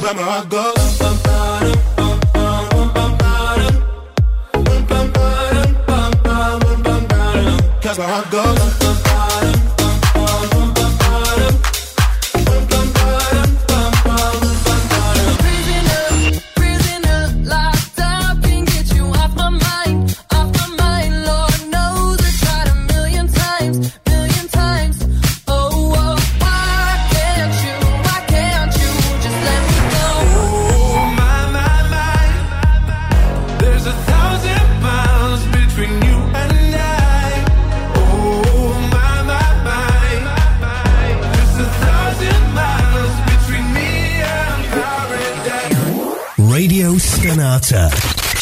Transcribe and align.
where 0.00 0.14
my 0.14 0.22
heart 0.22 0.48
goes. 0.48 0.98
Cause 7.82 7.98
my 7.98 8.04
heart 8.06 8.30
goes. 8.30 8.99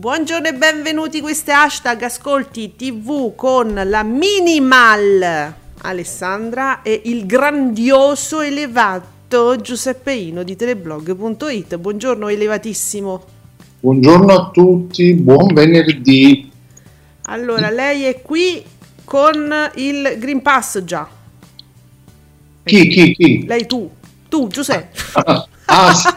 Buongiorno 0.00 0.48
e 0.48 0.54
benvenuti, 0.54 1.20
questo 1.20 1.50
è 1.50 1.52
hashtag 1.52 2.00
Ascolti 2.04 2.72
TV 2.74 3.34
con 3.34 3.78
la 3.84 4.02
minimal 4.02 5.52
Alessandra 5.82 6.80
e 6.80 7.02
il 7.04 7.26
grandioso 7.26 8.40
elevato 8.40 9.60
Giuseppeino 9.60 10.42
di 10.42 10.56
teleblog.it. 10.56 11.76
Buongiorno 11.76 12.28
elevatissimo. 12.28 13.24
Buongiorno 13.80 14.32
a 14.32 14.50
tutti, 14.50 15.12
buon 15.12 15.52
venerdì. 15.52 16.50
Allora, 17.24 17.68
lei 17.68 18.04
è 18.04 18.22
qui 18.22 18.64
con 19.04 19.54
il 19.74 20.16
Green 20.18 20.40
Pass 20.40 20.82
già. 20.82 21.06
Chi, 22.64 22.88
chi, 22.88 23.12
chi? 23.12 23.44
Lei 23.46 23.66
tu, 23.66 23.90
tu 24.30 24.48
Giuseppe. 24.48 24.98
Ah, 25.66 25.92
sì. 25.92 26.08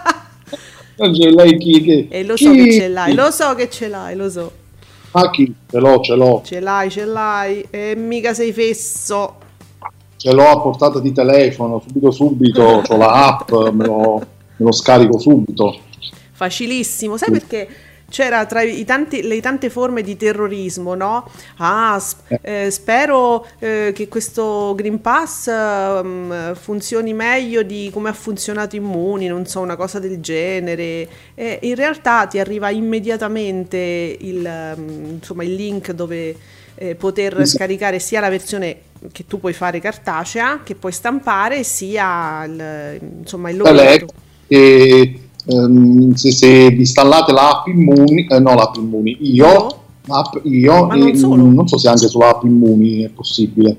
Cioè, 0.95 1.31
lei 1.31 1.57
chi? 1.57 1.81
Che... 1.81 2.07
E 2.09 2.23
lo 2.23 2.37
so 2.37 2.51
chi? 2.51 2.65
che 2.65 2.73
ce 2.73 2.87
l'hai, 2.87 3.13
lo 3.13 3.31
so 3.31 3.55
che 3.55 3.69
ce 3.69 3.87
l'hai, 3.87 4.15
lo 4.15 4.29
so. 4.29 4.51
Ah, 5.11 5.29
chi? 5.29 5.53
Ce 5.69 5.79
l'ho, 5.79 5.99
ce 6.01 6.15
l'ho. 6.15 6.41
Ce 6.43 6.59
l'hai, 6.59 6.89
ce 6.89 7.05
l'hai. 7.05 7.65
E 7.69 7.95
mica 7.95 8.33
sei 8.33 8.51
fesso. 8.51 9.35
Ce 10.17 10.31
l'ho 10.31 10.49
a 10.49 10.61
portata 10.61 10.99
di 10.99 11.11
telefono, 11.11 11.81
subito 11.85 12.11
subito, 12.11 12.83
ho 12.87 12.97
la 12.97 13.27
app, 13.27 13.51
me 13.51 13.85
lo, 13.85 14.19
me 14.19 14.65
lo 14.65 14.71
scarico 14.71 15.19
subito. 15.19 15.75
Facilissimo, 16.31 17.17
sai 17.17 17.31
perché 17.31 17.67
c'era 18.13 18.45
tra 18.45 18.61
i 18.61 18.85
tanti- 18.85 19.23
le 19.23 19.41
tante 19.41 19.71
forme 19.71 20.03
di 20.03 20.15
terrorismo, 20.15 20.93
no? 20.93 21.27
Ah, 21.57 21.97
s- 21.99 22.15
eh, 22.41 22.69
spero 22.69 23.43
eh, 23.57 23.91
che 23.95 24.07
questo 24.07 24.73
Green 24.75 25.01
Pass 25.01 25.47
ehm, 25.47 26.53
funzioni 26.55 27.11
meglio 27.13 27.63
di 27.63 27.89
come 27.91 28.09
ha 28.09 28.13
funzionato 28.13 28.75
Immuni, 28.75 29.25
non 29.27 29.47
so, 29.47 29.61
una 29.61 29.75
cosa 29.75 29.97
del 29.99 30.19
genere. 30.21 31.07
E 31.33 31.57
in 31.63 31.73
realtà 31.75 32.27
ti 32.27 32.37
arriva 32.39 32.69
immediatamente 32.69 33.77
il, 34.19 34.45
ehm, 34.45 35.05
insomma, 35.15 35.43
il 35.43 35.55
link 35.55 35.91
dove 35.91 36.37
eh, 36.75 36.95
poter 36.95 37.45
Esatto. 37.45 37.47
scaricare 37.47 37.97
sia 37.99 38.19
la 38.19 38.29
versione 38.29 38.81
che 39.11 39.25
tu 39.25 39.39
puoi 39.39 39.53
fare 39.53 39.79
cartacea, 39.79 40.61
che 40.63 40.75
puoi 40.75 40.91
stampare, 40.91 41.63
sia 41.63 42.43
il, 42.45 42.99
insomma, 43.19 43.49
il 43.49 43.57
Lei 43.61 43.97
logoretto. 43.97 44.13
che 44.47 45.22
ehm, 45.45 46.13
se, 46.13 46.31
se 46.31 46.69
vi 46.69 46.79
installate 46.79 47.31
l'app 47.31 47.67
Immuni, 47.67 48.25
eh, 48.27 48.39
no 48.39 48.53
l'app 48.55 48.75
Immuni, 48.75 49.17
io, 49.21 49.45
Io? 49.45 49.67
l'app 50.05 50.35
io, 50.43 50.91
e, 50.91 51.13
non 51.13 51.53
non 51.53 51.67
so 51.67 51.77
se 51.77 51.87
anche 51.87 52.07
sull'app 52.07 52.43
Immuni 52.43 53.03
è 53.03 53.09
possibile. 53.09 53.77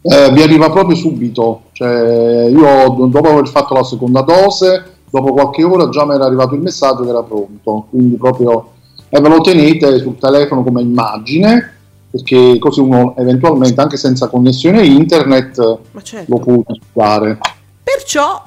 Eh, 0.00 0.30
vi 0.32 0.42
arriva 0.42 0.70
proprio 0.70 0.96
subito, 0.96 1.62
cioè 1.72 2.46
io 2.46 2.94
do- 2.96 3.06
dopo 3.06 3.28
aver 3.28 3.48
fatto 3.48 3.74
la 3.74 3.84
seconda 3.84 4.22
dose, 4.22 4.84
dopo 5.10 5.32
qualche 5.32 5.64
ora 5.64 5.88
già 5.88 6.06
mi 6.06 6.14
era 6.14 6.24
arrivato 6.24 6.54
il 6.54 6.60
messaggio 6.60 7.02
che 7.02 7.10
era 7.10 7.22
pronto, 7.22 7.86
quindi 7.90 8.16
proprio 8.16 8.72
e 9.10 9.20
ve 9.20 9.28
lo 9.28 9.40
tenete 9.40 9.98
sul 9.98 10.18
telefono 10.18 10.62
come 10.62 10.82
immagine, 10.82 11.76
perché 12.10 12.58
così 12.58 12.80
uno 12.80 13.14
eventualmente 13.16 13.80
anche 13.80 13.96
senza 13.96 14.28
connessione 14.28 14.84
internet 14.84 15.78
certo. 16.02 16.24
lo 16.32 16.38
può 16.38 16.52
utilizzare. 16.54 17.38
Perciò, 17.82 18.42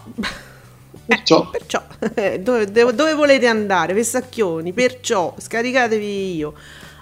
Perciò 1.06 1.50
perciò 1.50 1.84
dove, 2.40 2.72
dove- 2.72 2.96
dove 2.96 3.14
volete 3.14 3.48
andare, 3.48 3.94
Vessacchioni? 3.94 4.74
Perciò 4.74 5.34
scaricatevi 5.38 6.36
io. 6.36 6.54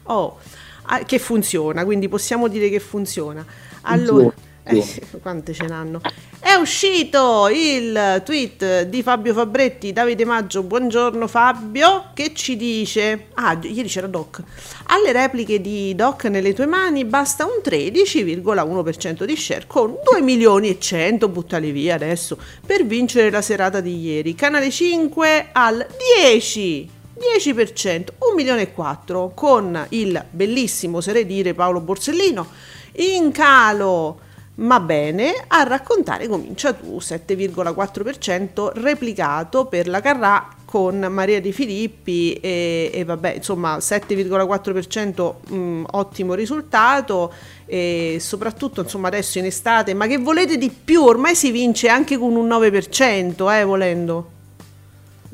Oh, 0.03 0.37
ah, 0.83 0.99
che 0.99 1.19
funziona, 1.19 1.83
quindi 1.85 2.07
possiamo 2.07 2.47
dire 2.47 2.69
che 2.69 2.79
funziona. 2.79 3.45
Allora, 3.81 4.33
eh, 4.63 4.83
quante 5.21 5.53
ce 5.53 5.65
n'hanno? 5.65 6.01
È 6.39 6.53
uscito 6.53 7.47
il 7.51 8.21
tweet 8.23 8.83
di 8.83 9.03
Fabio 9.03 9.33
Fabretti, 9.33 9.93
Davide 9.93 10.25
Maggio, 10.25 10.63
buongiorno 10.63 11.27
Fabio, 11.27 12.11
che 12.13 12.33
ci 12.33 12.55
dice, 12.55 13.27
ah 13.35 13.59
ieri 13.61 13.87
c'era 13.87 14.07
Doc, 14.07 14.41
alle 14.87 15.11
repliche 15.11 15.61
di 15.61 15.93
Doc 15.95 16.25
nelle 16.25 16.53
tue 16.53 16.65
mani 16.65 17.05
basta 17.05 17.45
un 17.45 17.61
13,1% 17.63 19.25
di 19.25 19.35
share 19.35 19.67
con 19.67 19.97
2 20.03 20.21
milioni 20.21 20.69
e 20.69 20.79
100, 20.79 21.27
buttali 21.27 21.71
via 21.71 21.95
adesso, 21.95 22.37
per 22.65 22.85
vincere 22.85 23.29
la 23.29 23.41
serata 23.41 23.81
di 23.81 23.99
ieri. 23.99 24.33
Canale 24.33 24.71
5 24.71 25.49
al 25.51 25.85
10. 26.23 26.97
10%, 27.19 28.05
1 28.17 28.33
milione 28.33 28.61
e 28.61 28.71
4 28.71 29.33
con 29.35 29.85
il 29.89 30.23
bellissimo, 30.29 30.97
oserei 30.97 31.25
dire, 31.25 31.53
Paolo 31.53 31.81
Borsellino 31.81 32.47
in 32.93 33.31
calo 33.31 34.27
ma 34.59 34.79
bene, 34.79 35.33
a 35.47 35.63
raccontare 35.63 36.27
comincia 36.27 36.73
tu, 36.73 36.99
7,4% 36.99 38.71
replicato 38.75 39.65
per 39.65 39.87
la 39.87 40.01
Carrà 40.01 40.47
con 40.65 40.99
Maria 41.09 41.41
Di 41.41 41.51
Filippi 41.53 42.33
e, 42.33 42.91
e 42.93 43.03
vabbè, 43.03 43.35
insomma 43.37 43.79
7,4% 43.81 45.35
mh, 45.47 45.83
ottimo 45.91 46.33
risultato 46.35 47.33
e 47.65 48.17
soprattutto 48.19 48.81
insomma 48.81 49.07
adesso 49.07 49.39
in 49.39 49.45
estate, 49.45 49.93
ma 49.93 50.07
che 50.07 50.17
volete 50.17 50.57
di 50.57 50.69
più? 50.71 51.03
Ormai 51.03 51.35
si 51.35 51.51
vince 51.51 51.87
anche 51.87 52.17
con 52.17 52.35
un 52.35 52.47
9%, 52.47 53.49
eh, 53.51 53.63
volendo. 53.63 54.31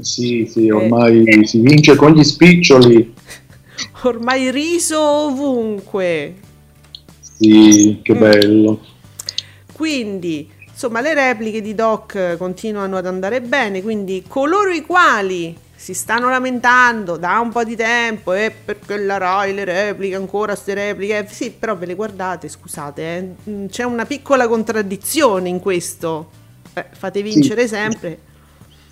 sì, 0.01 0.45
sì, 0.45 0.69
ormai 0.69 1.45
si 1.45 1.59
vince 1.59 1.95
con 1.95 2.13
gli 2.13 2.23
spiccioli. 2.23 3.13
Ormai 4.03 4.51
riso 4.51 4.99
ovunque. 5.01 6.41
Sì, 7.19 7.99
Mm. 8.03 8.03
che 8.03 8.15
bello. 8.15 8.79
Quindi, 9.75 10.49
insomma, 10.71 11.01
le 11.01 11.13
repliche 11.13 11.59
di 11.59 11.75
Doc 11.75 12.37
continuano 12.37 12.95
ad 12.95 13.05
andare 13.05 13.41
bene, 13.41 13.81
quindi 13.81 14.23
coloro 14.25 14.69
i 14.69 14.79
quali 14.79 15.53
si 15.75 15.93
stanno 15.93 16.29
lamentando 16.29 17.17
da 17.17 17.39
un 17.39 17.49
po' 17.51 17.65
di 17.65 17.75
tempo 17.75 18.31
e 18.31 18.53
perché 18.63 18.97
la 18.97 19.17
Rai 19.17 19.53
le 19.53 19.65
repliche 19.65 20.15
ancora 20.15 20.53
queste 20.53 20.75
repliche, 20.75 21.17
eh, 21.17 21.27
sì, 21.29 21.51
però 21.51 21.75
ve 21.75 21.87
le 21.87 21.95
guardate, 21.95 22.47
scusate, 22.47 23.17
eh, 23.17 23.49
mm, 23.49 23.65
c'è 23.65 23.83
una 23.83 24.05
piccola 24.05 24.47
contraddizione 24.47 25.49
in 25.49 25.59
questo. 25.59 26.29
Eh, 26.73 26.85
fate 26.91 27.21
vincere 27.21 27.67
sempre. 27.67 28.19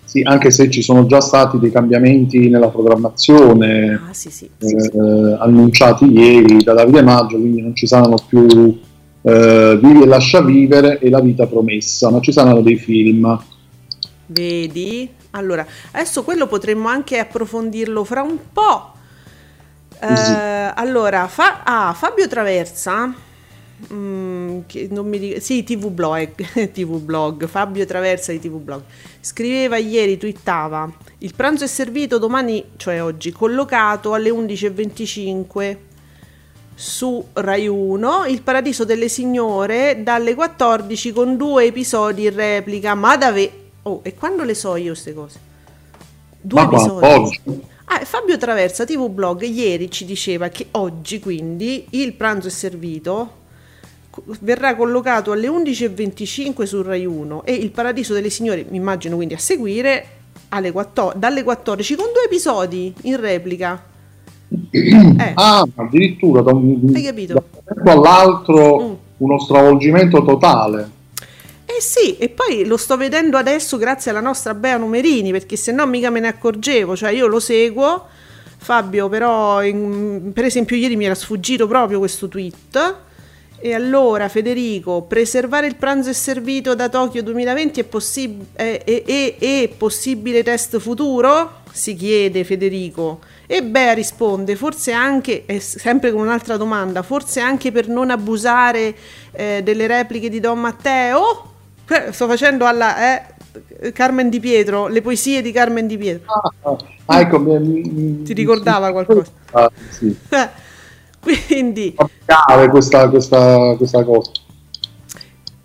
Sì, 0.04 0.20
anche 0.20 0.50
se 0.50 0.68
ci 0.68 0.82
sono 0.82 1.06
già 1.06 1.22
stati 1.22 1.58
dei 1.58 1.70
cambiamenti 1.70 2.50
nella 2.50 2.68
programmazione 2.68 4.00
Ah, 4.06 4.12
sì, 4.12 4.30
sì. 4.30 4.50
eh, 4.58 5.36
annunciati 5.40 6.04
ieri 6.12 6.62
da 6.62 6.74
Davide 6.74 7.00
Maggio, 7.00 7.38
quindi 7.38 7.62
non 7.62 7.74
ci 7.74 7.86
saranno 7.86 8.16
più 8.28 8.78
eh, 9.26 9.78
Vivi 9.80 10.02
e 10.02 10.06
lascia 10.06 10.42
vivere 10.42 10.98
e 10.98 11.08
La 11.08 11.20
vita 11.20 11.46
promessa, 11.46 12.10
ma 12.10 12.20
ci 12.20 12.30
saranno 12.30 12.60
dei 12.60 12.76
film. 12.76 13.42
Vedi? 14.26 15.08
Allora, 15.30 15.66
adesso 15.92 16.22
quello 16.22 16.46
potremmo 16.46 16.88
anche 16.88 17.18
approfondirlo 17.18 18.04
fra 18.04 18.22
un 18.22 18.36
po'. 18.52 18.92
Eh, 19.98 20.72
allora, 20.74 21.26
fa- 21.26 21.62
ah, 21.64 21.94
Fabio 21.94 22.28
Traversa, 22.28 23.12
mm, 23.92 24.60
che 24.66 24.88
non 24.90 25.08
mi 25.08 25.16
ric- 25.16 25.40
sì, 25.40 25.64
TV 25.64 25.88
blog, 25.88 26.34
TV 26.72 27.00
blog, 27.00 27.46
Fabio 27.46 27.86
Traversa 27.86 28.30
di 28.30 28.40
TV 28.40 28.58
blog, 28.58 28.82
scriveva 29.20 29.78
ieri, 29.78 30.18
twittava, 30.18 30.90
il 31.18 31.32
pranzo 31.34 31.64
è 31.64 31.68
servito 31.68 32.18
domani, 32.18 32.62
cioè 32.76 33.02
oggi, 33.02 33.32
collocato 33.32 34.12
alle 34.12 34.30
11.25 34.30 35.76
su 36.74 37.24
Rai 37.32 37.68
1, 37.68 38.26
Il 38.26 38.42
Paradiso 38.42 38.84
delle 38.84 39.08
Signore 39.08 40.02
dalle 40.02 40.34
14 40.34 41.12
con 41.12 41.36
due 41.36 41.66
episodi 41.66 42.24
in 42.24 42.34
replica, 42.34 42.94
ma 42.94 43.16
davvero... 43.16 43.62
Oh, 43.82 44.00
e 44.02 44.14
quando 44.14 44.42
le 44.42 44.54
so 44.54 44.76
io 44.76 44.92
queste 44.92 45.14
cose? 45.14 45.38
Due 46.40 46.60
Ma 46.60 46.66
episodi. 46.66 47.06
oggi? 47.06 47.40
Ah, 47.86 48.04
Fabio 48.04 48.38
Traversa, 48.38 48.84
TV 48.84 49.08
Blog, 49.08 49.42
ieri 49.42 49.90
ci 49.90 50.04
diceva 50.04 50.48
che 50.48 50.68
oggi 50.72 51.20
quindi 51.20 51.86
il 51.90 52.14
pranzo 52.14 52.48
è 52.48 52.50
servito, 52.50 53.42
verrà 54.40 54.74
collocato 54.74 55.32
alle 55.32 55.48
11.25 55.48 56.64
su 56.64 56.82
Rai 56.82 57.04
1 57.04 57.44
e 57.44 57.52
il 57.52 57.70
Paradiso 57.70 58.14
delle 58.14 58.30
Signore, 58.30 58.64
mi 58.68 58.78
immagino 58.78 59.16
quindi 59.16 59.34
a 59.34 59.38
seguire, 59.38 60.06
alle 60.48 60.72
14 60.72 61.18
dalle 61.18 61.42
14 61.42 61.94
con 61.94 62.06
due 62.12 62.24
episodi 62.24 62.92
in 63.02 63.20
replica. 63.20 63.92
Eh, 64.70 65.32
Ah, 65.34 65.64
addirittura 65.76 66.42
da 66.42 66.52
un, 66.52 66.92
Hai 66.94 67.02
capito? 67.02 67.34
da 67.34 67.42
un 67.82 67.88
all'altro 67.88 68.80
Mm. 68.80 68.92
uno 69.18 69.38
stravolgimento 69.38 70.22
totale. 70.24 70.90
Eh 71.66 71.80
sì, 71.80 72.16
e 72.18 72.28
poi 72.28 72.64
lo 72.66 72.76
sto 72.76 72.96
vedendo 72.96 73.36
adesso 73.36 73.76
grazie 73.78 74.10
alla 74.10 74.20
nostra 74.20 74.54
Bea 74.54 74.76
Numerini, 74.76 75.30
perché 75.32 75.56
se 75.56 75.72
no 75.72 75.86
mica 75.86 76.10
me 76.10 76.20
ne 76.20 76.28
accorgevo, 76.28 76.94
cioè 76.94 77.10
io 77.10 77.26
lo 77.26 77.40
seguo, 77.40 78.04
Fabio 78.58 79.08
però, 79.08 79.62
in- 79.64 80.30
per 80.32 80.44
esempio 80.44 80.76
ieri 80.76 80.94
mi 80.96 81.04
era 81.06 81.14
sfuggito 81.14 81.66
proprio 81.66 81.98
questo 81.98 82.28
tweet, 82.28 82.94
e 83.58 83.72
allora 83.72 84.28
Federico, 84.28 85.02
preservare 85.02 85.66
il 85.66 85.76
pranzo 85.76 86.10
è 86.10 86.12
servito 86.12 86.74
da 86.74 86.88
Tokyo 86.90 87.22
2020 87.22 87.80
è, 87.80 87.86
è, 88.52 88.82
è- 88.84 89.02
è- 89.04 89.36
è 89.38 89.68
possibile 89.76 90.42
test 90.42 90.78
futuro? 90.78 91.62
Si 91.72 91.94
chiede 91.96 92.44
Federico. 92.44 93.20
E 93.46 93.62
Bea 93.62 93.92
risponde, 93.92 94.56
forse 94.56 94.92
anche, 94.92 95.44
e 95.46 95.60
sempre 95.60 96.10
con 96.12 96.22
un'altra 96.22 96.56
domanda, 96.56 97.02
forse 97.02 97.40
anche 97.40 97.70
per 97.72 97.88
non 97.88 98.10
abusare 98.10 98.94
eh, 99.32 99.60
delle 99.62 99.86
repliche 99.86 100.30
di 100.30 100.40
Don 100.40 100.58
Matteo? 100.60 101.52
Eh, 101.88 102.12
Sto 102.12 102.26
facendo 102.26 102.64
alla 102.64 103.18
eh, 103.78 103.92
Carmen 103.92 104.30
Di 104.30 104.40
Pietro, 104.40 104.86
le 104.88 105.02
poesie 105.02 105.42
di 105.42 105.52
Carmen 105.52 105.86
Di 105.86 105.98
Pietro. 105.98 106.32
Ah, 106.62 106.76
ah, 107.06 107.20
ecco, 107.20 107.38
mi- 107.38 107.58
mi- 107.58 108.22
Ti 108.22 108.32
ricordava 108.32 108.90
qualcosa? 108.92 109.30
Ah, 109.52 109.70
sì. 109.90 110.16
Eh, 110.30 110.48
Quindi, 111.46 111.94
questa, 112.70 113.08
questa, 113.08 113.74
questa 113.76 114.04
cosa. 114.04 114.30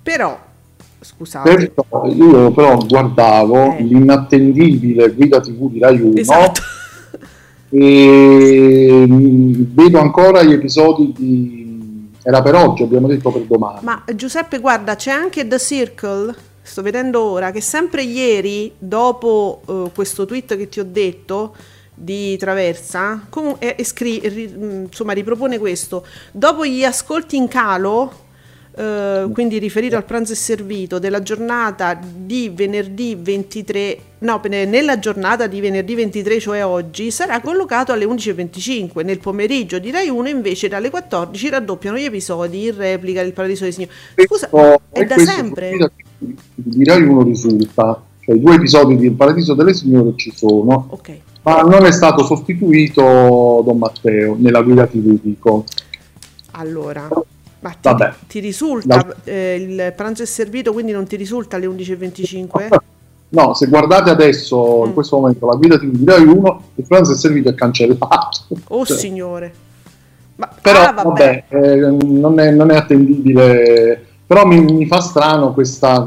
però, 0.04 0.38
scusate, 1.02 1.50
Perciò 1.50 2.06
io 2.08 2.52
però 2.52 2.78
guardavo 2.78 3.76
Eh. 3.78 3.84
l'inattendibile 3.84 5.12
guida 5.14 5.40
TV 5.42 5.70
di 5.72 5.80
Rai 5.80 6.00
1 6.02 6.16
esatto. 6.18 6.62
E 7.69 9.06
mm, 9.07 9.63
vedo 9.74 10.00
ancora 10.00 10.44
gli 10.44 10.54
episodi 10.54 11.13
di 11.18 11.68
era 12.21 12.42
per 12.42 12.54
oggi, 12.56 12.83
abbiamo 12.83 13.07
detto 13.07 13.31
per 13.31 13.44
domani. 13.44 13.80
Ma 13.83 14.04
Giuseppe, 14.13 14.60
guarda, 14.60 14.95
c'è 14.95 15.12
anche 15.12 15.48
The 15.48 15.57
Circle, 15.57 16.36
sto 16.62 16.81
vedendo 16.81 17.21
ora, 17.21 17.51
che 17.51 17.62
sempre 17.62 18.04
ieri, 18.04 18.71
dopo 18.77 19.62
eh, 19.68 19.92
questo 19.95 20.25
tweet 20.25 20.57
che 20.57 20.68
ti 20.69 20.80
ho 20.80 20.86
detto 20.86 21.56
di 21.94 22.38
Traversa, 22.38 23.25
comu- 23.30 23.56
e- 23.60 23.75
e 23.77 23.83
scri- 23.83 24.21
ri- 24.27 24.48
mh, 24.48 24.81
insomma, 24.89 25.13
ripropone 25.13 25.57
questo. 25.57 26.06
Dopo 26.31 26.66
gli 26.66 26.83
ascolti 26.83 27.36
in 27.38 27.48
calo, 27.48 28.12
eh, 28.75 29.27
quindi 29.33 29.57
riferito 29.57 29.95
al 29.95 30.06
pranzo 30.06 30.33
e 30.33 30.36
servito, 30.36 31.00
della 31.00 31.21
giornata 31.21 32.00
di 32.01 32.50
venerdì 32.54 33.16
23, 33.19 33.98
no, 34.19 34.39
nella 34.48 35.00
giornata 35.00 35.48
di 35.48 35.60
venerdì 35.60 35.95
23, 35.95 36.39
cioè 36.39 36.63
oggi, 36.63 37.12
sarà 37.12 37.42
collocato 37.42 37.92
alle 37.92 38.06
11.25. 38.06 39.04
Nel 39.04 39.19
pomeriggio 39.19 39.80
di 39.80 39.92
Rai 39.92 40.10
1 40.10 40.30
invece 40.30 40.68
dalle 40.68 40.89
14 40.89 41.50
raddoppiano 41.50 41.98
gli 41.98 42.06
episodi 42.06 42.68
in 42.68 42.75
replica 42.77 43.21
del 43.21 43.33
Paradiso 43.33 43.63
dei 43.63 43.74
Signori. 43.74 43.94
Scusa, 44.25 44.48
Questo- 44.48 44.81
è 44.92 45.06
da 45.06 45.18
sempre? 45.18 45.92
Di 46.54 46.83
Rai 46.83 47.01
1 47.04 47.24
risulta, 47.24 48.01
cioè 48.21 48.36
i 48.36 48.39
due 48.39 48.56
episodi 48.56 48.98
di 48.98 49.06
Il 49.07 49.13
Paradiso 49.13 49.54
delle 49.56 49.74
Signore 49.74 50.13
ci 50.16 50.31
sono, 50.36 50.88
Ok. 50.89 51.18
ma 51.44 51.62
non 51.62 51.86
è 51.86 51.92
stato 51.92 52.24
sostituito 52.24 53.62
Don 53.66 53.77
Matteo 53.77 54.36
nella 54.38 54.62
guida 54.62 54.86
TV, 54.86 55.18
dico. 55.21 55.66
Allora, 56.51 57.07
ma 57.61 57.69
ti, 57.71 57.77
Vabbè. 57.81 58.13
ti 58.27 58.39
risulta 58.39 58.95
La- 58.95 59.15
eh, 59.25 59.56
il 59.56 59.94
pranzo 59.95 60.23
è 60.23 60.25
servito, 60.25 60.71
quindi 60.73 60.91
non 60.91 61.06
ti 61.06 61.15
risulta 61.15 61.56
alle 61.57 61.67
11.25? 61.67 62.67
No, 63.31 63.53
se 63.53 63.67
guardate 63.67 64.09
adesso, 64.09 64.81
in 64.85 64.89
Mm. 64.89 64.94
questo 64.95 65.19
momento, 65.19 65.45
la 65.45 65.53
guida 65.56 65.77
TV 65.77 65.91
di 65.91 66.03
Rai 66.03 66.23
1, 66.25 66.61
il 66.73 66.85
pranzo 66.88 67.11
è 67.11 67.15
servito 67.15 67.50
e 67.50 67.53
cancellato. 67.53 68.47
Oh 68.69 68.83
Cioè, 68.83 68.97
signore. 68.97 69.53
Ma, 70.38 70.50
Però 70.59 70.79
ah, 70.81 70.94
vabbè, 70.94 71.44
eh, 71.50 71.75
non, 71.75 72.39
è, 72.39 72.50
non 72.50 72.71
è 72.71 72.75
attendibile. 72.75 74.03
Però 74.25 74.45
mi, 74.47 74.61
mi 74.61 74.88
fa 74.88 75.00
strano 75.01 75.53
questa, 75.53 76.03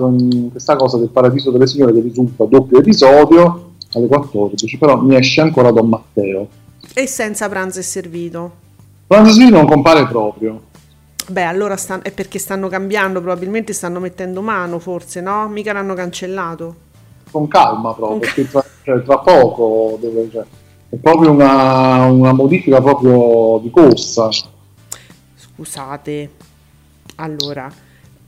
questa 0.50 0.75
cosa 0.75 0.96
del 0.99 1.10
Paradiso 1.10 1.52
delle 1.52 1.69
Signore 1.69 1.93
che 1.93 2.00
risulta 2.00 2.44
doppio 2.44 2.78
episodio 2.78 3.70
alle 3.93 4.06
14, 4.08 4.78
però 4.78 5.00
mi 5.00 5.14
esce 5.14 5.43
ancora 5.43 5.70
Don 5.70 5.88
Matteo. 5.88 6.49
E 6.93 7.06
senza 7.06 7.49
pranzo 7.49 7.78
è 7.78 7.82
servito. 7.82 8.50
Pranzo 9.06 9.31
Svino 9.31 9.58
non 9.58 9.66
compare 9.66 10.08
proprio. 10.08 10.60
Beh, 11.29 11.45
allora 11.45 11.77
stan- 11.77 12.01
è 12.03 12.11
perché 12.11 12.39
stanno 12.39 12.69
cambiando, 12.69 13.21
probabilmente 13.21 13.73
stanno 13.73 14.01
mettendo 14.01 14.43
mano, 14.43 14.79
forse, 14.79 15.21
no? 15.21 15.49
Mica 15.49 15.73
l'hanno 15.73 15.95
cancellato. 15.95 16.75
Con 17.31 17.49
calma 17.49 17.95
proprio, 17.95 18.07
Con 18.09 18.19
perché 18.19 18.49
tra, 18.49 18.65
cioè, 18.83 19.03
tra 19.03 19.19
poco 19.19 19.99
deve, 20.01 20.29
cioè, 20.31 20.45
è 20.91 20.97
proprio 20.97 21.31
una, 21.31 22.05
una 22.07 22.33
modifica 22.33 22.81
proprio 22.81 23.61
di 23.63 23.71
corsa. 23.71 24.29
Scusate. 25.37 26.31
Allora, 27.17 27.71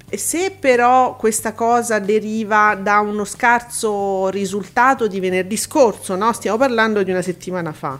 se 0.08 0.50
però 0.58 1.16
questa 1.16 1.52
cosa 1.52 1.98
deriva 1.98 2.78
da 2.80 3.00
uno 3.00 3.24
scarso 3.24 4.28
risultato 4.28 5.08
di 5.08 5.20
venerdì 5.20 5.56
scorso, 5.56 6.14
no? 6.14 6.32
Stiamo 6.32 6.56
parlando 6.56 7.02
di 7.02 7.10
una 7.10 7.22
settimana 7.22 7.72
fa. 7.72 7.98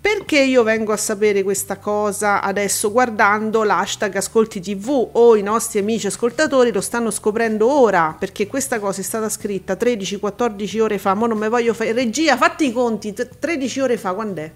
Perché 0.00 0.40
io 0.40 0.62
vengo 0.62 0.92
a 0.92 0.96
sapere 0.96 1.42
questa 1.42 1.76
cosa 1.76 2.40
adesso 2.40 2.90
guardando 2.90 3.64
l'hashtag 3.64 4.16
Ascolti 4.16 4.58
TV 4.58 5.08
o 5.12 5.36
i 5.36 5.42
nostri 5.42 5.78
amici 5.78 6.06
ascoltatori 6.06 6.72
lo 6.72 6.80
stanno 6.80 7.10
scoprendo 7.10 7.70
ora 7.70 8.16
perché 8.18 8.46
questa 8.46 8.80
cosa 8.80 9.02
è 9.02 9.04
stata 9.04 9.28
scritta 9.28 9.74
13-14 9.74 10.80
ore 10.80 10.96
fa, 10.96 11.12
ma 11.12 11.26
non 11.26 11.36
me 11.36 11.50
voglio 11.50 11.74
fare 11.74 11.92
regia, 11.92 12.38
fatti 12.38 12.68
i 12.68 12.72
conti, 12.72 13.12
t- 13.12 13.28
13 13.38 13.80
ore 13.80 13.98
fa, 13.98 14.14
quando 14.14 14.40
è? 14.40 14.50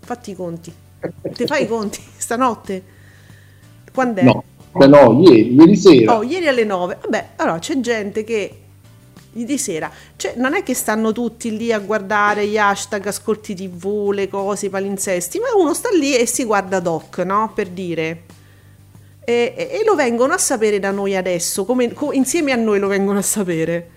Fatti 0.00 0.32
i 0.32 0.34
conti. 0.34 0.70
Ti 1.32 1.46
fai 1.46 1.62
i 1.62 1.66
conti 1.66 2.02
stanotte? 2.14 2.82
Quando 3.94 4.20
è? 4.20 4.24
No, 4.24 4.44
no, 4.72 5.22
ieri, 5.22 5.54
ieri 5.54 5.74
sera. 5.74 6.18
Oh, 6.18 6.22
ieri 6.22 6.48
alle 6.48 6.64
9. 6.64 6.98
Vabbè, 7.00 7.28
allora 7.36 7.58
c'è 7.58 7.80
gente 7.80 8.24
che 8.24 8.65
di 9.44 9.58
sera, 9.58 9.90
cioè 10.16 10.34
non 10.36 10.54
è 10.54 10.62
che 10.62 10.74
stanno 10.74 11.12
tutti 11.12 11.56
lì 11.56 11.72
a 11.72 11.78
guardare 11.78 12.46
gli 12.46 12.56
hashtag 12.56 13.06
ascolti 13.06 13.54
tv, 13.54 14.10
le 14.12 14.28
cose, 14.28 14.66
i 14.66 14.70
palinsesti, 14.70 15.38
ma 15.38 15.48
uno 15.60 15.74
sta 15.74 15.88
lì 15.90 16.16
e 16.16 16.26
si 16.26 16.44
guarda 16.44 16.80
doc, 16.80 17.18
no? 17.18 17.52
Per 17.54 17.68
dire. 17.68 18.22
E, 19.24 19.54
e- 19.56 19.68
e 19.80 19.84
lo 19.84 19.94
vengono 19.94 20.34
a 20.34 20.38
sapere 20.38 20.78
da 20.78 20.90
noi 20.90 21.16
adesso, 21.16 21.64
come, 21.64 21.92
co- 21.92 22.12
insieme 22.12 22.52
a 22.52 22.56
noi 22.56 22.78
lo 22.78 22.88
vengono 22.88 23.18
a 23.18 23.22
sapere. 23.22 23.90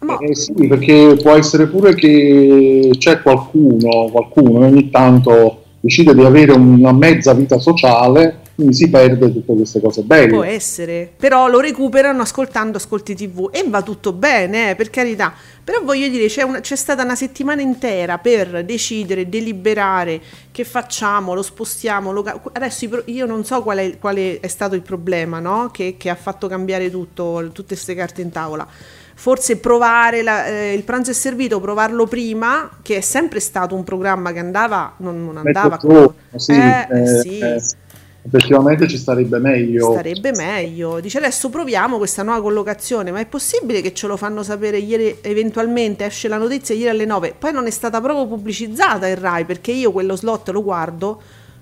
Ma 0.00 0.16
Eh 0.18 0.34
sì, 0.34 0.52
perché 0.66 1.16
può 1.20 1.32
essere 1.32 1.66
pure 1.66 1.94
che 1.94 2.90
c'è 2.98 3.20
qualcuno, 3.20 4.08
qualcuno 4.10 4.66
ogni 4.66 4.88
tanto 4.90 5.64
decide 5.80 6.14
di 6.14 6.24
avere 6.24 6.52
una 6.52 6.92
mezza 6.92 7.34
vita 7.34 7.58
sociale, 7.58 8.39
quindi 8.60 8.74
si 8.76 8.90
perde 8.90 9.32
tutte 9.32 9.54
queste 9.54 9.80
cose 9.80 10.02
belle. 10.02 10.28
Può 10.28 10.42
essere, 10.42 11.10
però 11.16 11.48
lo 11.48 11.60
recuperano 11.60 12.20
ascoltando 12.22 12.76
Ascolti 12.76 13.14
TV 13.14 13.48
e 13.50 13.64
va 13.66 13.82
tutto 13.82 14.12
bene, 14.12 14.70
eh, 14.70 14.74
per 14.74 14.90
carità. 14.90 15.32
Però 15.64 15.82
voglio 15.82 16.08
dire, 16.08 16.26
c'è, 16.26 16.42
una- 16.42 16.60
c'è 16.60 16.76
stata 16.76 17.02
una 17.04 17.14
settimana 17.14 17.62
intera 17.62 18.18
per 18.18 18.64
decidere, 18.64 19.28
deliberare 19.28 20.20
che 20.50 20.64
facciamo, 20.64 21.32
lo 21.34 21.42
spostiamo. 21.42 22.12
lo 22.12 22.24
adesso 22.52 23.02
io 23.06 23.26
non 23.26 23.44
so 23.44 23.62
qual 23.62 23.78
è, 23.78 23.98
quale 23.98 24.40
è 24.40 24.48
stato 24.48 24.74
il 24.74 24.82
problema 24.82 25.38
no? 25.38 25.70
che, 25.72 25.94
che 25.96 26.10
ha 26.10 26.14
fatto 26.14 26.46
cambiare 26.46 26.90
tutto, 26.90 27.48
tutte 27.52 27.74
queste 27.74 27.94
carte 27.94 28.20
in 28.22 28.30
tavola. 28.30 28.66
Forse 29.14 29.58
provare 29.58 30.22
la- 30.22 30.46
eh, 30.46 30.72
il 30.72 30.82
pranzo 30.82 31.10
è 31.10 31.14
servito, 31.14 31.60
provarlo 31.60 32.06
prima, 32.06 32.78
che 32.82 32.96
è 32.96 33.00
sempre 33.00 33.38
stato 33.40 33.74
un 33.74 33.84
programma 33.84 34.32
che 34.32 34.38
andava, 34.38 34.94
non, 34.98 35.24
non 35.24 35.36
andava. 35.36 35.76
Mezzogiorno, 35.76 36.14
sì, 36.36 36.52
Eh, 36.52 36.86
eh, 36.90 37.06
sì. 37.06 37.38
Effettivamente 38.22 38.86
ci 38.88 38.98
starebbe 38.98 39.38
meglio. 39.38 39.92
Starebbe 39.92 40.32
meglio. 40.32 41.00
Dice 41.00 41.18
adesso 41.18 41.48
proviamo 41.48 41.96
questa 41.96 42.22
nuova 42.22 42.42
collocazione, 42.42 43.10
ma 43.10 43.20
è 43.20 43.26
possibile 43.26 43.80
che 43.80 43.94
ce 43.94 44.06
lo 44.06 44.16
fanno 44.16 44.42
sapere 44.42 44.78
ieri, 44.78 45.18
eventualmente 45.20 46.04
esce 46.04 46.28
la 46.28 46.36
notizia 46.36 46.74
ieri 46.74 46.90
alle 46.90 47.04
9, 47.04 47.34
poi 47.38 47.52
non 47.52 47.66
è 47.66 47.70
stata 47.70 48.00
proprio 48.00 48.26
pubblicizzata 48.26 49.08
il 49.08 49.16
Rai 49.16 49.44
perché 49.44 49.72
io 49.72 49.92
quello 49.92 50.16
slot 50.16 50.50
lo 50.50 50.62
guardo, 50.62 51.20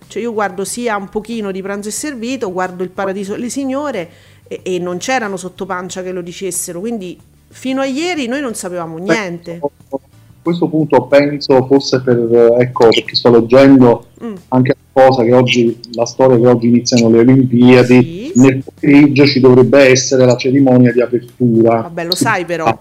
cioè 0.09 0.23
io 0.23 0.33
guardo 0.33 0.65
sia 0.65 0.97
un 0.97 1.09
pochino 1.09 1.53
di 1.53 1.63
pranzo 1.63 1.89
e 1.89 1.93
servito, 1.93 2.53
guardo 2.53 2.83
il 2.83 2.91
Paradiso 2.91 3.33
delle 3.33 3.51
Signore 3.51 4.11
e, 4.49 4.61
e 4.63 4.79
non 4.79 4.99
c'erano 4.99 5.37
sotto 5.37 5.67
pancia 5.67 6.03
che 6.03 6.13
lo 6.13 6.23
dicessero, 6.23 6.81
quindi 6.81 7.19
fino 7.51 7.81
a 7.81 7.87
ieri 7.87 8.27
noi 8.27 8.41
non 8.41 8.55
sapevamo 8.55 8.99
niente. 8.99 9.61
A 9.63 9.99
questo 10.43 10.69
punto 10.69 11.03
penso 11.07 11.67
fosse 11.67 12.01
per, 12.01 12.17
eh, 12.19 12.63
ecco, 12.63 12.89
perché 12.89 13.15
sto 13.15 13.31
leggendo 13.31 14.07
Mm. 14.23 14.35
anche 14.49 14.75
la 14.93 15.03
cosa 15.05 15.23
che 15.23 15.33
oggi, 15.33 15.79
la 15.93 16.05
storia 16.05 16.37
che 16.39 16.47
oggi 16.49 16.67
iniziano 16.67 17.09
le 17.09 17.19
Olimpiadi, 17.21 18.31
Sì. 18.35 18.41
nel 18.41 18.65
pomeriggio 18.65 19.27
ci 19.27 19.39
dovrebbe 19.39 19.79
essere 19.89 20.25
la 20.25 20.37
cerimonia 20.37 20.91
di 20.93 21.01
apertura. 21.01 21.83
Vabbè, 21.83 22.05
lo 22.05 22.17
sai 22.17 22.45
però. 22.45 22.77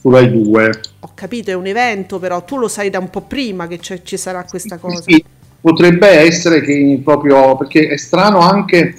Su 0.00 0.10
Rai 0.10 0.30
2. 0.30 0.70
Ho 1.00 1.10
capito, 1.14 1.50
è 1.50 1.54
un 1.54 1.66
evento, 1.66 2.18
però 2.18 2.42
tu 2.42 2.56
lo 2.56 2.68
sai 2.68 2.88
da 2.88 2.98
un 2.98 3.10
po' 3.10 3.20
prima 3.22 3.66
che 3.66 3.78
ci 3.80 4.16
sarà 4.16 4.44
questa 4.44 4.78
cosa. 4.78 5.02
Sì, 5.02 5.22
potrebbe 5.60 6.08
essere 6.08 6.62
che 6.62 7.00
proprio 7.04 7.56
perché 7.56 7.88
è 7.88 7.96
strano 7.98 8.38
anche 8.38 8.94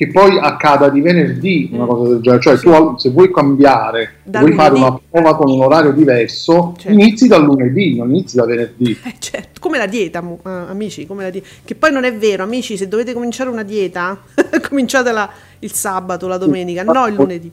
che 0.00 0.06
poi 0.06 0.38
accada 0.40 0.88
di 0.88 1.02
venerdì 1.02 1.68
una 1.74 1.84
Mm. 1.84 1.88
cosa 1.88 2.08
del 2.12 2.20
genere, 2.22 2.40
cioè 2.40 2.56
Sì. 2.56 2.64
tu 2.64 2.96
se 2.96 3.10
vuoi 3.10 3.30
cambiare, 3.30 4.12
Da 4.22 4.38
vuoi 4.38 4.54
fare 4.54 4.70
lunedì. 4.70 4.88
una 4.88 5.00
prova 5.10 5.36
con 5.36 5.50
un 5.50 5.60
orario 5.60 5.92
diverso, 5.92 6.72
Certo. 6.78 6.90
inizi 6.98 7.28
dal 7.28 7.44
lunedì, 7.44 7.96
non 7.98 8.08
inizi 8.08 8.36
da 8.36 8.46
venerdì. 8.46 8.92
Eh, 9.04 9.14
certo, 9.18 9.60
come 9.60 9.76
la 9.76 9.84
dieta, 9.86 10.20
eh, 10.20 10.48
amici, 10.70 11.04
come 11.06 11.24
la 11.24 11.28
dieta. 11.28 11.46
Che 11.62 11.74
poi 11.74 11.92
non 11.92 12.04
è 12.04 12.14
vero, 12.16 12.42
amici, 12.44 12.78
se 12.78 12.88
dovete 12.88 13.12
cominciare 13.12 13.50
una 13.50 13.62
dieta, 13.62 14.16
cominciatela 14.70 15.28
il 15.58 15.72
sabato, 15.72 16.26
la 16.28 16.38
domenica, 16.38 16.82
no 16.82 17.06
il 17.06 17.12
lunedì. 17.14 17.52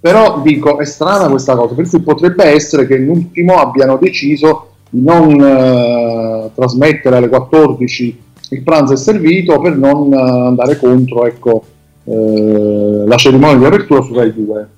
Però 0.00 0.40
dico, 0.40 0.78
è 0.78 0.86
strana 0.86 1.28
questa 1.28 1.54
cosa, 1.54 1.74
per 1.74 1.86
cui 1.86 2.00
potrebbe 2.00 2.44
essere 2.44 2.86
che 2.86 2.96
in 2.96 3.10
ultimo 3.10 3.56
abbiano 3.58 3.98
deciso 3.98 4.68
di 4.88 5.02
non 5.02 5.38
eh, 5.38 6.50
trasmettere 6.54 7.16
alle 7.16 7.28
14 7.28 8.20
il 8.52 8.62
pranzo 8.62 8.92
è 8.92 8.96
servito 8.96 9.58
per 9.60 9.76
non 9.76 10.12
eh, 10.12 10.16
andare 10.16 10.78
contro 10.78 11.26
ecco, 11.26 11.64
eh, 12.04 13.04
la 13.06 13.16
cerimonia 13.16 13.58
di 13.58 13.64
apertura 13.64 14.02
su 14.02 14.14
Rai 14.14 14.32
2. 14.32 14.68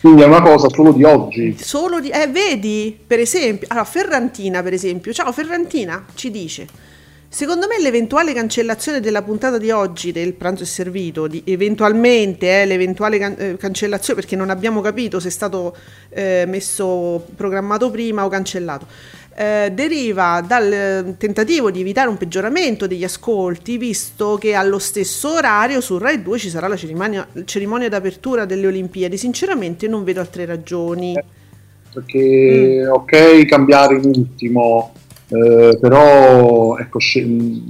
Quindi 0.00 0.22
è 0.22 0.26
una 0.26 0.40
cosa 0.40 0.68
solo 0.70 0.92
di 0.92 1.04
oggi. 1.04 1.56
Solo 1.60 2.00
di... 2.00 2.08
Eh, 2.08 2.26
vedi, 2.28 2.98
per 3.06 3.18
esempio, 3.18 3.66
allora 3.70 3.84
Ferrantina, 3.84 4.62
per 4.62 4.72
esempio, 4.72 5.12
ciao 5.12 5.30
Ferrantina, 5.30 6.06
ci 6.14 6.30
dice, 6.30 6.66
secondo 7.28 7.66
me 7.66 7.78
l'eventuale 7.78 8.32
cancellazione 8.32 9.00
della 9.00 9.20
puntata 9.20 9.58
di 9.58 9.70
oggi 9.70 10.10
del 10.10 10.32
pranzo 10.32 10.62
è 10.62 10.66
servito, 10.66 11.26
di, 11.26 11.42
eventualmente 11.44 12.62
eh, 12.62 12.64
l'eventuale 12.64 13.18
can- 13.18 13.36
eh, 13.36 13.56
cancellazione, 13.58 14.18
perché 14.18 14.36
non 14.36 14.48
abbiamo 14.48 14.80
capito 14.80 15.20
se 15.20 15.28
è 15.28 15.30
stato 15.30 15.76
eh, 16.08 16.44
messo, 16.48 17.22
programmato 17.36 17.90
prima 17.90 18.24
o 18.24 18.28
cancellato, 18.28 18.86
eh, 19.34 19.70
deriva 19.72 20.44
dal 20.46 20.72
eh, 20.72 21.14
tentativo 21.16 21.70
di 21.70 21.80
evitare 21.80 22.08
un 22.08 22.16
peggioramento 22.16 22.86
degli 22.86 23.04
ascolti, 23.04 23.78
visto 23.78 24.36
che 24.36 24.54
allo 24.54 24.78
stesso 24.78 25.34
orario 25.34 25.80
su 25.80 25.98
Rai 25.98 26.22
2 26.22 26.38
ci 26.38 26.50
sarà 26.50 26.68
la 26.68 26.76
cerimonia, 26.76 27.26
cerimonia 27.44 27.88
d'apertura 27.88 28.44
delle 28.44 28.66
Olimpiadi. 28.66 29.16
Sinceramente 29.16 29.88
non 29.88 30.04
vedo 30.04 30.20
altre 30.20 30.44
ragioni. 30.44 31.14
Perché 31.92 32.86
ok 32.86 33.46
cambiare 33.46 33.96
in 33.96 34.04
ultimo, 34.04 34.92
eh, 35.28 35.78
però 35.80 36.76
ecco, 36.76 36.98
sce- 36.98 37.24
mm, 37.24 37.66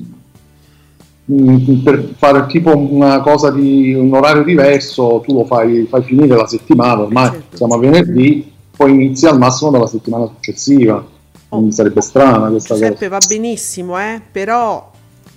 per 1.84 2.14
fare 2.16 2.46
tipo 2.46 2.76
una 2.76 3.20
cosa 3.20 3.50
di 3.50 3.94
un 3.94 4.12
orario 4.12 4.42
diverso, 4.42 5.22
tu 5.24 5.34
lo 5.34 5.44
fai, 5.44 5.86
fai 5.88 6.02
finire 6.02 6.36
la 6.36 6.46
settimana, 6.46 7.02
ormai 7.02 7.30
certo. 7.30 7.56
siamo 7.56 7.74
a 7.74 7.78
venerdì, 7.78 8.50
poi 8.76 8.92
inizia 8.92 9.30
al 9.30 9.38
massimo 9.38 9.70
dalla 9.70 9.86
settimana 9.86 10.26
successiva. 10.26 11.18
Quindi 11.50 11.72
sarebbe 11.74 12.00
strana 12.00 12.48
questa 12.48 12.74
Giuseppe 12.74 13.08
cosa. 13.08 13.08
va 13.08 13.18
benissimo, 13.26 13.98
eh, 13.98 14.20
però 14.30 14.90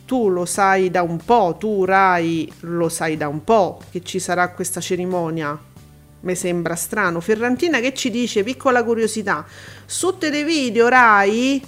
tu 0.05 0.29
lo 0.29 0.45
sai 0.45 0.91
da 0.91 1.01
un 1.01 1.17
po', 1.17 1.55
tu 1.59 1.85
Rai 1.85 2.51
lo 2.61 2.87
sai 2.89 3.17
da 3.17 3.27
un 3.27 3.43
po' 3.43 3.79
che 3.91 4.03
ci 4.03 4.19
sarà 4.19 4.49
questa 4.51 4.79
cerimonia. 4.79 5.57
Mi 6.21 6.35
sembra 6.35 6.75
strano. 6.75 7.19
Ferrantina 7.19 7.79
che 7.79 7.93
ci 7.93 8.09
dice, 8.09 8.43
piccola 8.43 8.83
curiosità, 8.83 9.45
su 9.85 10.17
Televideo 10.17 10.87
Rai 10.87 11.61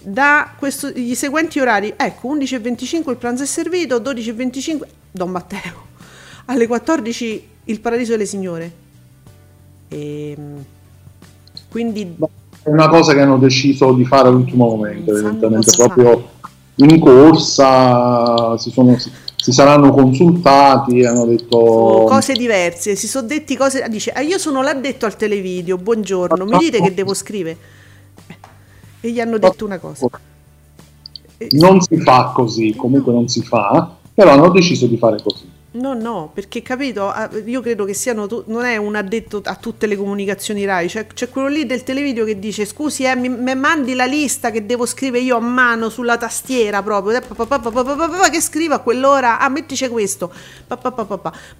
da 0.00 0.54
questo- 0.56 0.90
gli 0.90 1.14
seguenti 1.14 1.58
orari, 1.60 1.92
ecco 1.96 2.28
11.25 2.28 3.10
il 3.10 3.16
pranzo 3.16 3.42
è 3.42 3.46
servito, 3.46 3.98
12.25 3.98 4.80
Don 5.10 5.30
Matteo, 5.30 5.86
alle 6.46 6.66
14 6.68 7.48
il 7.64 7.80
paradiso 7.80 8.12
delle 8.12 8.26
signore. 8.26 8.72
Ehm, 9.88 10.64
quindi 11.68 12.16
È 12.62 12.68
una 12.70 12.88
cosa 12.88 13.14
che 13.14 13.20
hanno 13.20 13.38
deciso 13.38 13.92
di 13.92 14.04
fare 14.04 14.28
all'ultimo 14.28 14.66
momento, 14.66 15.12
evidentemente 15.12 15.70
proprio 15.76 16.28
in 16.76 17.00
corsa, 17.00 18.56
si, 18.58 18.70
sono- 18.70 18.96
si- 18.98 19.52
saranno 19.52 19.90
consultati 19.92 20.98
e 21.00 21.06
hanno 21.06 21.24
detto... 21.24 21.56
Oh, 21.56 22.04
cose 22.04 22.34
diverse, 22.34 22.94
si 22.94 23.08
sono 23.08 23.26
detti 23.26 23.56
cose. 23.56 23.84
Dice, 23.88 24.10
"Ah, 24.12 24.20
io 24.20 24.38
sono 24.38 24.60
l'addetto 24.62 25.06
al 25.06 25.16
televideo, 25.16 25.78
buongiorno, 25.78 26.44
mi 26.44 26.58
dite 26.58 26.80
che 26.82 26.92
devo 26.92 27.14
scrivere? 27.14 27.56
Eh, 28.26 28.36
E 29.00 29.10
gli 29.12 29.20
hanno 29.20 29.38
detto 29.38 29.64
una 29.64 29.78
cosa. 29.78 30.08
Eh, 31.38 31.48
Non 31.52 31.80
si 31.80 31.96
fa 31.98 32.32
così, 32.34 32.74
comunque 32.76 33.12
non 33.12 33.28
si 33.28 33.42
fa, 33.42 33.96
però 34.12 34.32
hanno 34.32 34.50
deciso 34.50 34.86
di 34.86 34.96
fare 34.98 35.16
così. 35.22 35.48
No, 35.70 35.92
no, 35.92 36.30
perché 36.32 36.62
capito, 36.62 37.12
io 37.44 37.60
credo 37.60 37.84
che 37.84 37.92
siano, 37.92 38.26
tu- 38.26 38.42
non 38.46 38.64
è 38.64 38.78
un 38.78 38.96
addetto 38.96 39.42
a 39.44 39.54
tutte 39.54 39.86
le 39.86 39.96
comunicazioni 39.96 40.64
RAI, 40.64 40.88
cioè, 40.88 41.06
c'è 41.06 41.28
quello 41.28 41.48
lì 41.48 41.66
del 41.66 41.82
televideo 41.82 42.24
che 42.24 42.38
dice 42.38 42.64
scusi, 42.64 43.04
eh, 43.04 43.14
mi, 43.14 43.28
mi, 43.28 43.54
mandi 43.54 43.92
la 43.92 44.06
lista 44.06 44.50
che 44.50 44.64
devo 44.64 44.86
scrivere 44.86 45.22
io 45.22 45.36
a 45.36 45.40
mano 45.40 45.90
sulla 45.90 46.16
tastiera 46.16 46.82
proprio, 46.82 47.20
che 47.20 48.40
scrivo 48.40 48.76
a 48.76 48.78
quell'ora, 48.78 49.38
ah 49.40 49.48
mettici 49.50 49.86
questo, 49.88 50.32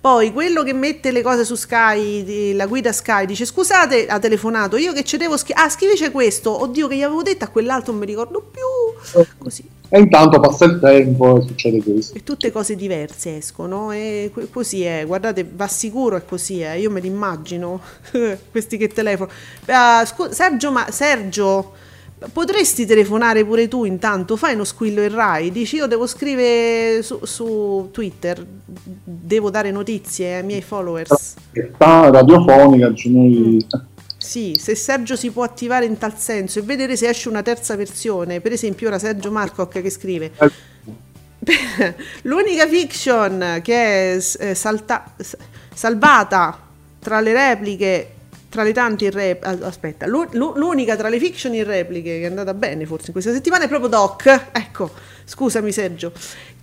poi 0.00 0.32
quello 0.32 0.62
che 0.62 0.72
mette 0.72 1.12
le 1.12 1.20
cose 1.20 1.44
su 1.44 1.54
Sky, 1.54 2.54
la 2.54 2.64
guida 2.64 2.92
Sky, 2.92 3.26
dice 3.26 3.44
scusate, 3.44 4.06
ha 4.06 4.18
telefonato, 4.18 4.78
io 4.78 4.94
che 4.94 5.04
ci 5.04 5.18
devo 5.18 5.36
scrivere, 5.36 5.66
ah 5.66 5.68
scrivice 5.68 6.10
questo, 6.10 6.62
oddio 6.62 6.88
che 6.88 6.96
gli 6.96 7.02
avevo 7.02 7.22
detto 7.22 7.44
a 7.44 7.48
quell'altro 7.48 7.92
non 7.92 8.00
mi 8.00 8.06
ricordo 8.06 8.40
più, 8.50 9.26
così. 9.36 9.76
E 9.90 9.98
intanto 9.98 10.38
passa 10.38 10.66
il 10.66 10.78
tempo 10.80 11.38
e 11.38 11.42
succede 11.46 11.82
questo. 11.82 12.16
E 12.16 12.22
tutte 12.22 12.52
cose 12.52 12.76
diverse 12.76 13.38
escono 13.38 13.90
e 13.90 14.30
così 14.50 14.82
è, 14.82 15.04
guardate, 15.06 15.48
va 15.50 15.66
sicuro 15.66 16.16
è 16.16 16.24
così, 16.26 16.60
eh. 16.60 16.78
io 16.78 16.90
me 16.90 17.00
li 17.00 17.06
immagino, 17.06 17.80
questi 18.50 18.76
che 18.76 18.88
telefonano. 18.88 19.36
Ah, 19.66 20.04
scu- 20.04 20.28
Sergio, 20.28 20.70
ma 20.70 20.90
Sergio, 20.90 21.72
potresti 22.30 22.84
telefonare 22.84 23.46
pure 23.46 23.66
tu 23.66 23.84
intanto, 23.84 24.36
fai 24.36 24.52
uno 24.52 24.64
squillo 24.64 25.02
in 25.02 25.14
Rai, 25.14 25.50
dici 25.50 25.76
io 25.76 25.86
devo 25.86 26.06
scrivere 26.06 27.02
su, 27.02 27.20
su 27.22 27.88
Twitter, 27.90 28.44
devo 28.66 29.48
dare 29.48 29.70
notizie 29.70 30.36
ai 30.36 30.44
miei 30.44 30.60
followers. 30.60 31.36
Sta 31.74 32.10
radiofonica, 32.10 32.92
cioè 32.92 33.12
noi... 33.12 33.66
Sì, 34.28 34.58
se 34.60 34.74
Sergio 34.74 35.16
si 35.16 35.30
può 35.30 35.42
attivare 35.42 35.86
in 35.86 35.96
tal 35.96 36.18
senso 36.18 36.58
e 36.58 36.62
vedere 36.62 36.98
se 36.98 37.08
esce 37.08 37.30
una 37.30 37.40
terza 37.40 37.76
versione, 37.76 38.42
per 38.42 38.52
esempio 38.52 38.88
ora 38.88 38.98
Sergio 38.98 39.30
Marcoc 39.30 39.80
che 39.80 39.88
scrive. 39.88 40.32
L'unica 42.24 42.68
fiction 42.68 43.60
che 43.62 44.12
è 44.12 44.22
eh, 44.38 44.54
salta- 44.54 45.14
salvata 45.72 46.60
tra 46.98 47.20
le 47.20 47.32
repliche, 47.32 48.10
tra 48.50 48.64
le 48.64 48.74
tante 48.74 49.06
in 49.06 49.12
rep- 49.12 49.46
ah, 49.46 49.56
aspetta, 49.62 50.06
l'u- 50.06 50.28
l'u- 50.32 50.56
l'unica 50.56 50.94
tra 50.94 51.08
le 51.08 51.18
fiction 51.18 51.54
in 51.54 51.64
repliche 51.64 52.18
che 52.18 52.24
è 52.24 52.28
andata 52.28 52.52
bene 52.52 52.84
forse 52.84 53.06
in 53.06 53.12
questa 53.12 53.32
settimana 53.32 53.64
è 53.64 53.68
proprio 53.68 53.88
Doc. 53.88 54.48
Ecco, 54.52 54.90
scusami 55.24 55.72
Sergio, 55.72 56.12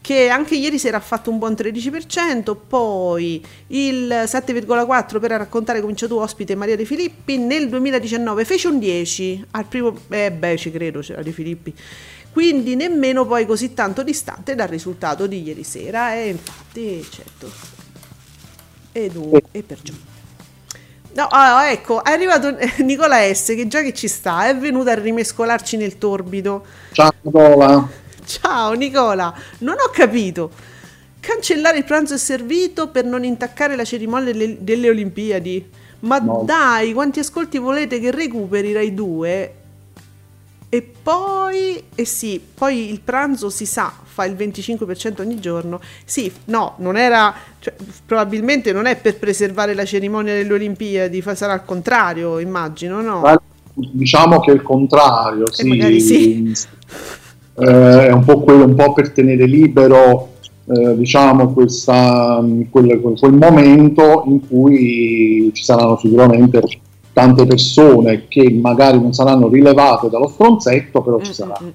che 0.05 0.29
anche 0.29 0.53
ieri 0.53 0.77
sera 0.77 0.97
ha 0.97 0.99
fatto 0.99 1.31
un 1.31 1.39
buon 1.39 1.53
13%, 1.53 2.55
poi 2.67 3.43
il 3.69 4.07
7,4 4.07 5.19
per 5.19 5.31
raccontare 5.31 5.81
comincia 5.81 6.05
tu 6.05 6.17
ospite 6.17 6.53
Maria 6.53 6.75
De 6.75 6.85
Filippi, 6.85 7.39
nel 7.39 7.69
2019 7.69 8.45
fece 8.45 8.67
un 8.67 8.77
10 8.77 9.45
al 9.49 9.65
primo 9.65 9.97
eh 10.09 10.31
beh, 10.31 10.57
ci 10.57 10.69
credo 10.69 10.99
c'era 10.99 11.23
De 11.23 11.31
Filippi. 11.31 11.73
Quindi 12.31 12.75
nemmeno 12.75 13.25
poi 13.25 13.47
così 13.47 13.73
tanto 13.73 14.03
distante 14.03 14.53
dal 14.53 14.67
risultato 14.67 15.25
di 15.25 15.41
ieri 15.41 15.63
sera 15.63 16.13
e 16.13 16.27
infatti 16.27 17.03
certo. 17.09 17.49
E 18.91 19.09
dunque, 19.09 19.41
e 19.49 19.63
perciò. 19.63 19.93
No, 21.13 21.27
ah, 21.31 21.71
ecco, 21.71 22.03
è 22.03 22.11
arrivato 22.11 22.55
eh, 22.55 22.83
Nicola 22.83 23.17
S 23.33 23.55
che 23.55 23.67
già 23.67 23.81
che 23.81 23.93
ci 23.95 24.07
sta, 24.07 24.47
è 24.49 24.55
venuto 24.55 24.87
a 24.91 24.93
rimescolarci 24.93 25.77
nel 25.77 25.97
torbido. 25.97 26.63
Ciao 26.91 27.11
Nicola. 27.23 28.03
Ciao 28.25 28.73
Nicola, 28.73 29.33
non 29.59 29.75
ho 29.75 29.89
capito. 29.91 30.51
Cancellare 31.19 31.77
il 31.77 31.83
pranzo 31.85 32.15
è 32.15 32.17
servito 32.17 32.89
per 32.89 33.05
non 33.05 33.23
intaccare 33.23 33.75
la 33.75 33.85
cerimonia 33.85 34.31
delle, 34.31 34.57
delle 34.63 34.89
Olimpiadi. 34.89 35.69
Ma 36.01 36.19
No. 36.19 36.43
dai, 36.45 36.93
quanti 36.93 37.19
ascolti 37.19 37.57
volete 37.57 37.99
che 37.99 38.11
recuperi 38.11 38.73
Rai 38.73 38.93
2? 38.93 39.53
E 40.69 40.91
poi, 41.01 41.81
eh 41.95 42.05
sì, 42.05 42.41
poi 42.53 42.91
il 42.91 42.99
pranzo 42.99 43.49
si 43.49 43.65
sa, 43.65 43.91
fa 44.03 44.25
il 44.25 44.35
25% 44.35 45.21
ogni 45.21 45.39
giorno. 45.39 45.79
Sì, 46.03 46.31
no, 46.45 46.75
non 46.79 46.97
era, 46.97 47.33
cioè, 47.59 47.73
probabilmente 48.05 48.71
non 48.71 48.85
è 48.85 48.97
per 48.97 49.17
preservare 49.17 49.73
la 49.73 49.85
cerimonia 49.85 50.33
delle 50.33 50.53
Olimpiadi, 50.53 51.23
sarà 51.33 51.53
al 51.53 51.65
contrario, 51.65 52.39
immagino, 52.39 53.01
no? 53.01 53.21
Diciamo 53.73 54.39
che 54.41 54.51
è 54.51 54.53
il 54.53 54.61
contrario, 54.61 55.51
sì. 55.51 55.99
sì. 56.01 56.53
Eh, 57.57 58.07
è 58.07 58.11
un 58.11 58.23
po' 58.23 58.41
quello, 58.41 58.65
un 58.65 58.75
po' 58.75 58.93
per 58.93 59.11
tenere 59.11 59.45
libero 59.45 60.29
eh, 60.67 60.95
diciamo 60.95 61.53
questa, 61.53 62.43
quel, 62.69 62.99
quel 62.99 63.33
momento 63.33 64.23
in 64.25 64.47
cui 64.47 65.51
ci 65.53 65.63
saranno 65.63 65.97
sicuramente 65.97 66.61
tante 67.13 67.45
persone 67.45 68.27
che 68.27 68.51
magari 68.51 68.99
non 68.99 69.13
saranno 69.13 69.47
rilevate 69.47 70.09
dallo 70.09 70.27
stronzetto, 70.27 71.01
però 71.01 71.21
ci 71.21 71.33
sarà. 71.33 71.57
Mm, 71.61 71.65
mm, 71.65 71.67
mm. 71.69 71.73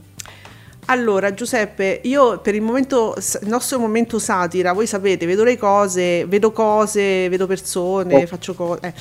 Allora, 0.86 1.32
Giuseppe, 1.32 2.00
io 2.02 2.40
per 2.40 2.56
il 2.56 2.62
momento, 2.62 3.14
il 3.16 3.48
nostro 3.48 3.78
momento 3.78 4.18
satira, 4.18 4.72
voi 4.72 4.88
sapete, 4.88 5.24
vedo 5.24 5.44
le 5.44 5.56
cose, 5.56 6.26
vedo 6.26 6.50
cose, 6.50 7.28
vedo 7.28 7.46
persone, 7.46 8.24
Oh. 8.24 8.26
faccio 8.26 8.54
cose, 8.54 8.80
eh, 8.82 8.92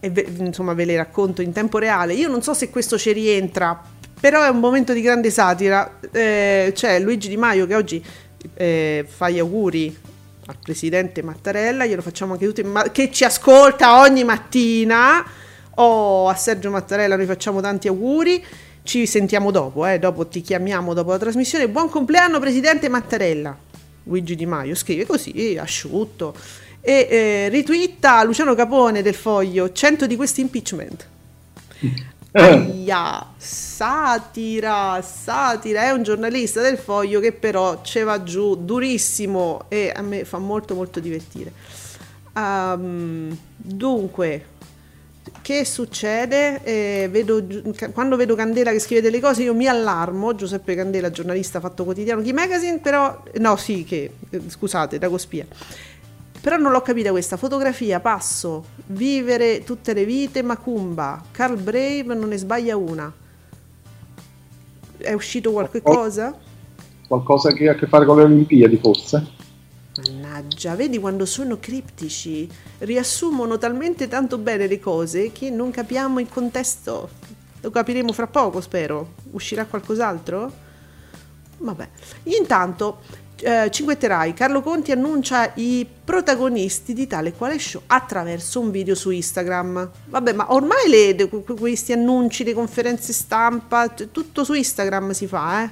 e 0.00 0.10
ve- 0.10 0.26
insomma 0.38 0.72
ve 0.72 0.86
le 0.86 0.96
racconto 0.96 1.42
in 1.42 1.52
tempo 1.52 1.76
reale. 1.76 2.14
Io 2.14 2.28
non 2.28 2.40
so 2.40 2.54
se 2.54 2.70
questo 2.70 2.96
ci 2.96 3.12
rientra, 3.12 3.78
però 4.20 4.44
è 4.44 4.48
un 4.48 4.60
momento 4.60 4.92
di 4.92 5.00
grande 5.00 5.30
satira. 5.30 5.98
Eh, 6.12 6.72
c'è 6.74 7.00
Luigi 7.00 7.28
Di 7.28 7.36
Maio 7.36 7.66
che 7.66 7.74
oggi 7.74 8.04
eh, 8.54 9.06
fa 9.08 9.30
gli 9.30 9.38
auguri 9.38 9.96
al 10.46 10.56
presidente 10.62 11.22
Mattarella, 11.22 11.86
glielo 11.86 12.02
facciamo 12.02 12.32
anche 12.32 12.46
tutti, 12.46 12.62
ma- 12.62 12.90
che 12.90 13.10
ci 13.10 13.24
ascolta 13.24 14.00
ogni 14.00 14.24
mattina. 14.24 15.24
Oh, 15.76 16.28
a 16.28 16.34
Sergio 16.34 16.70
Mattarella 16.70 17.16
noi 17.16 17.26
facciamo 17.26 17.60
tanti 17.60 17.88
auguri. 17.88 18.44
Ci 18.82 19.06
sentiamo 19.06 19.50
dopo, 19.50 19.86
eh, 19.86 19.98
dopo 19.98 20.26
ti 20.26 20.40
chiamiamo 20.40 20.92
dopo 20.92 21.10
la 21.10 21.18
trasmissione. 21.18 21.68
Buon 21.68 21.88
compleanno 21.88 22.38
Presidente 22.40 22.88
Mattarella. 22.88 23.56
Luigi 24.04 24.34
Di 24.34 24.46
Maio 24.46 24.74
scrive 24.74 25.06
così, 25.06 25.56
asciutto. 25.58 26.34
E 26.80 27.06
eh, 27.08 27.48
ritwitta 27.50 28.22
Luciano 28.24 28.54
Capone 28.54 29.02
del 29.02 29.14
Foglio, 29.14 29.70
100 29.70 30.06
di 30.06 30.16
questi 30.16 30.40
impeachment. 30.40 31.06
Aia, 32.32 33.26
satira, 33.36 35.02
satira, 35.02 35.82
è 35.82 35.90
un 35.90 36.04
giornalista 36.04 36.60
del 36.60 36.78
Foglio 36.78 37.18
che 37.18 37.32
però 37.32 37.82
ce 37.82 38.04
va 38.04 38.22
giù 38.22 38.54
durissimo 38.54 39.64
e 39.68 39.92
a 39.92 40.00
me 40.02 40.24
fa 40.24 40.38
molto 40.38 40.76
molto 40.76 41.00
divertire. 41.00 41.52
Ehm, 42.36 43.36
dunque, 43.56 44.44
che 45.42 45.64
succede? 45.64 46.62
Eh, 46.62 47.08
vedo 47.10 47.44
quando 47.92 48.14
vedo 48.14 48.36
Candela 48.36 48.70
che 48.70 48.78
scrive 48.78 49.00
delle 49.00 49.18
cose 49.18 49.42
io 49.42 49.54
mi 49.54 49.66
allarmo, 49.66 50.36
Giuseppe 50.36 50.76
Candela, 50.76 51.10
giornalista 51.10 51.58
fatto 51.58 51.82
quotidiano 51.82 52.22
Key 52.22 52.32
Magazine, 52.32 52.78
però 52.78 53.24
no 53.38 53.56
sì 53.56 53.82
che, 53.82 54.12
eh, 54.30 54.40
scusate, 54.46 54.98
da 54.98 55.08
Cospia. 55.08 55.46
Però 56.40 56.56
non 56.56 56.72
l'ho 56.72 56.80
capita 56.80 57.10
questa 57.10 57.36
fotografia, 57.36 58.00
passo, 58.00 58.64
vivere 58.86 59.62
tutte 59.62 59.92
le 59.92 60.04
vite, 60.04 60.42
Macumba, 60.42 61.22
Carl 61.30 61.60
Brave 61.60 62.14
non 62.14 62.28
ne 62.28 62.38
sbaglia 62.38 62.76
una. 62.76 63.12
È 64.96 65.12
uscito 65.12 65.52
qualche 65.52 65.80
Oh. 65.82 65.92
cosa? 65.94 66.38
qualcosa 67.10 67.52
che 67.52 67.68
ha 67.68 67.72
a 67.72 67.74
che 67.74 67.88
fare 67.88 68.04
con 68.06 68.18
le 68.18 68.22
Olimpiadi, 68.22 68.76
forse? 68.76 69.26
Mannaggia, 69.96 70.76
vedi 70.76 70.96
quando 70.98 71.26
sono 71.26 71.58
criptici, 71.58 72.48
riassumono 72.78 73.58
talmente 73.58 74.06
tanto 74.06 74.38
bene 74.38 74.68
le 74.68 74.78
cose 74.78 75.32
che 75.32 75.50
non 75.50 75.72
capiamo 75.72 76.20
il 76.20 76.28
contesto. 76.28 77.08
Lo 77.62 77.70
capiremo 77.70 78.12
fra 78.12 78.28
poco, 78.28 78.60
spero. 78.60 79.14
Uscirà 79.32 79.66
qualcos'altro? 79.66 80.52
Vabbè. 81.58 81.88
Intanto, 82.38 83.00
eh, 83.42 83.68
cinguetterai, 83.70 84.32
Carlo 84.34 84.60
Conti 84.60 84.92
annuncia 84.92 85.52
i 85.54 85.86
protagonisti 86.04 86.92
di 86.92 87.06
tale 87.06 87.32
quale 87.32 87.58
show 87.58 87.82
attraverso 87.86 88.60
un 88.60 88.70
video 88.70 88.94
su 88.94 89.10
Instagram. 89.10 89.90
Vabbè, 90.06 90.32
ma 90.32 90.52
ormai 90.52 90.88
le- 90.88 91.28
questi 91.28 91.92
annunci, 91.92 92.44
le 92.44 92.54
conferenze 92.54 93.12
stampa, 93.12 93.88
tutto 93.88 94.44
su 94.44 94.54
Instagram 94.54 95.10
si 95.10 95.26
fa, 95.26 95.64
eh? 95.64 95.70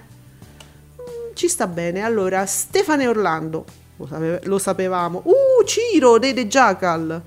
Ci 1.34 1.48
sta 1.48 1.66
bene. 1.66 2.02
Allora, 2.02 2.44
Stefano 2.46 3.02
e 3.02 3.08
Orlando, 3.08 3.64
lo, 3.96 4.06
sape- 4.06 4.40
lo 4.44 4.58
sapevamo. 4.58 5.22
Uh, 5.24 5.64
Ciro, 5.64 6.18
Dede 6.18 6.48
Giacal. 6.48 7.22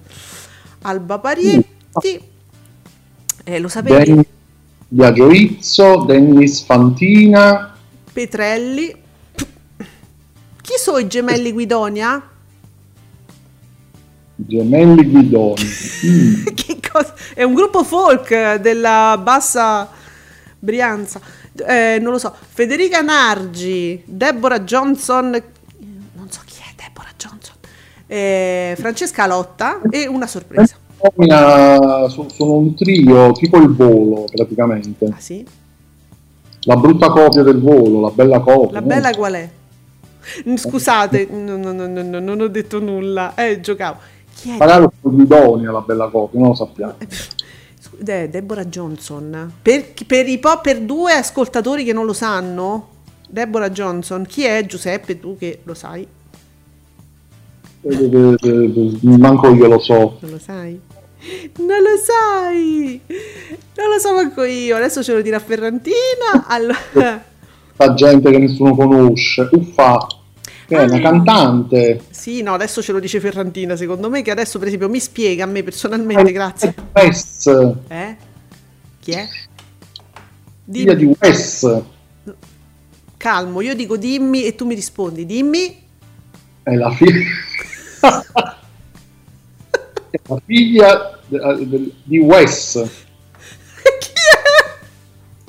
Alba 0.81 1.19
Parietti. 1.19 2.29
Eh, 3.43 3.59
lo 3.59 3.67
sapevi? 3.67 4.19
Biagio 4.87 5.31
Izzo, 5.31 6.03
Dennis 6.05 6.63
Fantina, 6.63 7.73
Petrelli. 8.11 9.00
Chi 10.71 10.77
sono 10.77 10.99
i 10.99 11.07
gemelli 11.07 11.51
Guidonia? 11.51 12.29
Gemelli 14.37 15.03
Guidoni. 15.03 15.63
Mm. 16.05 16.45
È 17.35 17.43
un 17.43 17.53
gruppo 17.53 17.83
folk 17.83 18.55
della 18.55 19.19
bassa 19.21 19.89
Brianza. 20.57 21.19
Eh, 21.67 21.97
non 21.99 22.13
lo 22.13 22.17
so. 22.19 22.33
Federica 22.53 23.01
Nargi, 23.01 24.01
Deborah 24.05 24.61
Johnson. 24.61 25.31
Non 26.13 26.31
so 26.31 26.39
chi 26.45 26.61
è 26.61 26.73
Deborah 26.81 27.11
Johnson. 27.17 27.55
eh, 28.07 28.73
Francesca 28.79 29.27
Lotta 29.27 29.81
e 29.89 30.07
una 30.07 30.27
sorpresa. 30.27 30.77
So- 32.07 32.29
sono 32.29 32.53
un 32.53 32.75
trio, 32.75 33.33
tipo 33.33 33.57
il 33.57 33.75
volo 33.75 34.23
praticamente. 34.33 35.05
Ah 35.07 35.19
sì? 35.19 35.45
La 36.61 36.77
brutta 36.77 37.09
copia 37.09 37.43
del 37.43 37.59
volo, 37.59 37.99
la 37.99 38.11
bella 38.11 38.39
copia. 38.39 38.71
La 38.71 38.79
no? 38.79 38.87
bella 38.87 39.13
qual 39.13 39.33
è? 39.33 39.49
Scusate, 40.55 41.27
no, 41.29 41.57
no, 41.57 41.71
no, 41.71 41.87
no, 41.87 42.01
no, 42.03 42.19
non 42.19 42.41
ho 42.41 42.47
detto 42.47 42.79
nulla. 42.79 43.33
Eh, 43.35 43.59
giocavo. 43.59 43.99
Chi 44.35 44.51
è? 44.51 44.57
Magari 44.57 44.87
con 45.01 45.15
Guidoni 45.15 45.65
la 45.65 45.81
bella 45.81 46.07
copia, 46.07 46.39
non 46.39 46.49
lo 46.49 46.55
sappiamo. 46.55 46.95
Scu- 47.79 47.99
De- 48.01 48.29
Deborah 48.29 48.65
Johnson. 48.65 49.53
Per, 49.61 49.93
per 50.05 50.27
i 50.27 50.39
po' 50.39 50.59
per 50.61 50.81
due 50.81 51.13
ascoltatori 51.13 51.83
che 51.83 51.93
non 51.93 52.05
lo 52.05 52.13
sanno, 52.13 52.87
Deborah 53.27 53.69
Johnson, 53.69 54.25
chi 54.25 54.43
è 54.43 54.65
Giuseppe? 54.65 55.19
Tu 55.19 55.37
che 55.37 55.59
lo 55.63 55.73
sai? 55.73 56.07
Eh, 57.83 57.89
eh, 57.89 58.35
eh, 58.41 58.91
eh, 59.03 59.17
Manco 59.17 59.53
io 59.53 59.67
lo 59.67 59.79
so. 59.79 60.17
Non 60.21 60.31
lo 60.31 60.39
sai? 60.39 60.79
Non 61.57 61.81
lo 61.81 61.97
sai! 62.03 62.99
Non 63.75 63.89
lo 63.89 63.99
so 63.99 64.13
manco 64.13 64.43
io. 64.43 64.75
Adesso 64.75 65.03
ce 65.03 65.13
lo 65.13 65.21
dirà 65.21 65.39
Ferrantina. 65.39 66.45
Allora, 66.47 66.77
Sta 67.81 67.95
gente 67.95 68.29
che 68.29 68.37
nessuno 68.37 68.75
conosce. 68.75 69.49
Uffa, 69.51 70.05
è 70.67 70.83
una 70.83 70.99
cantante. 70.99 72.03
sì, 72.11 72.43
no, 72.43 72.53
adesso 72.53 72.79
ce 72.83 72.91
lo 72.91 72.99
dice 72.99 73.19
Ferrantina. 73.19 73.75
Secondo 73.75 74.07
me, 74.07 74.21
che 74.21 74.29
adesso, 74.29 74.59
per 74.59 74.67
esempio, 74.67 74.87
mi 74.87 74.99
spiega 74.99 75.45
a 75.45 75.47
me 75.47 75.63
personalmente. 75.63 76.31
Grazie. 76.31 76.75
Wes, 76.93 77.47
Eh? 77.87 78.15
Chi 78.99 79.11
è? 79.13 79.27
figlia 80.69 80.93
di 80.93 81.11
Wes. 81.19 81.81
Calmo, 83.17 83.61
io 83.61 83.73
dico 83.73 83.97
dimmi 83.97 84.43
e 84.43 84.53
tu 84.53 84.67
mi 84.67 84.75
rispondi. 84.75 85.25
Dimmi. 85.25 85.81
È 86.61 86.75
la 86.75 86.91
figlia. 86.91 87.25
è 90.11 90.19
la 90.27 90.41
figlia 90.45 91.19
di 92.03 92.19
Wes. 92.19 92.83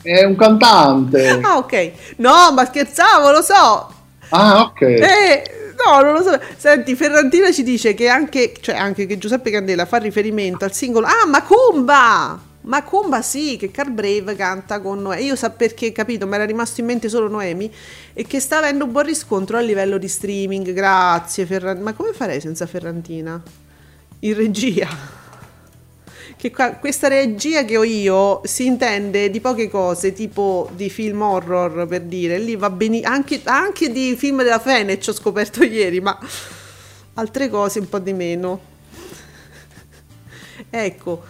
È? 0.03 0.25
Un 0.25 0.37
cantante. 0.37 1.41
Ah, 1.41 1.57
ok. 1.59 1.93
No, 2.17 2.53
ma 2.53 2.65
scherzavo, 2.65 3.31
lo 3.31 3.43
so. 3.43 3.95
Ah, 4.31 4.61
ok. 4.62 4.81
Eh, 4.81 5.75
no, 5.85 6.01
non 6.03 6.15
lo 6.15 6.23
so. 6.23 6.38
Senti, 6.57 6.95
Ferrantina 6.95 7.53
ci 7.53 7.62
dice 7.62 7.95
che 7.95 8.09
anche, 8.09 8.55
cioè 8.61 8.77
anche 8.77 9.07
che 9.07 9.19
Giuseppe 9.19 9.51
Candela 9.51 9.87
fa 9.87 9.99
riferimento 9.99 10.65
al 10.65 10.73
singolo 10.73 11.07
Ah, 11.07 11.27
Macumba! 11.27 12.51
Macumba 12.65 13.23
sì, 13.23 13.57
che 13.57 13.73
Carl 13.73 13.91
Brave 13.91 14.37
canta 14.37 14.81
con 14.81 15.03
Noemi. 15.03 15.25
Io 15.25 15.37
so 15.37 15.51
perché, 15.51 15.91
capito, 15.91 16.27
mi 16.29 16.35
era 16.35 16.45
rimasto 16.45 16.81
in 16.81 16.87
mente 16.87 17.09
solo 17.09 17.29
Noemi 17.29 17.73
e 18.12 18.25
che 18.25 18.38
sta 18.38 18.59
avendo 18.59 18.85
un 18.85 18.93
buon 18.93 19.05
riscontro 19.05 19.57
a 19.57 19.61
livello 19.61 19.99
di 19.99 20.07
streaming. 20.07 20.73
Grazie 20.73 21.45
Ferrantina. 21.45 21.91
Ma 21.91 21.93
come 21.93 22.12
farei 22.12 22.41
senza 22.41 22.67
Ferrantina? 22.67 23.43
In 24.21 24.35
regia. 24.35 24.88
Che 26.42 26.50
qua- 26.50 26.74
questa 26.74 27.07
regia 27.07 27.64
che 27.64 27.76
ho 27.76 27.85
io 27.85 28.40
si 28.42 28.66
intende 28.66 29.31
di 29.31 29.40
poche 29.40 29.70
cose, 29.70 30.12
tipo 30.12 30.68
di 30.74 30.90
film 30.90 31.22
horror 31.22 31.87
per 31.87 32.00
dire, 32.00 32.37
lì 32.40 32.57
va 32.57 32.68
bene 32.68 33.00
anche, 33.02 33.42
anche 33.44 33.92
di 33.92 34.16
film 34.16 34.42
della 34.42 34.59
Fenech 34.59 35.07
ho 35.07 35.12
scoperto 35.12 35.62
ieri, 35.62 36.00
ma 36.00 36.18
altre 37.14 37.48
cose 37.48 37.78
un 37.78 37.88
po' 37.88 38.00
di 38.00 38.12
meno. 38.12 38.61
Ecco, 40.68 41.22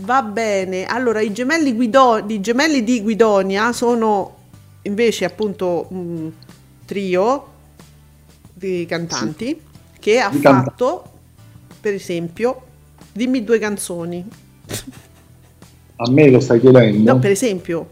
va 0.00 0.22
bene. 0.22 0.84
Allora, 0.84 1.20
i 1.20 1.32
gemelli, 1.32 1.72
Guido- 1.72 2.24
i 2.26 2.40
gemelli 2.40 2.82
di 2.82 3.02
Guidonia 3.02 3.72
sono 3.72 4.36
invece 4.82 5.26
appunto 5.26 5.86
un 5.90 6.32
trio 6.84 7.46
di 8.52 8.84
cantanti 8.88 9.60
che 10.00 10.18
ha 10.18 10.28
Di 10.28 10.40
fatto, 10.40 11.04
per 11.80 11.94
esempio, 11.94 12.62
dimmi 13.12 13.44
due 13.44 13.60
canzoni. 13.60 14.28
A 15.96 16.10
me 16.10 16.30
lo 16.30 16.40
stai 16.40 16.60
chiedendo? 16.60 17.12
No, 17.12 17.18
per 17.18 17.30
esempio, 17.30 17.88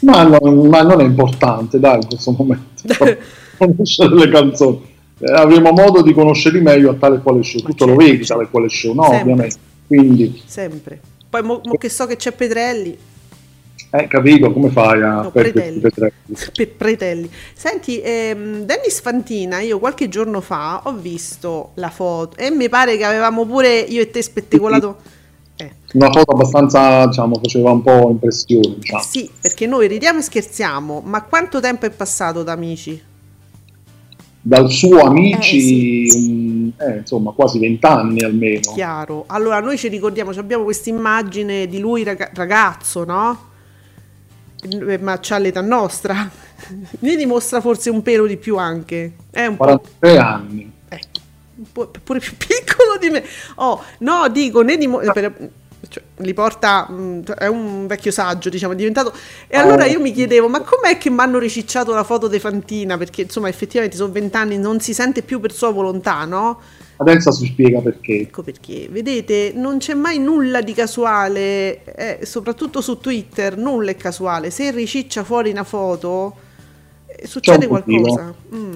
Ma 0.00 0.22
non, 0.22 0.68
ma 0.68 0.82
non 0.82 1.00
è 1.00 1.04
importante, 1.04 1.78
dai, 1.80 1.96
in 1.96 2.06
questo 2.06 2.32
momento. 2.32 2.82
conoscere 3.58 4.14
le 4.14 4.28
canzoni. 4.28 4.88
Eh, 5.18 5.32
avremo 5.32 5.72
modo 5.72 6.02
di 6.02 6.14
conoscerli 6.14 6.60
meglio 6.60 6.90
a 6.90 6.94
tale 6.94 7.20
quale 7.20 7.42
show. 7.42 7.60
Tutto 7.60 7.84
lo 7.86 7.96
certo, 7.96 8.10
vedi 8.10 8.26
tale 8.26 8.48
quale 8.48 8.68
show, 8.68 8.94
no? 8.94 9.02
Sempre. 9.02 9.20
Ovviamente. 9.20 9.56
Quindi, 9.86 10.42
Sempre. 10.46 11.00
Poi 11.28 11.42
mo, 11.42 11.60
mo 11.64 11.76
che 11.76 11.88
so 11.88 12.06
che 12.06 12.16
c'è 12.16 12.32
Petrelli, 12.32 12.96
eh, 13.92 14.06
capito 14.06 14.52
come 14.52 14.70
fai 14.70 15.02
a 15.02 15.22
No, 15.22 15.30
Pretelli. 15.32 15.80
tre? 15.90 16.12
Pe- 16.54 16.66
Pretelli. 16.68 17.28
Senti, 17.54 18.00
ehm, 18.00 18.64
Dennis 18.64 19.00
Fantina, 19.00 19.60
io 19.60 19.80
qualche 19.80 20.08
giorno 20.08 20.40
fa 20.40 20.82
ho 20.84 20.94
visto 20.94 21.72
la 21.74 21.90
foto 21.90 22.36
e 22.36 22.50
mi 22.50 22.68
pare 22.68 22.96
che 22.96 23.04
avevamo 23.04 23.44
pure 23.46 23.80
io 23.80 24.00
e 24.00 24.10
te 24.10 24.22
spettacolato. 24.22 25.18
Eh, 25.60 25.72
Una 25.92 26.10
foto 26.10 26.32
abbastanza, 26.32 27.06
diciamo, 27.06 27.34
faceva 27.36 27.70
un 27.72 27.82
po' 27.82 28.08
impressione, 28.10 28.76
diciamo. 28.78 29.02
sì, 29.02 29.28
perché 29.40 29.66
noi 29.66 29.88
ridiamo 29.88 30.18
e 30.20 30.22
scherziamo, 30.22 31.02
ma 31.04 31.22
quanto 31.22 31.60
tempo 31.60 31.84
è 31.86 31.90
passato 31.90 32.42
da 32.42 32.52
amici? 32.52 33.02
Dal 34.42 34.70
suo 34.70 35.00
amici, 35.02 36.06
Eh, 36.06 36.16
un- 36.16 36.72
eh, 36.78 36.96
insomma, 36.98 37.32
quasi 37.32 37.58
vent'anni 37.58 38.22
almeno. 38.22 38.72
Chiaro. 38.72 39.24
Allora, 39.26 39.60
noi 39.60 39.76
ci 39.76 39.88
ricordiamo, 39.88 40.30
abbiamo 40.30 40.64
questa 40.64 40.88
immagine 40.88 41.66
di 41.66 41.78
lui 41.78 42.02
raga- 42.04 42.30
ragazzo, 42.32 43.04
no? 43.04 43.48
Eh, 44.62 44.98
Ma 44.98 45.18
c'ha 45.20 45.38
l'età 45.38 45.60
nostra. 45.60 46.30
Ne 47.00 47.16
dimostra 47.16 47.60
forse 47.62 47.88
un 47.90 48.02
pelo 48.02 48.26
di 48.26 48.36
più 48.36 48.56
anche. 48.58 49.12
È 49.30 49.44
un 49.46 49.56
po'. 49.56 49.64
43 49.64 50.18
anni. 50.18 50.69
Pure 51.72 52.18
più 52.18 52.36
piccolo 52.38 52.96
di 53.00 53.10
me. 53.10 53.24
Oh, 53.56 53.82
no, 53.98 54.28
dico, 54.28 54.62
ne 54.62 54.76
dimo- 54.76 54.98
per- 54.98 55.50
cioè, 55.88 56.02
li 56.18 56.34
porta, 56.34 56.88
mh, 56.90 57.34
è 57.34 57.46
un 57.46 57.86
vecchio 57.86 58.10
saggio, 58.10 58.48
diciamo, 58.48 58.74
è 58.74 58.76
diventato. 58.76 59.12
E 59.48 59.56
allora 59.56 59.86
io 59.86 59.98
mi 60.00 60.12
chiedevo, 60.12 60.48
ma 60.48 60.60
com'è 60.60 60.98
che 60.98 61.10
mi 61.10 61.20
hanno 61.20 61.38
ricicciato 61.38 61.94
la 61.94 62.04
foto 62.04 62.28
di 62.28 62.38
Fantina? 62.38 62.98
Perché 62.98 63.22
insomma, 63.22 63.48
effettivamente 63.48 63.96
sono 63.96 64.12
vent'anni, 64.12 64.58
non 64.58 64.80
si 64.80 64.92
sente 64.92 65.22
più 65.22 65.40
per 65.40 65.52
sua 65.52 65.70
volontà, 65.70 66.24
no? 66.26 66.60
Adesso 66.98 67.32
si 67.32 67.46
spiega 67.46 67.80
perché. 67.80 68.20
Ecco 68.20 68.42
perché, 68.42 68.88
vedete, 68.90 69.52
non 69.54 69.78
c'è 69.78 69.94
mai 69.94 70.18
nulla 70.18 70.60
di 70.60 70.74
casuale, 70.74 71.82
eh, 71.84 72.26
soprattutto 72.26 72.82
su 72.82 72.98
Twitter, 72.98 73.56
nulla 73.56 73.90
è 73.90 73.96
casuale. 73.96 74.50
Se 74.50 74.70
riciccia 74.70 75.24
fuori 75.24 75.50
una 75.50 75.64
foto, 75.64 76.36
eh, 77.06 77.26
succede 77.26 77.64
un 77.64 77.70
qualcosa. 77.82 78.34
Mm. 78.54 78.74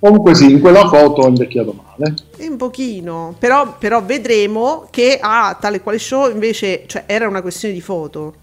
Comunque 0.00 0.34
sì, 0.34 0.52
in 0.52 0.60
quella 0.60 0.88
foto 0.88 1.24
è 1.24 1.28
invecchiato 1.28 1.74
male. 1.74 2.14
Un 2.38 2.56
pochino, 2.56 3.34
però, 3.38 3.76
però 3.78 4.02
vedremo 4.04 4.86
che 4.90 5.18
a 5.20 5.56
tale 5.60 5.80
quale 5.80 5.98
show 5.98 6.30
invece 6.30 6.84
cioè, 6.86 7.02
era 7.06 7.26
una 7.26 7.42
questione 7.42 7.74
di 7.74 7.80
foto. 7.80 8.34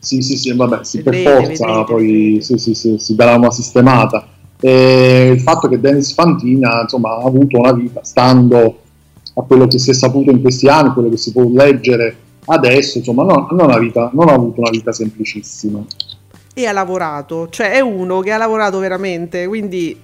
Sì, 0.00 0.22
sì, 0.22 0.36
sì, 0.36 0.52
vabbè, 0.54 0.82
sì, 0.82 1.02
per 1.02 1.12
Vedrete, 1.12 1.44
forza, 1.46 1.66
vedrete, 1.66 1.92
poi 1.92 2.38
sì, 2.40 2.58
sì, 2.58 2.74
sì, 2.74 2.98
si 2.98 3.14
darà 3.14 3.36
una 3.36 3.50
sistemata. 3.50 4.26
E 4.58 5.30
il 5.32 5.40
fatto 5.40 5.68
che 5.68 5.78
Dennis 5.78 6.12
Fantina, 6.14 6.82
insomma, 6.82 7.16
ha 7.16 7.24
avuto 7.24 7.58
una 7.58 7.72
vita, 7.72 8.00
stando 8.02 8.78
a 9.34 9.42
quello 9.42 9.68
che 9.68 9.78
si 9.78 9.90
è 9.90 9.94
saputo 9.94 10.30
in 10.30 10.40
questi 10.40 10.66
anni, 10.68 10.92
quello 10.92 11.10
che 11.10 11.16
si 11.16 11.30
può 11.30 11.44
leggere 11.48 12.16
adesso, 12.46 12.98
insomma, 12.98 13.22
non, 13.22 13.46
non 13.52 13.70
ha, 13.70 13.78
vita- 13.78 14.10
non 14.14 14.28
ha 14.28 14.32
avuto 14.32 14.60
una 14.60 14.70
vita 14.70 14.90
semplicissima. 14.90 15.84
E 16.52 16.66
ha 16.66 16.72
lavorato, 16.72 17.48
cioè 17.48 17.70
è 17.70 17.80
uno 17.80 18.20
che 18.20 18.32
ha 18.32 18.36
lavorato 18.36 18.78
veramente, 18.80 19.46
quindi 19.46 19.96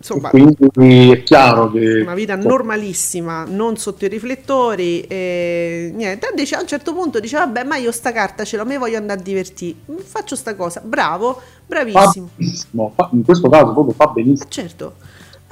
insomma 0.00 0.30
Quindi 0.30 1.10
è 1.12 1.22
chiaro 1.22 1.70
che... 1.70 2.00
una 2.00 2.14
vita 2.14 2.34
normalissima, 2.34 3.44
non 3.44 3.76
sotto 3.76 4.06
i 4.06 4.08
riflettori 4.08 5.02
e 5.02 5.92
niente. 5.94 6.28
Invece 6.30 6.56
a 6.56 6.60
un 6.60 6.66
certo 6.66 6.94
punto 6.94 7.20
dice 7.20 7.36
vabbè 7.36 7.64
ma 7.64 7.76
io 7.76 7.92
sta 7.92 8.10
carta 8.10 8.44
ce 8.44 8.56
l'ho, 8.56 8.64
me 8.64 8.78
voglio 8.78 8.96
andare 8.96 9.20
a 9.20 9.22
divertire, 9.22 9.76
faccio 10.02 10.36
sta 10.36 10.54
cosa, 10.54 10.80
bravo, 10.82 11.40
bravissimo. 11.66 12.30
benissimo, 12.34 12.92
fa- 12.94 13.10
in 13.12 13.22
questo 13.22 13.48
caso 13.48 13.72
proprio 13.72 13.94
fa 13.94 14.06
benissimo. 14.06 14.48
Certo. 14.48 14.94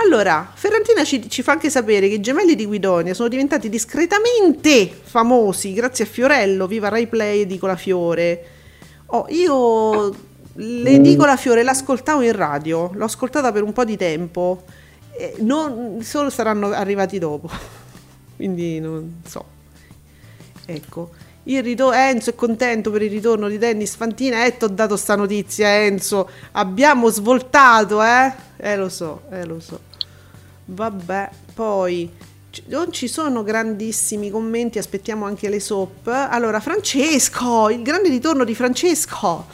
Allora, 0.01 0.49
Ferrantina 0.55 1.03
ci, 1.03 1.29
ci 1.29 1.43
fa 1.43 1.53
anche 1.53 1.71
sapere 1.71 2.09
che 2.09 2.15
i 2.15 2.21
gemelli 2.21 2.55
di 2.55 2.67
Guidonia 2.67 3.15
sono 3.15 3.29
diventati 3.29 3.69
discretamente 3.69 4.89
famosi 4.89 5.73
grazie 5.73 6.05
a 6.05 6.07
Fiorello, 6.07 6.69
viva 6.69 6.89
Rai 6.89 7.09
Play 7.09 7.43
e 7.43 7.47
Dicola 7.47 7.77
Fiore. 7.77 8.45
Oh, 9.07 9.27
io 9.29 10.15
le 10.61 11.01
Dicola 11.01 11.37
Fiore 11.37 11.63
l'ascoltavo 11.63 12.23
in 12.23 12.33
radio, 12.33 12.91
l'ho 12.93 13.05
ascoltata 13.05 13.53
per 13.53 13.63
un 13.63 13.73
po' 13.73 13.85
di 13.85 13.97
tempo, 13.97 14.65
e 15.13 15.37
non, 15.39 15.99
solo 16.03 16.31
saranno 16.31 16.73
arrivati 16.73 17.19
dopo, 17.19 17.49
quindi 18.37 18.81
non 18.81 19.21
so. 19.25 19.57
Ecco. 20.67 21.11
Il 21.45 21.63
ritorno, 21.63 21.97
Enzo 21.97 22.31
è 22.31 22.35
contento 22.35 22.91
per 22.91 23.03
il 23.03 23.11
ritorno 23.11 23.49
di 23.49 23.57
Dennis 23.57 23.95
Fantina. 23.95 24.45
Eh, 24.45 24.59
ti 24.59 24.65
ho 24.65 24.69
dato 24.69 24.97
sta 24.97 25.15
notizia, 25.17 25.83
Enzo. 25.83 26.29
Abbiamo 26.53 27.09
svoltato, 27.09 28.03
eh? 28.03 28.33
Eh, 28.59 28.77
lo 28.77 28.91
so, 28.91 29.23
eh, 29.31 29.47
lo 29.47 29.59
so. 29.59 29.81
Vabbè, 30.67 31.31
poi 31.55 32.11
non 32.67 32.93
ci 32.93 33.09
sono 33.09 33.43
grandissimi 33.43 34.31
commenti, 34.31 34.79
aspettiamo 34.79 35.25
anche 35.25 35.49
le 35.49 35.61
soap. 35.61 36.09
Allora, 36.09 36.61
Francesco, 36.61 37.71
il 37.71 37.81
grande 37.81 38.11
ritorno 38.11 38.45
di 38.45 38.55
Francesco. 38.55 39.47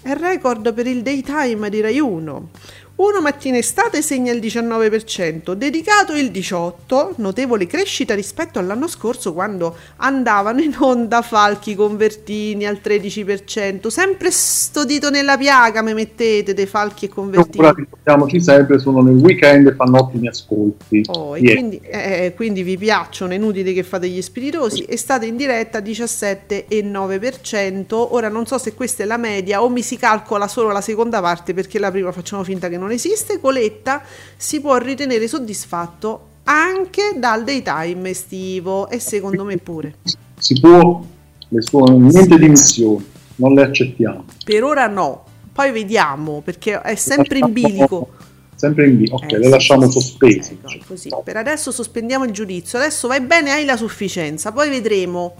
È 0.00 0.14
record 0.14 0.72
per 0.74 0.86
il 0.86 1.02
daytime 1.02 1.68
di 1.68 1.80
Rai 1.80 1.98
1. 1.98 2.50
Uno 2.98 3.20
mattina 3.20 3.58
estate 3.58 4.02
segna 4.02 4.32
il 4.32 4.40
19%, 4.40 5.52
dedicato 5.52 6.16
il 6.16 6.32
18%, 6.32 7.12
notevole 7.18 7.68
crescita 7.68 8.12
rispetto 8.12 8.58
all'anno 8.58 8.88
scorso 8.88 9.32
quando 9.32 9.76
andavano 9.98 10.60
in 10.60 10.74
onda 10.76 11.22
falchi 11.22 11.76
convertini 11.76 12.66
al 12.66 12.80
13%. 12.82 13.86
Sempre 13.86 14.32
sto 14.32 14.84
dito 14.84 15.10
nella 15.10 15.38
piaga 15.38 15.80
mi 15.80 15.94
mettete 15.94 16.54
dei 16.54 16.66
falchi 16.66 17.04
e 17.04 17.08
convertini. 17.08 17.64
Ora 17.64 17.72
ricordiamoci 17.72 18.40
sempre, 18.40 18.80
sono 18.80 19.00
nel 19.00 19.14
weekend 19.14 19.68
e 19.68 19.74
fanno 19.76 19.98
ottimi 19.98 20.26
ascolti. 20.26 21.02
Oh, 21.06 21.36
Yeah. 21.38 21.54
quindi, 21.54 21.80
eh, 21.84 22.32
quindi 22.34 22.64
vi 22.64 22.76
piacciono, 22.76 23.30
è 23.30 23.36
inutile 23.36 23.72
che 23.72 23.84
fate 23.84 24.08
gli 24.08 24.20
spiritosi 24.20 24.82
e 24.82 24.96
state 24.96 25.24
in 25.26 25.36
diretta 25.36 25.78
17,9%. 25.78 28.08
Ora 28.10 28.28
non 28.28 28.44
so 28.44 28.58
se 28.58 28.74
questa 28.74 29.04
è 29.04 29.06
la 29.06 29.18
media 29.18 29.62
o 29.62 29.68
mi 29.68 29.82
si 29.82 29.96
calcola 29.96 30.48
solo 30.48 30.72
la 30.72 30.80
seconda 30.80 31.20
parte 31.20 31.54
perché 31.54 31.78
la 31.78 31.92
prima 31.92 32.10
facciamo 32.10 32.42
finta 32.42 32.68
che 32.68 32.76
non 32.76 32.87
esiste. 32.94 33.40
Coletta 33.40 34.02
si 34.36 34.60
può 34.60 34.76
ritenere 34.76 35.28
soddisfatto 35.28 36.26
anche 36.44 37.14
dal 37.16 37.44
daytime 37.44 38.10
estivo 38.10 38.88
e 38.88 38.98
secondo 38.98 39.44
me 39.44 39.58
pure. 39.58 39.96
Si 40.38 40.58
può, 40.58 41.04
le 41.48 41.62
sue 41.62 41.90
niente 41.92 42.38
dimissioni, 42.38 43.04
non 43.36 43.54
le 43.54 43.62
accettiamo. 43.62 44.24
Per 44.44 44.62
ora 44.62 44.86
no, 44.86 45.24
poi 45.52 45.72
vediamo 45.72 46.40
perché 46.40 46.80
è 46.80 46.94
sempre 46.94 47.38
in 47.38 47.52
bilico. 47.52 48.10
Sempre 48.54 48.88
in 48.88 48.96
bilico, 48.96 49.16
ok, 49.16 49.32
Eh, 49.32 49.38
le 49.38 49.44
sì, 49.44 49.50
lasciamo 49.50 49.90
sospesi. 49.90 50.58
ecco, 50.66 50.84
così. 50.88 51.10
Per 51.22 51.36
adesso 51.36 51.70
sospendiamo 51.70 52.24
il 52.24 52.32
giudizio. 52.32 52.78
Adesso 52.78 53.06
vai 53.08 53.20
bene, 53.20 53.52
hai 53.52 53.64
la 53.64 53.76
sufficienza, 53.76 54.50
poi 54.50 54.68
vedremo. 54.68 55.34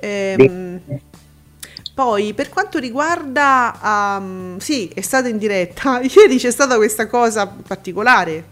Ehm, 0.00 0.80
poi 1.98 2.32
per 2.32 2.48
quanto 2.48 2.78
riguarda, 2.78 4.16
um, 4.20 4.58
sì, 4.58 4.88
è 4.94 5.00
stata 5.00 5.26
in 5.26 5.36
diretta. 5.36 5.98
Ieri 6.06 6.36
c'è 6.36 6.52
stata 6.52 6.76
questa 6.76 7.08
cosa 7.08 7.48
particolare, 7.48 8.44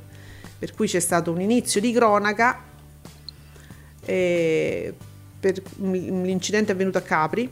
per 0.59 0.75
cui 0.75 0.89
c'è 0.89 0.99
stato 0.99 1.31
un 1.31 1.41
inizio 1.41 1.81
di 1.81 1.93
cronaca. 1.93 2.61
eh, 4.05 4.93
per 5.39 5.63
l'incidente 5.77 6.73
avvenuto 6.73 6.99
a 6.99 7.03
Capri 7.03 7.49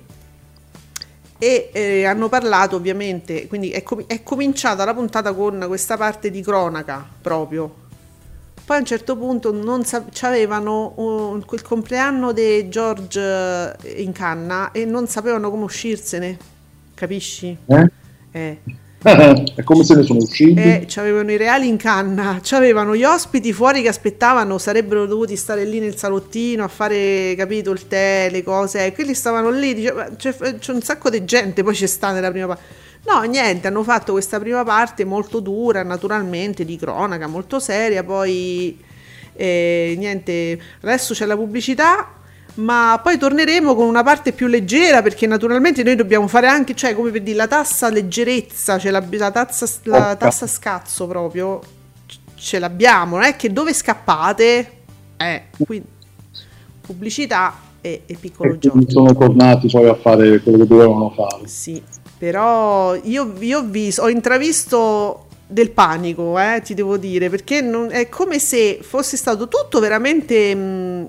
e 1.38 1.70
eh, 1.72 2.04
hanno 2.04 2.28
parlato 2.28 2.74
ovviamente, 2.74 3.46
quindi 3.46 3.70
è, 3.70 3.84
com- 3.84 4.04
è 4.08 4.24
cominciata 4.24 4.84
la 4.84 4.94
puntata 4.94 5.32
con 5.32 5.62
questa 5.68 5.96
parte 5.96 6.28
di 6.28 6.42
cronaca 6.42 7.06
proprio. 7.20 7.82
Poi 8.66 8.76
a 8.76 8.80
un 8.80 8.86
certo 8.86 9.16
punto 9.16 9.52
non 9.52 9.84
sa- 9.84 10.06
c'avevano 10.10 10.94
un- 10.96 11.44
quel 11.44 11.60
compleanno 11.60 12.32
di 12.32 12.66
George 12.70 13.20
eh, 13.20 14.02
in 14.02 14.12
canna 14.12 14.72
e 14.72 14.86
non 14.86 15.06
sapevano 15.06 15.50
come 15.50 15.64
uscirsene, 15.64 16.38
capisci? 16.94 17.54
Eh? 17.66 17.90
Eh. 18.32 18.58
è 19.02 19.62
come 19.64 19.84
se 19.84 19.94
ne 19.96 20.02
sono 20.02 20.20
usciti. 20.20 20.58
Eh, 20.58 20.84
c'avevano 20.88 21.30
i 21.30 21.36
reali 21.36 21.68
in 21.68 21.76
canna, 21.76 22.40
c'avevano 22.42 22.96
gli 22.96 23.04
ospiti 23.04 23.52
fuori 23.52 23.82
che 23.82 23.88
aspettavano, 23.88 24.56
sarebbero 24.56 25.04
dovuti 25.04 25.36
stare 25.36 25.64
lì 25.66 25.78
nel 25.78 25.96
salottino 25.98 26.64
a 26.64 26.68
fare, 26.68 27.34
capito, 27.36 27.70
il 27.70 27.86
tè, 27.86 28.28
le 28.30 28.42
cose, 28.42 28.86
e 28.86 28.92
quelli 28.94 29.12
stavano 29.12 29.50
lì, 29.50 29.74
diceva, 29.74 30.08
c'è, 30.16 30.34
c'è 30.58 30.72
un 30.72 30.80
sacco 30.80 31.10
di 31.10 31.22
gente, 31.26 31.62
poi 31.62 31.74
c'è 31.74 31.86
sta 31.86 32.12
nella 32.12 32.30
prima 32.30 32.46
parte. 32.46 32.82
No, 33.06 33.22
niente, 33.22 33.66
hanno 33.66 33.82
fatto 33.82 34.12
questa 34.12 34.38
prima 34.38 34.64
parte 34.64 35.04
molto 35.04 35.40
dura, 35.40 35.82
naturalmente, 35.82 36.64
di 36.64 36.76
cronaca, 36.76 37.26
molto 37.26 37.60
seria, 37.60 38.02
poi 38.02 38.78
eh, 39.34 39.94
niente, 39.98 40.58
adesso 40.80 41.12
c'è 41.12 41.26
la 41.26 41.36
pubblicità, 41.36 42.14
ma 42.54 42.98
poi 43.02 43.18
torneremo 43.18 43.74
con 43.74 43.86
una 43.86 44.02
parte 44.02 44.32
più 44.32 44.46
leggera 44.46 45.02
perché 45.02 45.26
naturalmente 45.26 45.82
noi 45.82 45.96
dobbiamo 45.96 46.28
fare 46.28 46.46
anche, 46.46 46.74
cioè 46.74 46.94
come 46.94 47.10
per 47.10 47.22
dire, 47.22 47.36
la 47.36 47.48
tassa 47.48 47.90
leggerezza, 47.90 48.78
cioè 48.78 48.90
la, 48.90 49.04
la 49.10 49.30
tazza, 49.30 49.66
la 49.84 50.16
tassa 50.16 50.46
scazzo 50.46 51.06
proprio, 51.06 51.60
ce 52.36 52.58
l'abbiamo, 52.58 53.16
non 53.16 53.24
è 53.24 53.36
che 53.36 53.52
dove 53.52 53.74
scappate? 53.74 54.70
Eh, 55.16 55.42
quindi 55.64 55.88
pubblicità 56.80 57.54
e, 57.80 58.02
e 58.06 58.16
Piccolo 58.18 58.54
E 58.54 58.58
Giorgio. 58.58 58.90
sono 58.90 59.14
tornati 59.14 59.68
poi 59.68 59.88
a 59.88 59.94
fare 59.94 60.40
quello 60.40 60.58
che 60.58 60.66
dovevano 60.66 61.10
fare. 61.10 61.46
Sì, 61.48 61.82
però 62.24 62.94
io, 62.94 63.34
io 63.38 63.58
ho, 63.58 63.64
vis- 63.64 63.98
ho 63.98 64.08
intravisto 64.08 65.26
del 65.46 65.70
panico, 65.70 66.38
eh, 66.38 66.62
ti 66.64 66.72
devo 66.74 66.96
dire, 66.96 67.28
perché 67.28 67.60
non- 67.60 67.90
è 67.90 68.08
come 68.08 68.38
se 68.38 68.78
fosse 68.82 69.16
stato 69.16 69.46
tutto 69.48 69.78
veramente... 69.78 70.54
mh, 70.54 71.08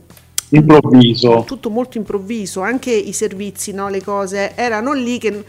Improvviso. 0.49 1.43
tutto 1.45 1.69
molto 1.69 1.97
improvviso, 1.97 2.61
anche 2.61 2.91
i 2.91 3.13
servizi, 3.13 3.71
no, 3.73 3.89
le 3.89 4.03
cose 4.03 4.55
erano 4.55 4.93
lì 4.93 5.17
che 5.17 5.43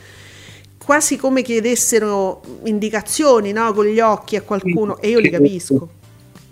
quasi 0.82 1.16
come 1.16 1.42
chiedessero 1.42 2.40
indicazioni 2.64 3.52
no, 3.52 3.72
con 3.72 3.86
gli 3.86 4.00
occhi 4.00 4.36
a 4.36 4.42
qualcuno 4.42 4.98
e 5.00 5.08
io 5.08 5.18
li 5.18 5.28
capisco. 5.30 5.88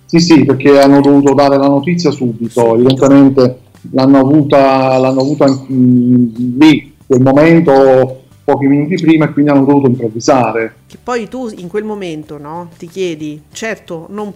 Sì, 0.05 0.19
sì, 0.21 0.45
perché 0.45 0.79
hanno 0.81 1.01
dovuto 1.01 1.35
dare 1.35 1.57
la 1.57 1.67
notizia 1.69 2.11
subito, 2.11 2.75
Subito. 2.75 2.75
evidentemente 2.75 3.61
l'hanno 3.93 4.19
avuta, 4.19 4.99
l'hanno 4.99 5.21
avuta 5.21 5.47
mm, 5.73 6.59
lì, 6.59 6.95
quel 7.07 7.21
momento, 7.23 8.24
pochi 8.45 8.67
minuti 8.67 8.97
prima, 8.97 9.25
e 9.25 9.33
quindi 9.33 9.51
hanno 9.51 9.65
dovuto 9.65 9.89
improvvisare. 9.89 10.75
Che 10.87 10.99
poi 11.03 11.29
tu 11.29 11.51
in 11.57 11.69
quel 11.69 11.85
momento 11.85 12.39
no, 12.39 12.71
ti 12.77 12.87
chiedi, 12.87 13.43
certo, 13.53 14.07
non, 14.11 14.33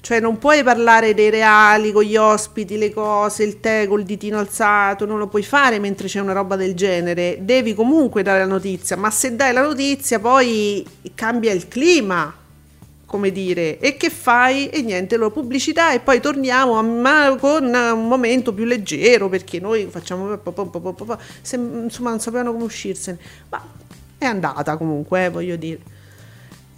cioè 0.00 0.18
non 0.20 0.38
puoi 0.38 0.62
parlare 0.64 1.14
dei 1.14 1.30
reali 1.30 1.92
con 1.92 2.02
gli 2.02 2.16
ospiti, 2.16 2.76
le 2.76 2.92
cose, 2.92 3.44
il 3.44 3.60
tè 3.60 3.86
col 3.86 4.02
ditino 4.02 4.38
alzato, 4.38 5.06
non 5.06 5.18
lo 5.18 5.28
puoi 5.28 5.42
fare 5.44 5.78
mentre 5.78 6.08
c'è 6.08 6.20
una 6.20 6.32
roba 6.32 6.56
del 6.56 6.74
genere, 6.74 7.38
devi 7.42 7.74
comunque 7.74 8.22
dare 8.22 8.40
la 8.40 8.46
notizia, 8.46 8.96
ma 8.96 9.10
se 9.10 9.36
dai 9.36 9.52
la 9.52 9.62
notizia 9.62 10.18
poi 10.18 10.84
cambia 11.14 11.52
il 11.52 11.68
clima, 11.68 12.34
come 13.08 13.32
dire, 13.32 13.78
e 13.78 13.96
che 13.96 14.10
fai? 14.10 14.68
E 14.68 14.82
niente, 14.82 15.16
lo 15.16 15.30
pubblicità 15.30 15.92
e 15.94 16.00
poi 16.00 16.20
torniamo 16.20 16.76
a- 16.78 16.82
ma 16.82 17.34
con 17.40 17.64
un 17.64 18.06
momento 18.06 18.52
più 18.52 18.64
leggero 18.66 19.30
perché 19.30 19.58
noi 19.60 19.86
facciamo 19.90 20.36
po- 20.36 20.52
se- 21.40 21.56
insomma 21.56 22.10
non 22.10 22.20
sapevano 22.20 22.52
come 22.52 22.64
uscirsene, 22.64 23.18
ma 23.48 23.64
è 24.18 24.26
andata 24.26 24.76
comunque, 24.76 25.24
eh, 25.24 25.30
voglio 25.30 25.56
dire. 25.56 25.80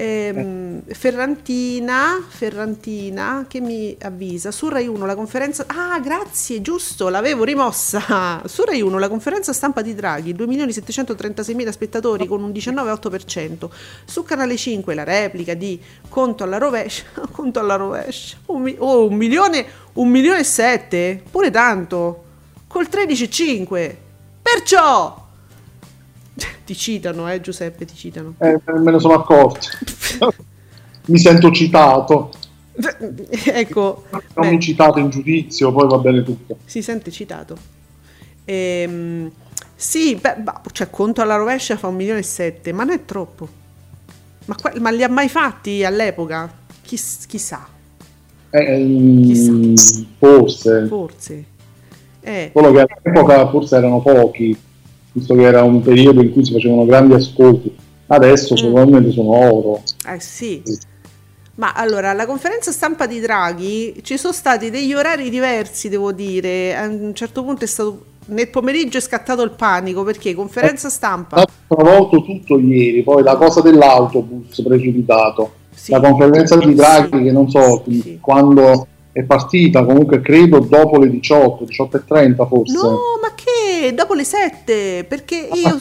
Ehm, 0.03 0.81
Ferrantina, 0.87 2.25
Ferrantina 2.27 3.45
che 3.47 3.61
mi 3.61 3.95
avvisa 4.01 4.51
su 4.51 4.71
Rai 4.71 4.87
1 4.87 5.05
la 5.05 5.15
conferenza 5.15 5.67
ah 5.67 6.01
grazie 6.01 6.63
giusto 6.63 7.11
l'avevo 7.11 7.45
rimossa. 7.45 8.41
Su 8.49 8.65
Rai 8.65 8.81
1 8.81 8.99
la 8.99 9.11
conferenza 9.11 9.53
stampa 9.53 9.83
di 9.83 9.95
Draghi 9.95 10.33
2.736.000 10.33 11.69
spettatori 11.69 12.27
con 12.27 12.43
un 12.43 12.51
19,8% 12.51 13.69
su 14.07 14.23
Canale 14.23 14.57
5 14.57 14.95
la 14.95 15.05
replica 15.05 15.53
di 15.53 15.79
Conto 16.09 16.45
alla 16.45 16.57
rovescia 16.57 17.05
Conto 17.31 17.61
alla 17.61 17.77
rovescia 17.77 18.39
un, 18.47 18.75
oh, 18.79 19.07
un 19.07 19.15
milione 19.15 19.67
un 19.95 20.09
milione 20.09 20.39
e 20.39 20.45
sette 20.45 21.23
pure 21.31 21.51
tanto 21.51 22.25
col 22.69 22.89
13,5 22.91 23.95
perciò 24.41 25.20
ti 26.65 26.75
citano 26.77 27.31
eh 27.31 27.41
Giuseppe 27.41 27.85
ti 27.85 27.95
citano 27.95 28.35
Eh, 28.39 28.61
me 28.79 28.91
ne 28.93 28.99
sono 29.01 29.15
accorto. 29.15 29.67
Mi 31.07 31.19
sento 31.19 31.51
citato. 31.51 32.31
ecco, 33.45 34.05
Non 34.35 34.49
beh, 34.49 34.51
mi 34.51 34.61
citato 34.61 34.99
in 34.99 35.11
giudizio, 35.11 35.73
poi 35.73 35.89
va 35.89 35.99
bene 35.99 36.23
tutto. 36.23 36.59
si 36.65 36.83
sente 36.83 37.11
citato. 37.11 37.57
Ehm, 38.45 39.31
sì, 39.75 40.15
beh, 40.17 40.37
bah, 40.37 40.61
cioè 40.73 40.91
conto 40.91 41.21
alla 41.23 41.37
rovescia 41.37 41.77
fa 41.77 41.89
un 41.89 41.97
milione 41.97 42.21
e 42.21 42.23
sette, 42.25 42.73
ma 42.73 42.85
non 42.85 42.95
è 42.95 43.05
troppo. 43.05 43.49
Ma, 44.47 44.57
ma 44.81 44.91
li 44.91 45.03
ha 45.03 45.09
mai 45.09 45.29
fatti 45.29 45.85
all'epoca? 45.85 46.53
Chiss- 46.83 47.27
chissà, 47.27 47.67
Eh, 48.51 48.79
mm, 48.79 49.75
forse. 50.19 50.87
forse. 50.87 51.45
Eh, 52.21 52.51
Solo 52.53 52.73
che 52.73 52.81
all'epoca 52.81 53.49
forse 53.51 53.77
erano 53.77 54.01
pochi, 54.03 54.57
visto 55.13 55.35
che 55.35 55.43
era 55.43 55.63
un 55.63 55.81
periodo 55.83 56.23
in 56.23 56.33
cui 56.33 56.45
si 56.45 56.53
facevano 56.53 56.85
grandi 56.85 57.15
ascolti. 57.15 57.75
Adesso 58.07 58.55
Mm. 58.55 58.57
probabilmente 58.59 59.11
sono 59.13 59.31
oro. 59.31 59.83
eh 60.09 60.21
sì. 60.21 60.63
Ma 61.57 61.73
allora, 61.75 62.11
alla 62.11 62.25
conferenza 62.27 62.73
stampa 62.73 63.07
di 63.07 63.21
Draghi 63.21 64.01
ci 64.03 64.17
sono 64.17 64.33
stati 64.33 64.71
degli 64.71 64.95
orari 64.95 65.29
diversi, 65.29 65.89
devo 65.91 66.11
dire. 66.11 66.75
A 66.77 66.87
un 66.87 67.13
certo 67.15 67.45
punto 67.45 67.65
è 67.65 67.67
stato... 67.69 68.05
Nel 68.27 68.49
pomeriggio 68.49 68.99
è 68.99 69.01
scattato 69.01 69.43
il 69.43 69.51
panico 69.51 70.03
perché 70.05 70.35
conferenza 70.35 70.89
stampa... 70.89 71.37
Ha 71.43 71.47
travolto 71.67 72.23
tutto 72.23 72.59
ieri, 72.61 73.03
poi 73.03 73.23
la 73.25 73.37
cosa 73.37 73.61
dell'autobus 73.61 74.63
precipitato, 74.63 75.53
Sì. 75.75 75.91
la 75.91 76.01
conferenza 76.01 76.57
di 76.57 76.75
Draghi 76.75 77.17
Sì. 77.19 77.23
che 77.25 77.33
non 77.33 77.51
so 77.51 77.83
Sì. 77.89 78.19
quando 78.21 78.87
è 79.13 79.23
partita, 79.25 79.85
comunque 79.85 80.21
credo 80.21 80.61
dopo 80.61 80.99
le 80.99 81.11
18, 81.11 81.65
18.30 81.65 82.47
forse. 82.47 82.77
No, 82.77 82.91
ma 83.21 83.33
che? 83.35 83.50
Dopo 83.95 84.15
le 84.15 84.25
7? 84.25 85.05
Perché 85.09 85.49
io, 85.53 85.81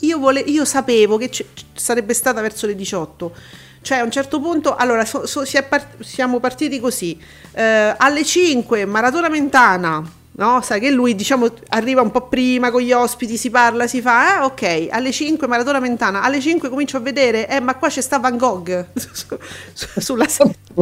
io, 0.00 0.18
vole- 0.18 0.40
io 0.40 0.64
sapevo 0.64 1.16
che 1.16 1.30
ci 1.30 1.44
sarebbe 1.74 2.14
stata 2.14 2.40
verso 2.40 2.66
le 2.66 2.74
18. 2.74 3.32
Cioè 3.80 3.98
a 3.98 4.02
un 4.04 4.10
certo 4.10 4.40
punto, 4.40 4.74
allora 4.76 5.04
so- 5.04 5.26
so- 5.26 5.44
si 5.44 5.56
è 5.56 5.62
par- 5.62 5.96
siamo 6.00 6.40
partiti 6.40 6.78
così, 6.80 7.18
Eh, 7.52 7.94
alle 7.96 8.24
5 8.24 8.84
Maratona 8.84 9.28
Mentana, 9.28 10.00
no? 10.38 10.60
Sai 10.62 10.80
che 10.80 10.90
lui 10.90 11.14
diciamo 11.14 11.48
arriva 11.68 12.00
un 12.00 12.10
po' 12.10 12.28
prima 12.28 12.70
con 12.70 12.80
gli 12.80 12.92
ospiti, 12.92 13.36
si 13.36 13.50
parla, 13.50 13.86
si 13.86 14.00
fa, 14.00 14.36
eh 14.40 14.44
ok, 14.44 14.86
alle 14.90 15.12
5 15.12 15.46
Maratona 15.46 15.80
Mentana, 15.80 16.22
alle 16.22 16.40
5 16.40 16.68
comincio 16.68 16.96
a 16.96 17.00
vedere, 17.00 17.48
eh 17.48 17.60
ma 17.60 17.74
qua 17.74 17.88
c'è 17.88 18.00
sta 18.00 18.18
Van 18.18 18.36
Gogh 18.36 18.86
su- 18.94 19.36
su- 19.72 20.00
sulla 20.00 20.26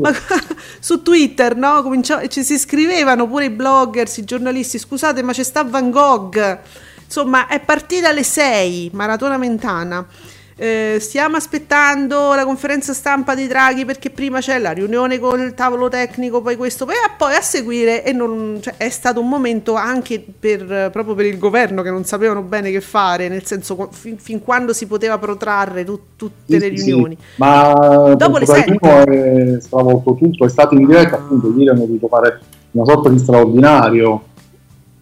ma 0.00 0.10
su 0.80 1.02
Twitter, 1.02 1.56
no? 1.56 1.82
Cominciò- 1.82 2.26
ci 2.26 2.42
si 2.42 2.58
scrivevano 2.58 3.28
pure 3.28 3.46
i 3.46 3.50
bloggers, 3.50 4.16
i 4.16 4.24
giornalisti, 4.24 4.78
scusate, 4.78 5.22
ma 5.22 5.32
c'è 5.32 5.42
sta 5.42 5.62
Van 5.62 5.90
Gogh. 5.90 6.58
Insomma, 7.04 7.46
è 7.46 7.60
partita 7.60 8.08
alle 8.08 8.22
6, 8.24 8.90
Maratona 8.94 9.36
Mentana. 9.36 10.06
Eh, 10.62 10.98
stiamo 11.00 11.34
aspettando 11.34 12.34
la 12.34 12.44
conferenza 12.44 12.92
stampa 12.92 13.34
di 13.34 13.48
Draghi 13.48 13.84
perché 13.84 14.10
prima 14.10 14.38
c'è 14.38 14.60
la 14.60 14.70
riunione 14.70 15.18
con 15.18 15.40
il 15.40 15.54
tavolo 15.54 15.88
tecnico, 15.88 16.40
poi 16.40 16.54
questo, 16.54 16.84
poi, 16.84 16.94
ah, 16.94 17.10
poi 17.18 17.34
a 17.34 17.40
seguire 17.40 18.04
e 18.04 18.12
non, 18.12 18.58
cioè, 18.62 18.74
è 18.76 18.88
stato 18.88 19.18
un 19.18 19.28
momento 19.28 19.74
anche 19.74 20.24
per, 20.38 20.90
proprio 20.92 21.16
per 21.16 21.26
il 21.26 21.36
governo 21.38 21.82
che 21.82 21.90
non 21.90 22.04
sapevano 22.04 22.42
bene 22.42 22.70
che 22.70 22.80
fare, 22.80 23.26
nel 23.26 23.44
senso 23.44 23.88
fin, 23.90 24.18
fin 24.18 24.40
quando 24.40 24.72
si 24.72 24.86
poteva 24.86 25.18
protrarre 25.18 25.82
tu- 25.84 25.98
tutte 26.14 26.58
le 26.58 26.70
Sì, 26.70 26.76
sì, 26.76 26.84
riunioni. 26.90 27.18
Ma 27.38 28.14
Dopo 28.16 28.38
le 28.38 28.46
sette. 28.46 28.78
è 28.78 29.60
stravolto 29.60 30.14
tutto, 30.14 30.44
è 30.44 30.48
stato 30.48 30.74
in 30.74 30.86
diretta, 30.86 31.16
appunto, 31.16 31.48
ieri 31.56 31.70
hanno 31.70 31.80
dovuto 31.80 32.06
fare 32.06 32.40
una 32.70 32.84
sorta 32.84 33.08
di 33.08 33.18
straordinario. 33.18 34.22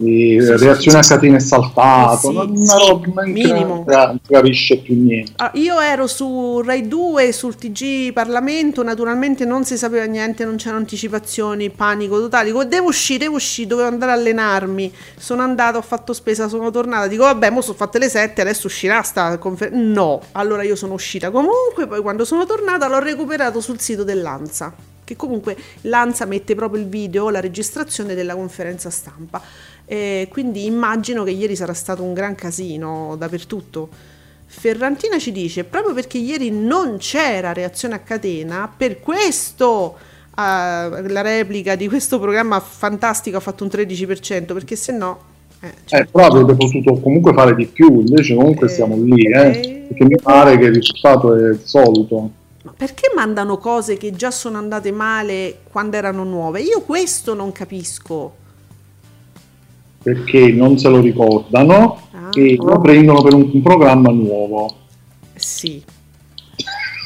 Sì, 0.03 0.39
reazione 0.41 1.03
sì. 1.03 1.13
a 1.13 1.15
catene 1.15 1.41
saltato, 1.41 2.31
Sì, 2.31 2.37
una 2.37 2.75
roba 2.79 3.27
in 3.27 3.33
minimo. 3.33 3.85
non 3.87 4.19
capisce 4.27 4.79
più 4.79 4.95
niente. 4.95 5.33
Ah, 5.37 5.51
io 5.55 5.79
ero 5.79 6.07
su 6.07 6.63
Rai 6.63 6.89
2, 6.89 7.31
sul 7.33 7.57
TG 7.57 8.15
Parlamento, 8.15 8.83
naturalmente 8.83 9.45
non 9.45 9.67
si 9.67 9.77
sapeva 9.77 10.05
niente, 10.07 10.47
non 10.47 10.57
c'erano 10.57 10.79
anticipazioni, 10.79 11.69
panico 11.69 12.19
totale. 12.19 12.47
Dico, 12.47 12.65
devo 12.65 12.89
uscire, 12.89 13.19
devo 13.19 13.35
uscire, 13.35 13.69
dovevo 13.69 13.89
andare 13.89 14.13
a 14.13 14.15
allenarmi. 14.15 14.91
Sono 15.19 15.43
andata, 15.43 15.77
ho 15.77 15.83
fatto 15.83 16.15
spesa, 16.15 16.49
sono 16.49 16.71
tornata. 16.71 17.07
Dico, 17.07 17.25
vabbè, 17.25 17.51
mo 17.51 17.61
sono 17.61 17.77
fatte 17.77 17.99
le 17.99 18.09
7, 18.09 18.41
adesso 18.41 18.69
uscirà 18.69 19.03
sta 19.03 19.37
conferenza. 19.37 19.79
No, 19.79 20.23
allora 20.33 20.63
io 20.63 20.77
sono 20.77 20.95
uscita 20.95 21.31
comunque, 21.31 21.87
poi 21.87 22.01
quando 22.01 22.25
sono 22.25 22.47
tornata 22.47 22.89
l'ho 22.89 23.01
recuperato 23.01 23.61
sul 23.61 23.79
sito 23.79 24.03
dell'Ansa. 24.03 24.73
Che 25.05 25.17
comunque 25.17 25.57
l'Ansa 25.83 26.25
mette 26.25 26.55
proprio 26.55 26.81
il 26.81 26.89
video, 26.89 27.31
la 27.31 27.41
registrazione 27.41 28.15
della 28.15 28.35
conferenza 28.35 28.91
stampa. 28.91 29.43
E 29.93 30.29
quindi 30.31 30.67
immagino 30.67 31.25
che 31.25 31.33
ieri 31.33 31.57
sarà 31.57 31.75
stato 31.75 32.05
un 32.05 32.13
gran 32.15 32.37
casino 32.37 33.17
dappertutto. 33.19 33.89
Ferrantina 34.47 35.19
ci 35.19 35.33
dice 35.33 35.65
proprio 35.65 35.95
perché 35.95 36.19
ieri 36.19 36.51
non 36.51 36.99
c'era 36.99 37.53
reazione 37.53 37.95
a 37.95 37.99
catena, 38.01 38.73
per 38.75 39.01
questo 39.01 39.97
ah, 40.37 41.03
la 41.09 41.21
replica 41.23 41.75
di 41.77 41.89
questo 41.89 42.21
programma 42.21 42.61
fantastico 42.61 43.37
ha 43.39 43.41
fatto 43.41 43.65
un 43.65 43.71
13%, 43.71 44.53
perché 44.55 44.77
se 44.77 44.93
no... 44.93 45.25
eh, 45.61 45.75
cioè, 45.85 46.01
Eh, 46.01 46.07
però 46.11 46.27
avrebbe 46.27 46.55
potuto 46.57 47.01
comunque 47.01 47.33
fare 47.33 47.55
di 47.55 47.67
più, 47.67 48.01
invece 48.01 48.35
comunque 48.35 48.67
Eh, 48.67 48.71
siamo 48.71 48.97
lì, 48.97 49.25
eh. 49.27 49.61
perché 49.87 50.05
mi 50.05 50.19
pare 50.21 50.57
che 50.59 50.65
il 50.67 50.75
risultato 50.75 51.35
è 51.35 51.49
il 51.51 51.61
solito. 51.65 52.31
ma 52.63 52.73
perché 52.77 53.11
mandano 53.15 53.59
cose 53.59 53.97
che 53.97 54.13
già 54.13 54.31
sono 54.31 54.59
andate 54.59 54.93
male 54.93 55.61
quando 55.65 55.97
erano 55.97 56.25
nuove? 56.25 56.61
Io 56.61 56.83
questo 56.83 57.35
non 57.35 57.53
capisco. 57.53 58.40
Perché 60.03 60.53
non 60.53 60.79
se 60.79 60.89
lo 60.89 61.01
ricordano 61.01 62.09
Ah. 62.33 62.39
e 62.39 62.57
lo 62.57 62.81
prendono 62.81 63.23
per 63.23 63.35
un, 63.35 63.51
un 63.53 63.63
programma 63.63 64.11
nuovo. 64.11 64.77
Sì. 65.35 65.83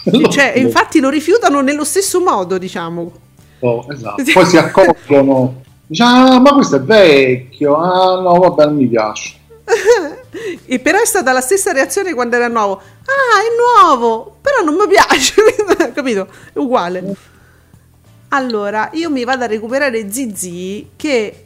Cioè, 0.04 0.52
infatti 0.56 1.00
lo 1.00 1.08
rifiutano 1.08 1.62
nello 1.62 1.84
stesso 1.84 2.20
modo, 2.20 2.58
diciamo. 2.58 3.12
Oh, 3.60 3.86
esatto. 3.90 4.22
Poi 4.30 4.44
si 4.44 4.58
accorgono, 4.58 5.62
dicono, 5.86 6.10
ah, 6.10 6.40
ma 6.40 6.52
questo 6.52 6.76
è 6.76 6.80
vecchio, 6.80 7.74
ah 7.76 8.20
no, 8.20 8.34
vabbè, 8.34 8.66
non 8.66 8.76
mi 8.76 8.86
piace. 8.86 9.34
E 10.66 10.80
però 10.80 11.00
è 11.00 11.06
stata 11.06 11.32
la 11.32 11.40
stessa 11.40 11.72
reazione 11.72 12.12
quando 12.12 12.34
era 12.36 12.48
nuovo. 12.48 12.74
Ah, 12.74 13.40
è 13.40 13.86
nuovo, 13.88 14.36
però 14.40 14.62
non 14.64 14.74
mi 14.74 14.88
piace, 14.88 15.34
capito? 15.94 16.26
È 16.52 16.58
uguale. 16.58 17.14
Allora, 18.28 18.90
io 18.94 19.10
mi 19.10 19.24
vado 19.24 19.44
a 19.44 19.46
recuperare 19.46 20.10
Zizi 20.10 20.90
che 20.96 21.43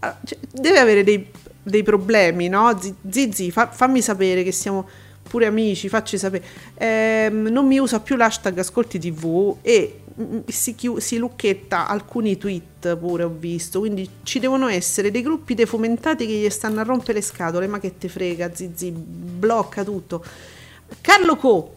cioè, 0.00 0.38
deve 0.50 0.78
avere 0.78 1.04
dei, 1.04 1.26
dei 1.62 1.82
problemi, 1.82 2.48
no? 2.48 2.76
Zi- 2.80 2.94
Zizi, 3.08 3.50
fa- 3.50 3.68
fammi 3.70 4.00
sapere 4.00 4.42
che 4.42 4.52
siamo 4.52 4.88
pure 5.22 5.46
amici, 5.46 5.88
facci 5.88 6.18
sapere. 6.18 6.44
Ehm, 6.74 7.48
non 7.48 7.66
mi 7.66 7.78
usa 7.78 8.00
più 8.00 8.16
l'hashtag 8.16 8.58
Ascolti 8.58 8.98
TV 8.98 9.56
e 9.62 10.00
mm, 10.20 10.38
si, 10.46 10.74
chiu- 10.74 10.98
si 10.98 11.18
lucchetta 11.18 11.86
alcuni 11.86 12.38
tweet 12.38 12.96
pure 12.96 13.24
ho 13.24 13.34
visto, 13.36 13.80
quindi 13.80 14.08
ci 14.22 14.38
devono 14.38 14.68
essere 14.68 15.10
dei 15.10 15.22
gruppi 15.22 15.54
defomentati 15.54 16.26
che 16.26 16.32
gli 16.32 16.50
stanno 16.50 16.80
a 16.80 16.84
rompere 16.84 17.14
le 17.14 17.22
scatole, 17.22 17.66
ma 17.66 17.78
che 17.78 17.98
te 17.98 18.08
frega, 18.08 18.54
Zizi, 18.54 18.90
blocca 18.90 19.84
tutto. 19.84 20.24
Carlo 21.00 21.36
Co 21.36 21.76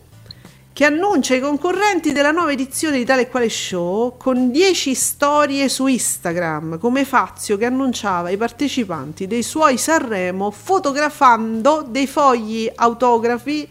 che 0.73 0.85
annuncia 0.85 1.35
i 1.35 1.41
concorrenti 1.41 2.13
della 2.13 2.31
nuova 2.31 2.51
edizione 2.51 2.97
di 2.97 3.03
tale 3.03 3.23
e 3.23 3.29
quale 3.29 3.49
show 3.49 4.15
con 4.17 4.51
10 4.51 4.95
storie 4.95 5.67
su 5.67 5.85
Instagram, 5.87 6.79
come 6.79 7.03
Fazio 7.03 7.57
che 7.57 7.65
annunciava 7.65 8.29
i 8.29 8.37
partecipanti 8.37 9.27
dei 9.27 9.43
suoi 9.43 9.77
Sanremo 9.77 10.49
fotografando 10.49 11.85
dei 11.87 12.07
fogli 12.07 12.71
autografi 12.73 13.67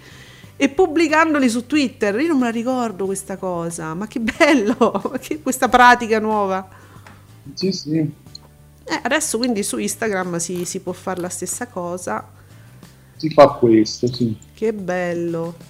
e 0.57 0.69
pubblicandoli 0.69 1.49
su 1.49 1.65
Twitter. 1.65 2.21
Io 2.21 2.29
non 2.29 2.39
me 2.39 2.45
la 2.45 2.51
ricordo 2.51 3.07
questa 3.07 3.39
cosa, 3.39 3.95
ma 3.95 4.07
che 4.07 4.21
bello, 4.21 5.13
che 5.19 5.41
questa 5.41 5.71
pratica 5.71 6.19
nuova. 6.19 6.69
Sì, 7.55 7.73
sì. 7.73 7.97
Eh, 7.97 9.01
adesso 9.03 9.39
quindi 9.39 9.63
su 9.63 9.79
Instagram 9.79 10.37
si, 10.37 10.67
si 10.67 10.81
può 10.81 10.93
fare 10.93 11.21
la 11.23 11.31
stessa 11.31 11.67
cosa. 11.67 12.29
Si 13.17 13.31
fa 13.31 13.49
questo, 13.53 14.07
sì. 14.13 14.37
Che 14.53 14.73
bello. 14.75 15.70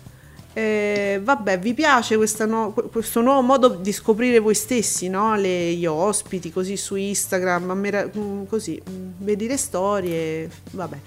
Eh, 0.60 1.20
vabbè, 1.22 1.58
vi 1.58 1.72
piace 1.72 2.16
no- 2.44 2.74
questo 2.92 3.22
nuovo 3.22 3.40
modo 3.40 3.68
di 3.68 3.92
scoprire 3.92 4.40
voi 4.40 4.54
stessi, 4.54 5.08
no? 5.08 5.34
Le, 5.36 5.72
gli 5.72 5.86
ospiti 5.86 6.52
così 6.52 6.76
su 6.76 6.96
Instagram, 6.96 7.70
mera- 7.72 8.10
mm, 8.14 8.44
così, 8.44 8.80
mm, 8.90 9.10
vedi 9.18 9.46
le 9.46 9.56
storie, 9.56 10.50
vabbè. 10.72 10.98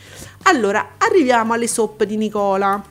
Allora, 0.43 0.93
arriviamo 0.97 1.53
alle 1.53 1.67
soap 1.67 2.03
di 2.03 2.17
Nicola. 2.17 2.83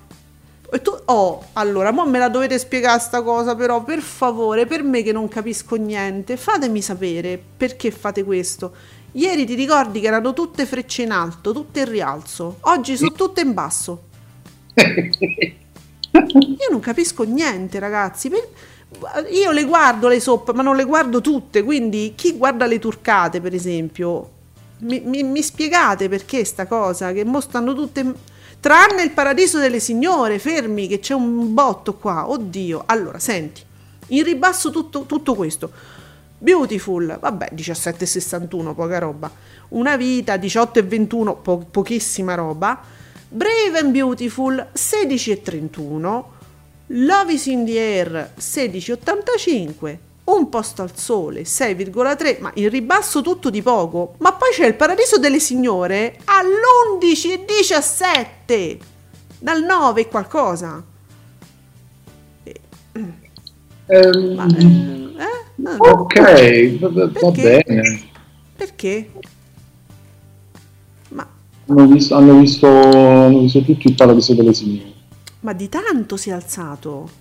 E 0.70 0.80
tu, 0.80 0.96
oh, 1.06 1.46
allora, 1.54 1.90
mo 1.90 2.06
me 2.06 2.18
la 2.20 2.28
dovete 2.28 2.58
spiegare 2.60 3.00
sta 3.00 3.22
cosa, 3.22 3.56
però, 3.56 3.82
per 3.82 4.00
favore, 4.00 4.64
per 4.66 4.84
me 4.84 5.02
che 5.02 5.10
non 5.12 5.26
capisco 5.28 5.74
niente, 5.74 6.36
fatemi 6.36 6.80
sapere 6.80 7.42
perché 7.56 7.90
fate 7.90 8.22
questo. 8.22 8.72
Ieri 9.12 9.44
ti 9.44 9.54
ricordi 9.54 10.00
che 10.00 10.06
erano 10.06 10.32
tutte 10.32 10.64
frecce 10.64 11.02
in 11.02 11.10
alto, 11.10 11.52
tutte 11.52 11.80
in 11.80 11.90
rialzo, 11.90 12.58
oggi 12.60 12.96
sono 12.96 13.12
tutte 13.12 13.40
in 13.40 13.52
basso. 13.52 14.02
Io 16.12 16.68
non 16.70 16.80
capisco 16.80 17.22
niente, 17.24 17.78
ragazzi. 17.78 18.30
Io 19.30 19.50
le 19.52 19.64
guardo 19.64 20.08
le 20.08 20.20
soap, 20.20 20.52
ma 20.52 20.62
non 20.62 20.76
le 20.76 20.84
guardo 20.84 21.20
tutte. 21.20 21.62
Quindi, 21.62 22.12
chi 22.14 22.36
guarda 22.36 22.66
le 22.66 22.78
turcate, 22.78 23.40
per 23.40 23.54
esempio, 23.54 24.30
mi, 24.80 25.00
mi- 25.00 25.22
mi 25.22 25.42
spiegate 25.42 26.08
perché 26.08 26.44
sta 26.44 26.66
cosa? 26.66 27.12
Che 27.12 27.24
mo 27.24 27.40
stanno 27.40 27.74
tutte. 27.74 28.30
Tranne 28.60 29.02
il 29.02 29.10
paradiso 29.10 29.58
delle 29.58 29.80
signore, 29.80 30.38
fermi, 30.38 30.86
che 30.86 30.98
c'è 31.00 31.14
un 31.14 31.52
botto 31.54 31.94
qua. 31.94 32.28
Oddio. 32.30 32.82
Allora, 32.86 33.18
senti, 33.18 33.62
in 34.08 34.22
ribasso 34.24 34.70
tutto, 34.70 35.04
tutto 35.06 35.34
questo. 35.34 35.70
Beautiful, 36.38 37.18
vabbè, 37.20 37.50
17,61, 37.54 38.74
poca 38.74 38.98
roba. 38.98 39.30
Una 39.70 39.96
vita, 39.96 40.36
18,21, 40.36 41.36
po- 41.40 41.64
pochissima 41.70 42.34
roba. 42.34 42.80
Brave 43.34 43.78
and 43.78 43.92
Beautiful, 43.92 44.68
16,31. 44.74 46.22
Love 46.88 47.32
is 47.32 47.46
in 47.46 47.64
the 47.64 47.78
air, 47.78 48.30
16,85. 48.38 49.98
Un 50.24 50.50
posto 50.50 50.82
al 50.82 50.94
sole, 50.94 51.44
6,3. 51.44 52.40
Ma 52.40 52.50
in 52.56 52.68
ribasso 52.68 53.22
tutto 53.22 53.48
di 53.48 53.62
poco. 53.62 54.16
Ma 54.18 54.34
poi 54.34 54.50
c'è 54.52 54.66
il 54.66 54.74
paradiso 54.74 55.16
delle 55.16 55.40
signore 55.40 56.18
all'11,17. 56.26 58.78
Dal 59.38 59.64
9 59.64 60.00
e 60.02 60.08
qualcosa. 60.08 60.84
Ehm, 63.86 64.34
Ma, 64.34 64.46
eh, 64.46 65.22
eh? 65.22 65.40
Ah, 65.64 65.76
ok, 65.78 66.78
va, 66.80 66.88
va- 66.90 67.30
bene. 67.30 68.10
Perché? 68.54 69.10
Hanno 71.66 71.86
visto, 71.86 72.14
hanno, 72.14 72.38
visto, 72.38 72.66
hanno 72.66 73.40
visto 73.40 73.62
tutto 73.62 73.88
il 73.88 73.94
paradiso 73.94 74.34
delle 74.34 74.52
signore. 74.52 74.92
Ma 75.40 75.52
di 75.52 75.68
tanto 75.68 76.16
si 76.16 76.30
è 76.30 76.32
alzato. 76.32 77.20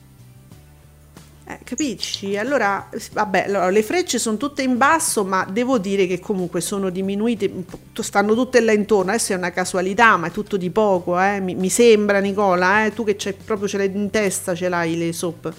Eh, 1.52 1.60
capisci? 1.64 2.38
Allora, 2.38 2.88
vabbè, 3.12 3.46
allora, 3.48 3.70
le 3.70 3.84
frecce 3.84 4.20
sono 4.20 4.38
tutte 4.38 4.62
in 4.62 4.78
basso, 4.78 5.26
ma 5.26 5.46
devo 5.52 5.80
dire 5.80 6.08
che 6.08 6.20
comunque 6.20 6.62
sono 6.62 6.90
diminuite, 6.90 7.52
stanno 7.94 8.34
tutte 8.36 8.62
là 8.62 8.72
intorno. 8.72 9.12
Adesso 9.12 9.34
è 9.34 9.36
una 9.36 9.52
casualità, 9.52 10.18
ma 10.18 10.28
è 10.28 10.32
tutto 10.32 10.56
di 10.56 10.70
poco, 10.70 11.20
eh? 11.20 11.40
mi, 11.40 11.56
mi 11.56 11.70
sembra, 11.70 12.20
Nicola, 12.20 12.86
eh? 12.86 12.94
tu 12.94 13.04
che 13.04 13.16
c'hai, 13.18 13.34
proprio 13.34 13.68
ce 13.68 13.78
l'hai 13.78 13.92
in 13.94 14.10
testa, 14.10 14.56
ce 14.56 14.70
l'hai 14.70 14.98
le 14.98 15.12
soap. 15.12 15.54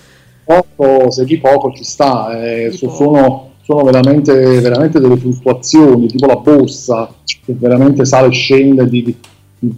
Poco, 0.44 1.10
se 1.10 1.24
di 1.24 1.38
poco 1.38 1.72
ci 1.72 1.84
sta, 1.84 2.40
eh, 2.42 2.72
sono, 2.72 3.51
sono 3.62 3.84
veramente, 3.84 4.60
veramente 4.60 5.00
delle 5.00 5.16
fluttuazioni, 5.16 6.06
tipo 6.08 6.26
la 6.26 6.36
borsa, 6.36 7.12
che 7.24 7.54
veramente 7.54 8.04
sale 8.04 8.28
e 8.28 8.32
scende 8.32 8.88
di, 8.88 9.02
di- 9.04 9.16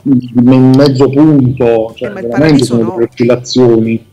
di 0.02 0.32
mezzo 0.34 1.08
punto, 1.10 1.92
cioè 1.94 2.10
Eh, 2.10 2.12
veramente 2.22 2.64
sono 2.64 2.82
no. 2.82 2.90
delle 2.94 3.08
oscillazioni. 3.10 4.06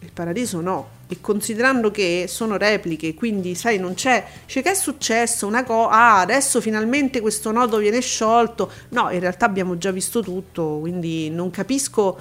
Il 0.00 0.10
paradiso 0.12 0.60
no. 0.60 0.88
E 1.06 1.18
considerando 1.20 1.90
che 1.90 2.24
sono 2.28 2.56
repliche, 2.56 3.14
quindi 3.14 3.54
sai, 3.54 3.78
non 3.78 3.94
c'è. 3.94 4.24
Cioè, 4.46 4.62
che 4.62 4.70
è 4.70 4.74
successo? 4.74 5.46
Una 5.46 5.62
cosa. 5.62 5.90
Ah, 5.90 6.20
adesso 6.20 6.60
finalmente 6.60 7.20
questo 7.20 7.52
nodo 7.52 7.76
viene 7.76 8.00
sciolto. 8.00 8.70
No, 8.90 9.10
in 9.10 9.20
realtà 9.20 9.44
abbiamo 9.44 9.76
già 9.76 9.90
visto 9.90 10.22
tutto, 10.22 10.78
quindi 10.80 11.28
non 11.30 11.50
capisco 11.50 12.16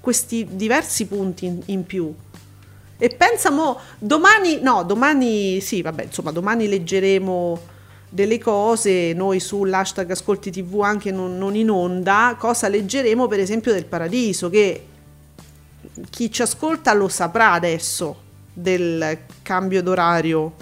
questi 0.00 0.46
diversi 0.50 1.06
punti 1.06 1.46
in, 1.46 1.60
in 1.66 1.86
più. 1.86 2.12
E 3.02 3.08
pensa 3.08 3.50
mo, 3.50 3.80
domani, 3.98 4.60
no, 4.62 4.84
domani, 4.84 5.60
sì, 5.60 5.82
vabbè, 5.82 6.04
insomma, 6.04 6.30
domani 6.30 6.68
leggeremo 6.68 7.58
delle 8.08 8.38
cose, 8.38 9.12
noi 9.12 9.40
sull'hashtag 9.40 10.12
Ascolti 10.12 10.52
TV 10.52 10.82
anche 10.82 11.10
non, 11.10 11.36
non 11.36 11.56
in 11.56 11.68
onda, 11.68 12.36
cosa 12.38 12.68
leggeremo 12.68 13.26
per 13.26 13.40
esempio 13.40 13.72
del 13.72 13.86
paradiso, 13.86 14.48
che 14.50 14.86
chi 16.10 16.30
ci 16.30 16.42
ascolta 16.42 16.92
lo 16.94 17.08
saprà 17.08 17.54
adesso 17.54 18.16
del 18.52 19.18
cambio 19.42 19.82
d'orario. 19.82 20.52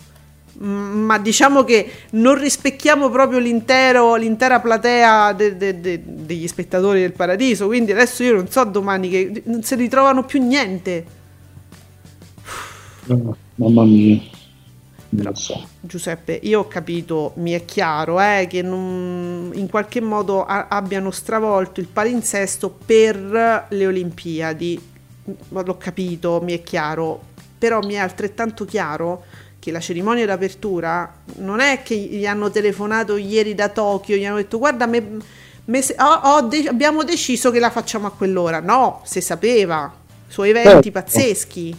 Ma 0.60 1.18
diciamo 1.18 1.62
che 1.62 1.90
non 2.12 2.38
rispecchiamo 2.38 3.10
proprio 3.10 3.38
l'intera 3.38 4.60
platea 4.60 5.34
de- 5.34 5.58
de- 5.58 5.78
de- 5.78 6.02
degli 6.04 6.48
spettatori 6.48 7.00
del 7.02 7.12
paradiso. 7.12 7.66
Quindi 7.66 7.92
adesso 7.92 8.22
io 8.22 8.32
non 8.32 8.48
so 8.48 8.64
domani 8.64 9.10
che 9.10 9.42
non 9.44 9.62
si 9.62 9.74
ritrovano 9.74 10.24
più 10.24 10.42
niente. 10.42 11.18
Ah, 13.08 13.34
mamma 13.56 13.84
mia, 13.84 14.20
Però- 15.14 15.34
so. 15.34 15.66
Giuseppe, 15.80 16.38
io 16.42 16.60
ho 16.60 16.68
capito, 16.68 17.32
mi 17.36 17.52
è 17.52 17.64
chiaro 17.64 18.20
eh, 18.20 18.46
che 18.48 18.62
non- 18.62 19.50
in 19.54 19.68
qualche 19.68 20.00
modo 20.00 20.44
a- 20.44 20.66
abbiano 20.68 21.10
stravolto 21.10 21.80
il 21.80 21.86
palinsesto 21.88 22.70
per 22.84 23.66
le 23.68 23.86
Olimpiadi. 23.86 24.80
Ma 25.50 25.62
L'ho 25.62 25.76
capito, 25.76 26.40
mi 26.42 26.52
è 26.52 26.62
chiaro, 26.62 27.22
però 27.58 27.80
mi 27.82 27.94
è 27.94 27.98
altrettanto 27.98 28.64
chiaro 28.64 29.24
che 29.58 29.70
la 29.70 29.80
cerimonia 29.80 30.26
d'apertura 30.26 31.12
non 31.36 31.60
è 31.60 31.82
che 31.82 31.94
gli 31.94 32.26
hanno 32.26 32.50
telefonato 32.50 33.16
ieri 33.16 33.54
da 33.54 33.68
Tokyo, 33.68 34.16
gli 34.16 34.24
hanno 34.24 34.36
detto 34.36 34.58
guarda, 34.58 34.86
me- 34.86 35.18
me 35.66 35.82
se- 35.82 35.94
ho- 35.98 36.20
ho 36.36 36.40
de- 36.42 36.66
abbiamo 36.68 37.04
deciso 37.04 37.50
che 37.50 37.58
la 37.60 37.70
facciamo 37.70 38.06
a 38.06 38.10
quell'ora. 38.10 38.60
No, 38.60 39.02
si 39.04 39.20
sapeva, 39.20 39.92
suoi 40.28 40.50
eventi 40.50 40.70
Certo. 40.70 40.90
pazzeschi. 40.92 41.76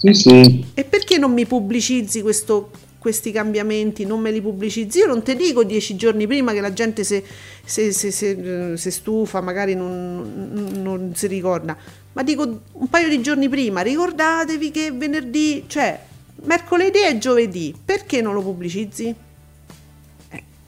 Sì, 0.00 0.12
sì, 0.14 0.64
E 0.74 0.84
perché 0.84 1.18
non 1.18 1.32
mi 1.32 1.46
pubblicizzi 1.46 2.22
questo- 2.22 2.70
questi 2.98 3.30
cambiamenti? 3.32 4.04
Non 4.04 4.20
me 4.20 4.30
li 4.30 4.40
pubblicizzi? 4.40 4.98
Io 4.98 5.06
non 5.06 5.22
ti 5.22 5.34
dico 5.36 5.64
dieci 5.64 5.96
giorni 5.96 6.26
prima 6.26 6.52
che 6.52 6.60
la 6.60 6.72
gente 6.72 7.04
se, 7.04 7.22
se- 7.64 7.92
se- 7.92 8.10
se- 8.10 8.72
eh, 8.72 8.76
se 8.76 8.90
stufa, 8.90 9.40
magari 9.40 9.74
non, 9.74 10.52
non 10.82 11.12
si 11.14 11.26
ricorda, 11.26 11.76
ma 12.12 12.22
dico 12.22 12.60
un 12.72 12.88
paio 12.88 13.08
di 13.08 13.20
giorni 13.20 13.48
prima, 13.48 13.80
ricordatevi 13.82 14.70
che 14.70 14.90
venerdì, 14.92 15.64
cioè 15.66 15.98
mercoledì 16.44 17.00
e 17.06 17.18
giovedì, 17.18 17.74
perché 17.84 18.20
non 18.22 18.34
lo 18.34 18.42
pubblicizzi? 18.42 19.14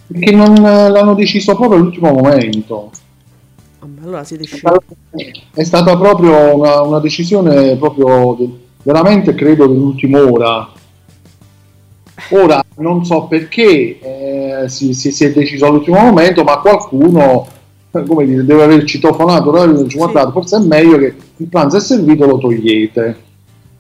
perché 0.07 0.31
non 0.33 0.55
eh, 0.65 0.89
l'hanno 0.91 1.15
deciso 1.15 1.55
proprio 1.57 1.79
all'ultimo 1.81 2.13
momento. 2.13 2.91
Vabbè, 3.81 4.03
Allora 4.03 4.25
siete 4.25 4.45
sciocchi. 4.47 4.95
È 5.53 5.63
stata 5.65 5.97
proprio 5.99 6.55
una, 6.57 6.81
una 6.83 7.01
decisione 7.01 7.77
proprio 7.77 8.35
de- 8.39 8.62
veramente 8.83 9.35
credo 9.35 9.67
dell'ultima 9.67 10.19
ora. 10.21 10.69
Ora 12.31 12.63
non 12.77 13.05
so 13.05 13.25
perché 13.27 13.99
eh, 14.01 14.69
si, 14.69 14.95
si- 14.95 15.11
si 15.13 15.25
è 15.25 15.33
deciso 15.33 15.67
all'ultimo 15.67 15.99
momento, 16.01 16.45
ma 16.45 16.59
qualcuno 16.59 17.47
eh, 17.91 18.05
come 18.05 18.25
dire, 18.25 18.45
deve 18.45 18.63
aver 18.63 18.85
citofonato, 18.85 19.51
deve 19.51 19.65
aver 19.65 19.77
detto, 19.83 19.97
guardate, 19.99 20.31
forse 20.33 20.57
è 20.57 20.61
meglio 20.61 20.99
che 20.99 21.15
il 21.37 21.47
pranzo 21.49 21.77
è 21.77 21.81
servito, 21.81 22.27
lo 22.27 22.39
togliete. 22.39 23.21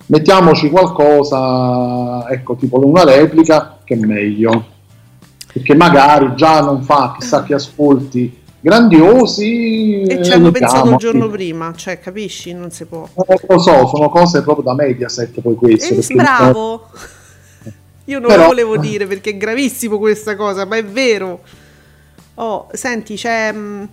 Mettiamoci 0.07 0.69
qualcosa, 0.71 2.29
ecco, 2.29 2.57
tipo 2.57 2.85
una 2.87 3.05
replica, 3.05 3.79
che 3.85 3.95
è 3.95 3.99
meglio. 3.99 4.67
perché 5.53 5.75
magari 5.75 6.33
già 6.35 6.61
non 6.63 6.83
fa 6.83 7.15
chissà 7.19 7.43
che 7.43 7.55
ascolti 7.55 8.42
grandiosi. 8.63 10.03
E 10.03 10.15
eh, 10.15 10.25
ci 10.25 10.31
hanno 10.33 10.47
lo 10.47 10.51
pensato 10.53 10.91
il 10.91 10.97
giorno 10.97 11.29
prima, 11.29 11.75
cioè 11.77 11.99
capisci? 11.99 12.55
Non 12.55 12.71
si 12.71 12.85
può. 12.87 13.07
Eh, 13.27 13.41
lo 13.49 13.59
so, 13.59 13.87
sono 13.89 14.09
cose 14.09 14.43
proprio 14.43 14.65
da 14.65 14.75
Mediaset 14.75 15.41
poi 15.41 15.55
queste. 15.57 15.93
E 15.93 15.95
perché- 15.97 16.15
bravo! 16.15 16.89
Io 18.07 18.19
non 18.19 18.29
Però- 18.29 18.43
lo 18.43 18.49
volevo 18.49 18.77
dire 18.79 19.07
perché 19.07 19.31
è 19.31 19.37
gravissimo 19.37 19.99
questa 19.99 20.35
cosa, 20.37 20.65
ma 20.65 20.77
è 20.77 20.85
vero. 20.85 21.41
Oh, 22.35 22.69
senti, 22.73 23.15
c'è, 23.15 23.53
mh, 23.53 23.89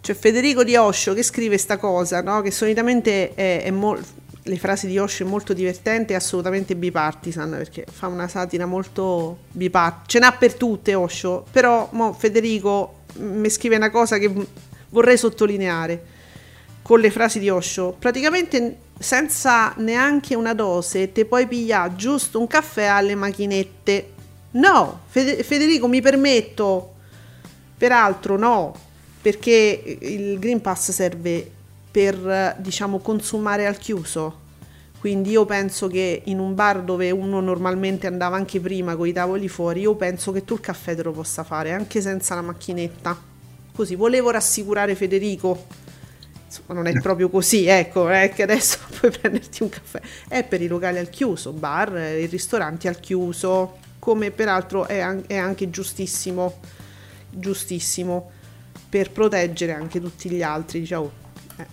c'è 0.00 0.14
Federico 0.14 0.64
di 0.64 0.76
Osho 0.76 1.12
che 1.12 1.22
scrive 1.22 1.58
sta 1.58 1.76
cosa, 1.76 2.22
no? 2.22 2.40
Che 2.40 2.50
solitamente 2.50 3.34
è, 3.34 3.62
è 3.64 3.70
mol- 3.70 4.02
le 4.44 4.56
frasi 4.56 4.86
di 4.86 4.96
Osho 4.98 5.24
è 5.24 5.26
molto 5.26 5.52
divertente 5.52 6.14
e 6.14 6.16
assolutamente 6.16 6.74
bipartisan 6.74 7.50
perché 7.50 7.84
fa 7.90 8.06
una 8.06 8.28
satira 8.28 8.64
molto 8.64 9.38
bipartisan. 9.50 10.06
Ce 10.06 10.18
n'ha 10.20 10.32
per 10.32 10.54
tutte 10.54 10.94
Osho, 10.94 11.44
però 11.50 11.88
mo 11.92 12.14
Federico 12.14 12.94
mi 13.18 13.50
scrive 13.50 13.76
una 13.76 13.90
cosa 13.90 14.18
che 14.18 14.30
vorrei 14.90 15.16
sottolineare 15.16 16.16
con 16.82 17.00
le 17.00 17.10
frasi 17.10 17.38
di 17.38 17.50
Osho. 17.50 17.94
Praticamente 17.98 18.78
senza 18.98 19.72
neanche 19.76 20.34
una 20.34 20.54
dose 20.54 21.12
te 21.12 21.24
puoi 21.24 21.46
pigliare 21.46 21.94
giusto 21.94 22.40
un 22.40 22.46
caffè 22.46 22.84
alle 22.84 23.14
macchinette. 23.14 24.12
No, 24.52 25.02
Fede- 25.08 25.42
Federico 25.42 25.86
mi 25.86 26.00
permetto, 26.00 26.94
peraltro 27.76 28.36
no, 28.38 28.74
perché 29.20 29.98
il 30.00 30.38
Green 30.38 30.60
Pass 30.60 30.90
serve 30.90 31.50
per 31.90 32.56
diciamo 32.58 32.98
consumare 32.98 33.66
al 33.66 33.76
chiuso. 33.76 34.46
Quindi 34.98 35.30
io 35.30 35.44
penso 35.44 35.86
che 35.86 36.22
in 36.24 36.40
un 36.40 36.54
bar 36.54 36.82
dove 36.82 37.12
uno 37.12 37.40
normalmente 37.40 38.08
andava 38.08 38.34
anche 38.34 38.58
prima 38.58 38.96
con 38.96 39.06
i 39.06 39.12
tavoli 39.12 39.48
fuori, 39.48 39.80
io 39.80 39.94
penso 39.94 40.32
che 40.32 40.44
tu 40.44 40.54
il 40.54 40.60
caffè 40.60 40.96
te 40.96 41.04
lo 41.04 41.12
possa 41.12 41.44
fare 41.44 41.72
anche 41.72 42.00
senza 42.00 42.34
la 42.34 42.42
macchinetta. 42.42 43.16
Così 43.72 43.94
volevo 43.94 44.30
rassicurare 44.30 44.96
Federico. 44.96 45.66
Insomma, 46.46 46.80
non 46.80 46.86
è 46.88 47.00
proprio 47.00 47.28
così, 47.28 47.66
ecco, 47.66 48.08
è 48.08 48.32
che 48.34 48.42
adesso 48.42 48.78
puoi 48.98 49.12
prenderti 49.12 49.62
un 49.62 49.68
caffè. 49.68 50.00
È 50.26 50.42
per 50.42 50.62
i 50.62 50.66
locali 50.66 50.98
al 50.98 51.10
chiuso, 51.10 51.52
bar, 51.52 51.94
i 51.96 52.26
ristoranti 52.26 52.88
al 52.88 52.98
chiuso, 52.98 53.76
come 54.00 54.32
peraltro 54.32 54.86
è, 54.86 54.98
an- 54.98 55.24
è 55.28 55.36
anche 55.36 55.70
giustissimo, 55.70 56.58
giustissimo, 57.30 58.30
per 58.88 59.12
proteggere 59.12 59.74
anche 59.74 60.00
tutti 60.00 60.28
gli 60.28 60.42
altri. 60.42 60.80
Diciamo. 60.80 61.10
Eh. 61.56 61.66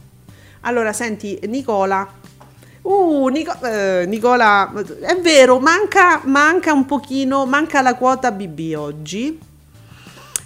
Allora, 0.62 0.94
senti, 0.94 1.40
Nicola. 1.48 2.25
Uh, 2.86 3.30
Nico- 3.30 3.58
eh, 3.64 4.06
Nicola, 4.06 4.72
è 5.02 5.20
vero, 5.20 5.60
manca, 5.60 6.22
manca 6.26 6.72
un 6.72 6.86
pochino, 6.86 7.48
manca 7.48 7.82
la 7.82 7.96
quota 7.96 8.32
BB 8.32 8.76
oggi. 8.78 9.40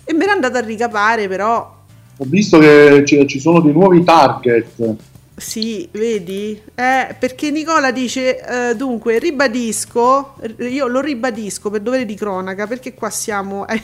E 0.06 0.14
me 0.14 0.26
l'è 0.26 0.32
andata 0.32 0.60
a 0.60 0.62
ricapare, 0.62 1.28
però 1.28 1.76
Ho 2.16 2.26
visto 2.26 2.58
che 2.58 3.04
ci, 3.06 3.28
ci 3.28 3.42
sono 3.42 3.60
dei 3.60 3.74
nuovi 3.74 4.06
target. 4.06 4.96
Sì, 5.40 5.88
vedi? 5.94 6.62
Eh, 6.76 7.16
perché 7.18 7.50
Nicola 7.50 7.92
dice, 7.92 8.70
eh, 8.72 8.76
dunque, 8.76 9.20
ribadisco, 9.20 10.36
io 10.60 10.88
lo 10.88 11.00
ribadisco 11.00 11.70
per 11.70 11.80
dovere 11.80 12.06
di 12.06 12.16
cronaca, 12.16 12.68
perché 12.68 12.94
qua 12.94 13.10
siamo 13.10 13.64
ai, 13.70 13.82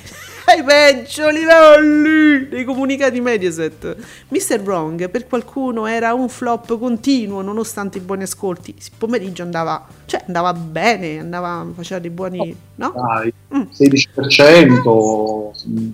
ai 0.48 0.64
peggio 0.64 1.30
livelli 1.30 2.50
dei 2.50 2.66
comunicati 2.66 3.22
Mediaset. 3.22 3.96
Mr. 4.28 4.60
Wrong 4.62 5.10
per 5.10 5.28
qualcuno 5.28 5.86
era 5.86 6.14
un 6.14 6.28
flop 6.28 6.78
continuo, 6.78 7.42
nonostante 7.42 8.00
i 8.00 8.02
buoni 8.02 8.24
ascolti. 8.24 8.76
Il 8.78 8.92
pomeriggio 8.98 9.44
andava, 9.44 9.88
cioè 10.06 10.24
andava 10.28 10.52
bene, 10.54 11.20
andava, 11.20 11.66
faceva 11.74 12.02
dei 12.02 12.10
buoni, 12.10 12.56
no? 12.76 12.92
Dai, 12.94 13.34
Mm. 13.56 13.62
16%. 13.72 15.54
mm, 15.70 15.90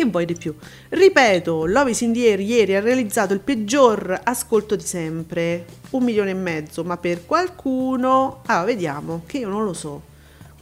Che 0.00 0.06
vuoi 0.06 0.24
di 0.24 0.32
più? 0.32 0.54
Ripeto, 0.88 1.66
Lovis 1.66 2.00
in 2.00 2.14
the 2.14 2.30
Air 2.30 2.40
ieri 2.40 2.74
ha 2.74 2.80
realizzato 2.80 3.34
il 3.34 3.40
peggior 3.40 4.18
ascolto 4.24 4.74
di 4.74 4.82
sempre, 4.82 5.66
un 5.90 6.02
milione 6.02 6.30
e 6.30 6.34
mezzo, 6.34 6.82
ma 6.84 6.96
per 6.96 7.26
qualcuno... 7.26 8.40
Ah, 8.46 8.64
vediamo, 8.64 9.24
che 9.26 9.36
io 9.36 9.50
non 9.50 9.62
lo 9.62 9.74
so. 9.74 10.00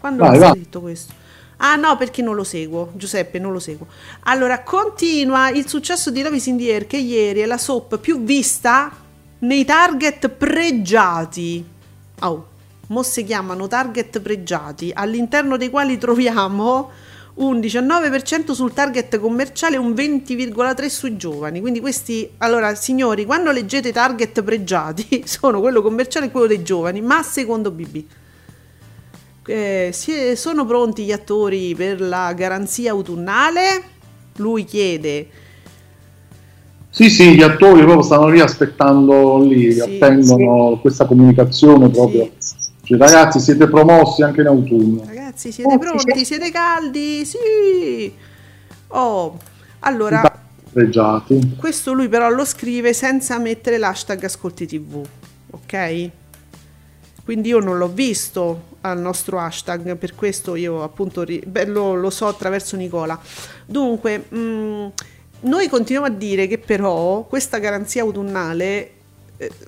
Quando 0.00 0.24
Vai, 0.24 0.40
vai. 0.40 0.50
scritto 0.50 0.80
questo? 0.80 1.12
Ah 1.58 1.76
no, 1.76 1.96
perché 1.96 2.20
non 2.20 2.34
lo 2.34 2.42
seguo, 2.42 2.90
Giuseppe, 2.96 3.38
non 3.38 3.52
lo 3.52 3.60
seguo. 3.60 3.86
Allora, 4.24 4.64
continua 4.64 5.50
il 5.50 5.68
successo 5.68 6.10
di 6.10 6.20
Lovis 6.20 6.46
in 6.46 6.58
the 6.58 6.72
Air, 6.72 6.88
che 6.88 6.96
ieri 6.96 7.38
è 7.38 7.46
la 7.46 7.58
soap 7.58 8.00
più 8.00 8.24
vista 8.24 8.90
nei 9.38 9.64
target 9.64 10.30
pregiati. 10.30 11.64
Oh, 12.22 12.48
mo 12.88 13.04
si 13.04 13.22
chiamano 13.22 13.68
target 13.68 14.18
pregiati, 14.18 14.90
all'interno 14.92 15.56
dei 15.56 15.70
quali 15.70 15.96
troviamo 15.96 16.90
un 17.38 17.58
19% 17.60 18.52
sul 18.52 18.72
target 18.72 19.18
commerciale 19.18 19.76
un 19.76 19.92
20,3% 19.92 20.86
sui 20.88 21.16
giovani. 21.16 21.60
Quindi 21.60 21.80
questi, 21.80 22.28
allora 22.38 22.74
signori, 22.74 23.24
quando 23.24 23.50
leggete 23.50 23.92
target 23.92 24.42
pregiati, 24.42 25.22
sono 25.26 25.60
quello 25.60 25.82
commerciale 25.82 26.26
e 26.26 26.30
quello 26.30 26.46
dei 26.46 26.62
giovani, 26.62 27.00
ma 27.00 27.22
secondo 27.22 27.70
BB. 27.70 28.04
Eh, 29.46 29.90
si- 29.92 30.36
sono 30.36 30.66
pronti 30.66 31.04
gli 31.04 31.12
attori 31.12 31.74
per 31.74 32.00
la 32.00 32.32
garanzia 32.34 32.90
autunnale? 32.90 33.82
Lui 34.36 34.64
chiede. 34.64 35.28
Sì, 36.90 37.08
sì, 37.08 37.34
gli 37.34 37.42
attori 37.42 37.80
proprio 37.82 38.02
stanno 38.02 38.28
lì 38.28 38.40
aspettando 38.40 39.38
lì, 39.38 39.72
Sì, 39.72 39.80
attendono 39.80 40.78
questa 40.80 41.06
comunicazione 41.06 41.88
proprio. 41.88 42.30
Sì. 42.38 42.56
Cioè, 42.82 42.98
ragazzi, 42.98 43.38
siete 43.38 43.68
promossi 43.68 44.22
anche 44.22 44.40
in 44.40 44.46
autunno. 44.48 45.16
Ragazzi, 45.38 45.52
siete 45.52 45.74
Oh, 45.74 45.78
pronti? 45.78 46.18
sì. 46.18 46.24
Siete 46.24 46.50
caldi? 46.50 47.24
Sì. 47.24 48.12
Oh, 48.88 49.38
allora, 49.80 50.20
Pregiati. 50.72 51.54
questo 51.56 51.92
lui 51.92 52.08
però 52.08 52.28
lo 52.28 52.44
scrive 52.44 52.92
senza 52.92 53.38
mettere 53.38 53.78
l'hashtag 53.78 54.24
ascolti 54.24 54.66
tv, 54.66 55.06
ok? 55.50 56.10
Quindi 57.24 57.50
io 57.50 57.60
non 57.60 57.78
l'ho 57.78 57.88
visto 57.88 58.62
al 58.80 58.98
nostro 58.98 59.38
hashtag, 59.38 59.96
per 59.96 60.14
questo 60.16 60.56
io 60.56 60.82
appunto 60.82 61.22
ri- 61.22 61.42
beh, 61.46 61.66
lo, 61.66 61.94
lo 61.94 62.10
so 62.10 62.26
attraverso 62.26 62.74
Nicola. 62.76 63.16
Dunque, 63.64 64.18
mh, 64.18 64.92
noi 65.42 65.68
continuiamo 65.68 66.12
a 66.12 66.16
dire 66.16 66.48
che 66.48 66.58
però 66.58 67.22
questa 67.24 67.58
garanzia 67.58 68.02
autunnale 68.02 68.92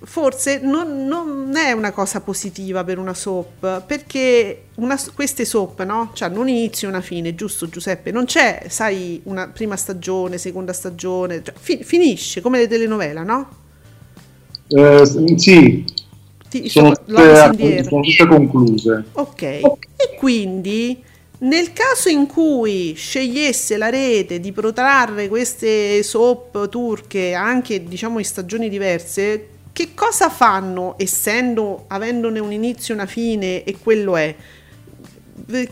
forse 0.03 0.59
non, 0.59 1.07
non 1.07 1.55
è 1.55 1.71
una 1.71 1.93
cosa 1.93 2.21
positiva 2.21 2.83
per 2.83 2.99
una 2.99 3.15
soap, 3.15 3.85
perché 3.87 4.65
una, 4.77 5.01
queste 5.15 5.45
soap 5.45 5.85
no? 5.85 6.13
hanno 6.19 6.41
un 6.41 6.49
inizio 6.49 6.89
e 6.89 6.91
una 6.91 7.01
fine, 7.01 7.35
giusto 7.37 7.69
Giuseppe? 7.69 8.11
Non 8.11 8.25
c'è, 8.25 8.65
sai, 8.69 9.21
una 9.25 9.47
prima 9.49 9.77
stagione, 9.77 10.39
seconda 10.39 10.73
stagione, 10.73 11.43
cioè, 11.45 11.55
fi- 11.57 11.85
finisce 11.85 12.41
come 12.41 12.59
le 12.59 12.67
telenovela, 12.67 13.23
no? 13.23 13.49
Eh, 14.69 15.37
sì, 15.37 15.85
Ti- 16.49 16.69
sono 16.69 16.93
tutte, 16.93 17.85
sono 17.85 18.01
tutte 18.03 18.27
concluse. 18.27 19.05
Ok, 19.13 19.43
e 19.43 20.17
quindi 20.19 21.01
nel 21.43 21.73
caso 21.73 22.09
in 22.09 22.27
cui 22.27 22.93
scegliesse 22.95 23.77
la 23.77 23.89
rete 23.89 24.41
di 24.41 24.53
protrarre 24.53 25.29
queste 25.29 26.03
soap 26.03 26.69
turche 26.69 27.33
anche 27.33 27.85
diciamo 27.85 28.19
in 28.19 28.25
stagioni 28.25 28.69
diverse, 28.69 29.47
che 29.81 29.95
cosa 29.95 30.29
fanno 30.29 30.95
essendo 30.99 31.87
avendone 31.87 32.39
un 32.39 32.53
inizio 32.53 32.93
una 32.93 33.07
fine 33.07 33.65
e 33.65 33.79
quello 33.83 34.15
è? 34.15 34.35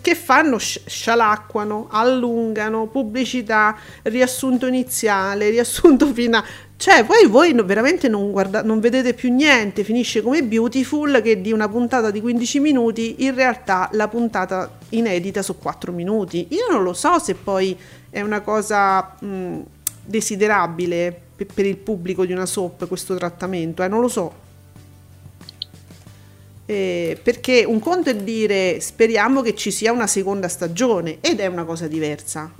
Che 0.00 0.14
fanno? 0.14 0.56
Sci- 0.56 0.80
Scialacquano, 0.86 1.88
allungano, 1.90 2.86
pubblicità, 2.86 3.76
riassunto 4.04 4.66
iniziale, 4.66 5.50
riassunto 5.50 6.06
finale. 6.14 6.46
Cioè, 6.78 7.04
poi 7.04 7.26
voi 7.26 7.52
veramente 7.52 8.08
non, 8.08 8.30
guarda- 8.30 8.62
non 8.62 8.80
vedete 8.80 9.12
più 9.12 9.30
niente, 9.30 9.84
finisce 9.84 10.22
come 10.22 10.42
Beautiful 10.42 11.20
che 11.20 11.42
di 11.42 11.52
una 11.52 11.68
puntata 11.68 12.10
di 12.10 12.22
15 12.22 12.60
minuti, 12.60 13.16
in 13.24 13.34
realtà 13.34 13.90
la 13.92 14.08
puntata 14.08 14.78
inedita 14.88 15.42
su 15.42 15.58
4 15.58 15.92
minuti. 15.92 16.46
Io 16.52 16.64
non 16.70 16.82
lo 16.82 16.94
so 16.94 17.18
se 17.18 17.34
poi 17.34 17.76
è 18.08 18.22
una 18.22 18.40
cosa 18.40 19.16
mh, 19.20 19.58
desiderabile 20.02 21.26
per 21.46 21.66
il 21.66 21.76
pubblico 21.76 22.24
di 22.24 22.32
una 22.32 22.46
soap 22.46 22.86
questo 22.88 23.14
trattamento, 23.16 23.82
eh, 23.82 23.88
non 23.88 24.00
lo 24.00 24.08
so. 24.08 24.46
Eh, 26.66 27.18
perché 27.22 27.64
un 27.64 27.78
conto 27.78 28.10
è 28.10 28.16
dire 28.16 28.78
speriamo 28.80 29.40
che 29.40 29.54
ci 29.54 29.70
sia 29.70 29.90
una 29.90 30.06
seconda 30.06 30.48
stagione 30.48 31.18
ed 31.20 31.40
è 31.40 31.46
una 31.46 31.64
cosa 31.64 31.86
diversa. 31.86 32.52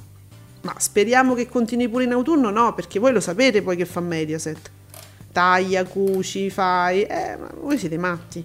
Ma 0.63 0.75
speriamo 0.79 1.35
che 1.35 1.47
continui 1.47 1.89
pure 1.89 2.05
in 2.05 2.13
autunno? 2.13 2.51
No, 2.51 2.75
perché 2.75 2.99
voi 2.99 3.13
lo 3.13 3.21
sapete 3.21 3.63
poi 3.63 3.77
che 3.77 3.85
fa 3.85 4.01
Mediaset. 4.01 4.71
Taglia, 5.31 5.85
cuci, 5.85 6.51
fai. 6.51 7.03
Eh, 7.03 7.37
ma 7.37 7.51
voi 7.61 7.79
siete 7.79 7.99
matti. 7.99 8.45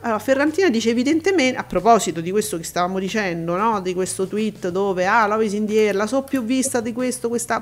Allora, 0.00 0.20
Ferrantina 0.20 0.70
dice 0.70 0.90
evidentemente, 0.90 1.58
a 1.58 1.64
proposito 1.64 2.20
di 2.20 2.30
questo 2.30 2.56
che 2.56 2.62
stavamo 2.62 3.00
dicendo, 3.00 3.56
no? 3.56 3.80
di 3.80 3.94
questo 3.94 4.28
tweet 4.28 4.68
dove, 4.68 5.06
ah, 5.06 5.26
Love 5.26 5.44
is 5.44 5.54
in 5.54 5.66
the 5.66 5.76
air, 5.76 5.96
la 5.96 6.06
so 6.06 6.22
più 6.22 6.44
vista 6.44 6.80
di 6.80 6.92
questo, 6.92 7.28
questa, 7.28 7.60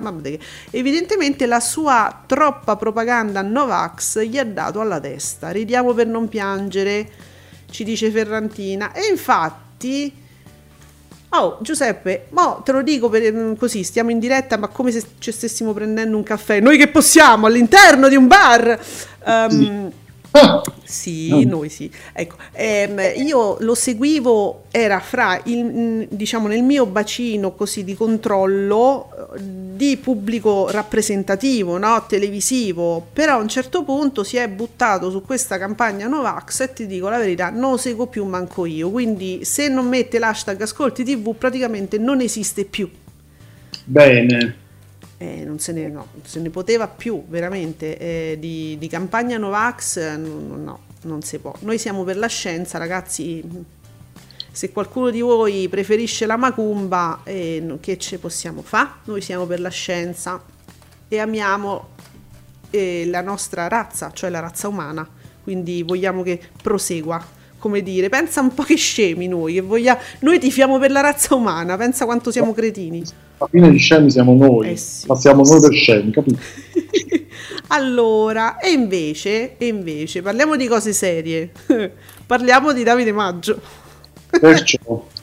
evidentemente 0.70 1.46
la 1.46 1.60
sua 1.60 2.24
troppa 2.26 2.76
propaganda 2.76 3.40
Novax 3.40 4.20
gli 4.20 4.36
ha 4.36 4.44
dato 4.44 4.80
alla 4.80 5.00
testa. 5.00 5.50
Ridiamo 5.50 5.94
per 5.94 6.08
non 6.08 6.28
piangere, 6.28 7.08
ci 7.70 7.84
dice 7.84 8.10
Ferrantina. 8.10 8.92
E 8.92 9.06
infatti 9.10 10.24
Oh, 11.30 11.58
Giuseppe, 11.60 12.28
mo 12.30 12.62
te 12.64 12.72
lo 12.72 12.82
dico 12.82 13.08
per, 13.08 13.32
mm, 13.32 13.54
così, 13.54 13.82
stiamo 13.82 14.10
in 14.10 14.18
diretta, 14.18 14.56
ma 14.56 14.68
come 14.68 14.90
se 14.92 15.02
ci 15.18 15.32
stessimo 15.32 15.72
prendendo 15.72 16.16
un 16.16 16.22
caffè. 16.22 16.60
Noi 16.60 16.78
che 16.78 16.88
possiamo 16.88 17.46
all'interno 17.46 18.08
di 18.08 18.16
un 18.16 18.26
bar. 18.26 18.80
Ehm, 19.24 19.92
Ah, 19.92 20.05
sì, 20.84 21.44
noi 21.44 21.68
sì. 21.68 21.90
Ecco, 22.12 22.36
ehm, 22.52 23.00
io 23.16 23.56
lo 23.60 23.74
seguivo, 23.74 24.64
era 24.70 25.00
fra 25.00 25.40
il, 25.44 26.06
diciamo, 26.10 26.48
nel 26.48 26.62
mio 26.62 26.86
bacino 26.86 27.54
così 27.54 27.84
di 27.84 27.94
controllo 27.94 29.08
eh, 29.34 29.40
di 29.76 29.96
pubblico 29.96 30.70
rappresentativo, 30.70 31.78
no? 31.78 32.04
televisivo, 32.06 33.06
però 33.12 33.34
a 33.34 33.40
un 33.40 33.48
certo 33.48 33.82
punto 33.84 34.24
si 34.24 34.36
è 34.36 34.48
buttato 34.48 35.10
su 35.10 35.22
questa 35.22 35.58
campagna 35.58 36.06
Novax 36.06 36.60
e 36.60 36.72
ti 36.72 36.86
dico 36.86 37.08
la 37.08 37.18
verità, 37.18 37.50
non 37.50 37.72
lo 37.72 37.76
seguo 37.76 38.06
più 38.06 38.24
manco 38.24 38.66
io, 38.66 38.90
quindi 38.90 39.44
se 39.44 39.68
non 39.68 39.88
mette 39.88 40.18
l'hashtag 40.18 40.60
ascolti 40.62 41.04
tv 41.04 41.34
praticamente 41.34 41.98
non 41.98 42.20
esiste 42.20 42.64
più. 42.64 42.88
bene. 43.84 44.64
Eh, 45.18 45.44
non 45.44 45.58
se 45.58 45.72
ne, 45.72 45.88
no, 45.88 46.08
se 46.24 46.40
ne 46.40 46.50
poteva 46.50 46.88
più 46.88 47.24
veramente. 47.28 47.96
Eh, 47.98 48.36
di, 48.38 48.76
di 48.78 48.88
campagna 48.88 49.38
Novax 49.38 49.96
eh, 49.96 50.16
no, 50.16 50.56
no, 50.56 50.80
non 51.02 51.22
si 51.22 51.38
può. 51.38 51.54
Noi 51.60 51.78
siamo 51.78 52.04
per 52.04 52.18
la 52.18 52.26
scienza 52.26 52.78
ragazzi. 52.78 53.42
Se 54.50 54.72
qualcuno 54.72 55.10
di 55.10 55.20
voi 55.20 55.68
preferisce 55.68 56.26
la 56.26 56.36
macumba 56.36 57.20
eh, 57.24 57.76
che 57.80 57.98
ce 57.98 58.18
possiamo 58.18 58.62
fare 58.62 58.88
noi 59.04 59.20
siamo 59.20 59.44
per 59.44 59.60
la 59.60 59.68
scienza 59.68 60.42
e 61.08 61.18
amiamo 61.18 61.88
eh, 62.70 63.04
la 63.06 63.20
nostra 63.20 63.68
razza 63.68 64.12
cioè 64.12 64.30
la 64.30 64.40
razza 64.40 64.68
umana. 64.68 65.08
Quindi 65.42 65.82
vogliamo 65.82 66.22
che 66.22 66.40
prosegua. 66.62 67.24
Come 67.58 67.82
dire 67.82 68.08
pensa 68.10 68.40
un 68.42 68.52
po' 68.52 68.64
che 68.64 68.76
scemi 68.76 69.28
noi 69.28 69.54
che 69.54 69.60
voglia... 69.60 69.98
noi 70.20 70.38
tifiamo 70.38 70.78
per 70.78 70.90
la 70.90 71.00
razza 71.00 71.34
umana 71.34 71.76
pensa 71.76 72.04
quanto 72.04 72.30
siamo 72.30 72.52
cretini 72.52 73.02
Alla 73.38 73.48
fine 73.50 73.70
gli 73.70 73.78
scemi 73.78 74.10
siamo 74.10 74.34
noi, 74.34 74.70
Eh 74.70 74.76
sì. 74.76 75.06
ma 75.06 75.14
siamo 75.14 75.42
noi 75.42 75.60
per 75.60 75.72
scemi, 75.72 76.10
capito? 76.10 76.38
allora, 77.68 78.58
e 78.58 78.70
invece, 78.70 79.56
e 79.58 79.66
invece, 79.66 80.22
parliamo 80.22 80.56
di 80.56 80.66
cose 80.66 80.92
serie. 80.92 81.50
parliamo 82.26 82.72
di 82.72 82.82
Davide 82.82 83.12
Maggio. 83.12 83.60
Perciò, 84.30 85.06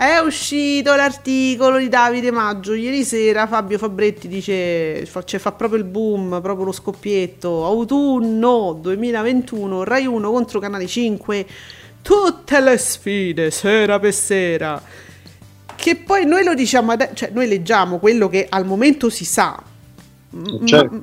È 0.00 0.16
uscito 0.16 0.94
l'articolo 0.94 1.76
di 1.76 1.88
Davide 1.88 2.30
Maggio 2.30 2.72
ieri 2.72 3.04
sera. 3.04 3.46
Fabio 3.46 3.76
Fabretti 3.76 4.28
dice: 4.28 5.04
fa, 5.04 5.22
cioè, 5.24 5.38
fa 5.38 5.52
proprio 5.52 5.78
il 5.78 5.84
boom, 5.84 6.40
proprio 6.40 6.64
lo 6.64 6.72
scoppietto. 6.72 7.66
Autunno 7.66 8.78
2021, 8.80 9.84
Rai 9.84 10.06
1 10.06 10.30
contro 10.30 10.58
Canale 10.58 10.86
5. 10.86 11.46
Tutte 12.00 12.60
le 12.60 12.78
sfide, 12.78 13.50
sera 13.50 13.98
per 13.98 14.14
sera. 14.14 14.82
Che 15.80 15.96
poi 15.96 16.26
noi 16.26 16.44
lo 16.44 16.54
diciamo, 16.54 16.92
ade- 16.92 17.12
cioè 17.14 17.30
noi 17.32 17.48
leggiamo 17.48 17.98
quello 17.98 18.28
che 18.28 18.46
al 18.48 18.66
momento 18.66 19.08
si 19.08 19.24
sa. 19.24 19.62
Cioè, 20.64 20.84
ma- 20.84 21.02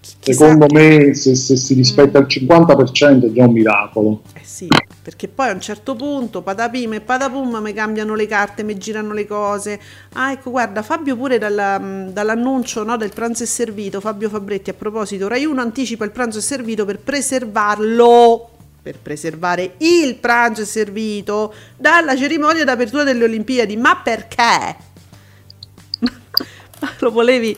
chissà- 0.00 0.32
secondo 0.32 0.66
me, 0.70 1.14
se, 1.14 1.34
se 1.34 1.56
si 1.56 1.72
rispetta 1.72 2.18
il 2.18 2.26
50% 2.28 3.26
è 3.28 3.32
già 3.32 3.46
un 3.46 3.52
miracolo. 3.52 4.22
Eh 4.34 4.40
sì, 4.44 4.68
perché 5.02 5.26
poi 5.28 5.48
a 5.48 5.52
un 5.52 5.60
certo 5.62 5.96
punto 5.96 6.42
patapim 6.42 6.92
e 6.92 7.00
patapum 7.00 7.60
mi 7.62 7.72
cambiano 7.72 8.14
le 8.14 8.26
carte, 8.26 8.62
mi 8.62 8.76
girano 8.76 9.14
le 9.14 9.26
cose. 9.26 9.80
Ah, 10.12 10.32
ecco, 10.32 10.50
guarda, 10.50 10.82
Fabio 10.82 11.16
pure 11.16 11.38
dalla- 11.38 11.78
mh, 11.78 12.10
dall'annuncio 12.12 12.84
no, 12.84 12.98
del 12.98 13.12
pranzo 13.14 13.44
è 13.44 13.46
servito, 13.46 14.00
Fabio 14.00 14.28
Fabretti 14.28 14.68
a 14.68 14.74
proposito, 14.74 15.28
Rai 15.28 15.46
1 15.46 15.58
anticipa 15.62 16.04
il 16.04 16.10
pranzo 16.10 16.38
è 16.38 16.42
servito 16.42 16.84
per 16.84 16.98
preservarlo, 16.98 18.50
per 18.82 18.98
preservare 18.98 19.74
il 19.78 20.16
pranzo 20.16 20.64
servito 20.64 21.52
dalla 21.76 22.16
cerimonia 22.16 22.64
d'apertura 22.64 23.04
delle 23.04 23.24
Olimpiadi. 23.24 23.76
Ma 23.76 23.96
perché? 23.96 24.76
Lo 27.00 27.10
volevi... 27.10 27.56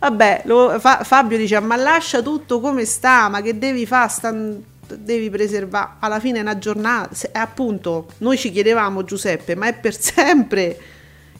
Vabbè, 0.00 0.42
lo- 0.44 0.78
Fa- 0.78 1.02
Fabio 1.02 1.36
dice, 1.36 1.58
ma 1.58 1.74
lascia 1.74 2.22
tutto 2.22 2.60
come 2.60 2.84
sta, 2.84 3.28
ma 3.28 3.40
che 3.40 3.58
devi 3.58 3.84
fare? 3.84 4.08
Stan- 4.08 4.64
devi 4.96 5.28
preservare. 5.28 5.94
Alla 5.98 6.20
fine 6.20 6.38
è 6.38 6.42
una 6.42 6.56
giornata. 6.56 7.12
se- 7.14 7.30
appunto, 7.32 8.06
noi 8.18 8.38
ci 8.38 8.52
chiedevamo, 8.52 9.02
Giuseppe, 9.02 9.56
ma 9.56 9.66
è 9.66 9.74
per 9.74 9.94
sempre 10.00 10.78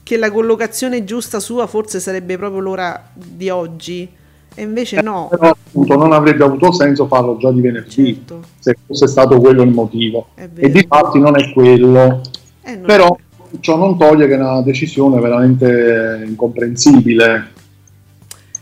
che 0.03 0.16
la 0.16 0.33
collocazione 0.33 1.05
giusta 1.05 1.39
sua 1.39 1.68
forse 1.68 2.01
sarebbe 2.01 2.37
proprio 2.37 2.61
l'ora 2.61 3.11
di 3.14 3.49
oggi? 3.49 4.11
E 4.59 4.62
invece 4.64 5.00
no. 5.02 5.28
Però 5.30 5.50
appunto 5.50 5.94
non 5.96 6.12
avrebbe 6.12 6.42
avuto 6.42 6.72
senso 6.72 7.06
farlo 7.06 7.36
già 7.36 7.52
di 7.52 7.61
venerdì, 7.61 8.14
Certo. 8.16 8.40
se 8.59 8.76
fosse 8.86 9.06
stato 9.06 9.38
quello 9.38 9.62
il 9.62 9.70
motivo. 9.70 10.30
È. 10.34 10.48
E 10.56 10.68
di 10.70 10.84
fatti 10.88 11.20
non 11.20 11.38
è 11.38 11.52
quello. 11.52 12.20
Eh, 12.62 12.74
non- 12.74 12.84
Però 12.84 13.16
ciò 13.61 13.76
non 13.76 13.96
toglie 13.96 14.26
che 14.26 14.34
è 14.34 14.36
una 14.38 14.61
decisione 14.62 15.20
veramente 15.20 16.24
incomprensibile. 16.26 17.50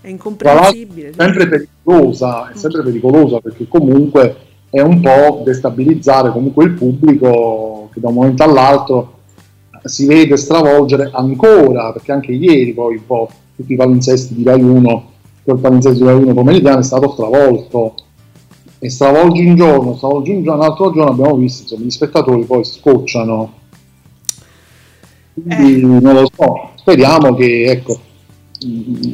è 0.03 0.09
incomprensibile. 0.11 1.13
sempre 1.17 1.49
pericolosa, 1.49 2.51
è 2.51 2.57
sempre 2.57 2.83
pericolosa 2.85 3.41
perché 3.41 3.67
comunque 3.67 4.37
è 4.71 4.81
un 4.81 5.01
po' 5.01 5.43
destabilizzare 5.45 6.31
comunque 6.31 6.65
il 6.67 6.73
pubblico 6.75 7.89
che 7.93 7.99
da 8.01 8.09
un 8.09 8.15
momento 8.15 8.43
all'altro 8.45 9.15
si 9.83 10.07
vede 10.07 10.37
stravolgere 10.37 11.11
ancora, 11.13 11.91
perché 11.93 12.13
anche 12.13 12.33
ieri 12.33 12.73
poi 12.75 12.97
un 12.97 13.07
po' 13.07 13.29
tutti 13.57 13.73
i 13.73 13.77
palinsesti 13.77 14.35
di 14.35 14.45
Rai 14.45 14.63
1, 14.63 15.11
quel 15.47 15.59
palinsesto 15.59 16.05
di 16.05 16.25
1 16.25 16.35
pomeridiano 16.35 16.81
è 16.81 16.83
stato 16.83 17.13
stravolto. 17.13 17.95
E 18.81 18.91
stravolgi 18.91 19.47
un 19.47 19.55
giorno, 19.55 19.95
stravolgi 19.95 20.33
un 20.33 20.43
giorno, 20.43 20.61
un 20.61 20.69
altro 20.69 20.93
giorno 20.93 21.13
abbiamo 21.13 21.37
visto, 21.37 21.63
insomma, 21.63 21.85
gli 21.85 21.91
spettatori 21.91 22.45
poi 22.45 22.65
scocciano. 22.65 23.53
Quindi 25.35 25.81
non 25.83 26.15
lo 26.15 26.29
so, 26.35 26.71
speriamo 26.75 27.35
che 27.35 27.65
ecco, 27.67 27.99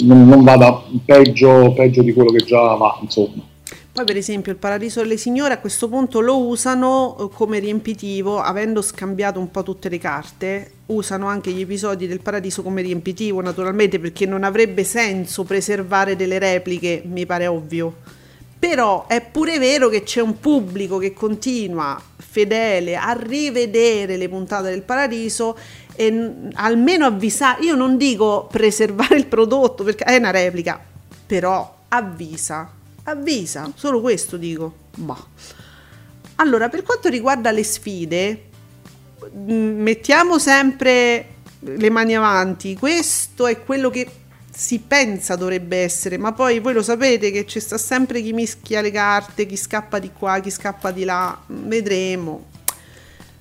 non, 0.05 0.27
non 0.27 0.43
vada 0.43 0.83
peggio, 1.05 1.73
peggio 1.75 2.03
di 2.03 2.15
quello 2.15 2.31
che 2.31 2.45
già 2.45 2.75
va, 2.75 2.99
insomma. 3.03 3.51
Poi 3.95 4.07
per 4.07 4.17
esempio 4.17 4.51
il 4.51 4.57
Paradiso 4.57 5.03
delle 5.03 5.19
Signore 5.19 5.53
a 5.53 5.59
questo 5.59 5.87
punto 5.87 6.21
lo 6.21 6.47
usano 6.47 7.15
eh, 7.19 7.29
come 7.35 7.59
riempitivo, 7.59 8.41
avendo 8.41 8.81
scambiato 8.81 9.39
un 9.39 9.51
po' 9.51 9.63
tutte 9.63 9.91
le 9.91 9.99
carte, 9.99 10.71
usano 10.87 11.27
anche 11.27 11.51
gli 11.51 11.61
episodi 11.61 12.07
del 12.07 12.23
Paradiso 12.23 12.63
come 12.63 12.81
riempitivo 12.81 13.43
naturalmente 13.43 13.99
perché 13.99 14.25
non 14.25 14.45
avrebbe 14.45 14.83
senso 14.85 15.45
preservare 15.45 16.17
delle 16.17 16.39
repliche, 16.39 17.03
mi 17.05 17.27
pare 17.27 17.47
ovvio. 17.49 17.97
Però 18.59 19.07
è 19.09 19.21
pure 19.21 19.59
vero 19.59 19.91
che 19.91 20.05
c'è 20.05 20.23
un 20.23 20.41
pubblico 20.41 20.97
che 20.97 21.13
continua 21.13 22.01
fedele 22.17 22.97
a 22.97 23.13
rivedere 23.13 24.17
le 24.17 24.29
puntate 24.31 24.71
del 24.71 24.83
Paradiso 24.85 25.55
e 25.95 26.33
almeno 26.55 27.05
avvisare, 27.05 27.63
io 27.65 27.75
non 27.75 27.99
dico 27.99 28.49
preservare 28.51 29.17
il 29.17 29.27
prodotto 29.27 29.85
perché 29.85 30.05
è 30.05 30.17
una 30.17 30.31
replica, 30.31 30.81
però 31.27 31.81
avvisa, 31.89 32.81
avvisa, 33.05 33.71
solo 33.75 34.01
questo 34.01 34.37
dico. 34.37 34.75
Bah. 34.97 35.27
Allora, 36.37 36.69
per 36.69 36.83
quanto 36.83 37.09
riguarda 37.09 37.51
le 37.51 37.65
sfide, 37.65 38.45
mh, 39.33 39.53
mettiamo 39.53 40.39
sempre 40.39 41.27
le 41.61 41.91
mani 41.91 42.17
avanti, 42.17 42.77
questo 42.77 43.47
è 43.47 43.63
quello 43.63 43.91
che 43.91 44.11
si 44.55 44.81
pensa 44.81 45.35
dovrebbe 45.35 45.79
essere, 45.79 46.19
ma 46.19 46.33
poi 46.33 46.59
voi 46.59 46.75
lo 46.75 46.83
sapete 46.83 47.31
che 47.31 47.47
ci 47.47 47.59
sta 47.59 47.79
sempre 47.79 48.21
chi 48.21 48.33
mischia 48.33 48.81
le 48.81 48.91
carte, 48.91 49.47
chi 49.47 49.57
scappa 49.57 49.99
di 49.99 50.11
qua, 50.13 50.41
chi 50.41 50.51
scappa 50.51 50.91
di 50.91 51.05
là, 51.05 51.41
vedremo. 51.47 52.51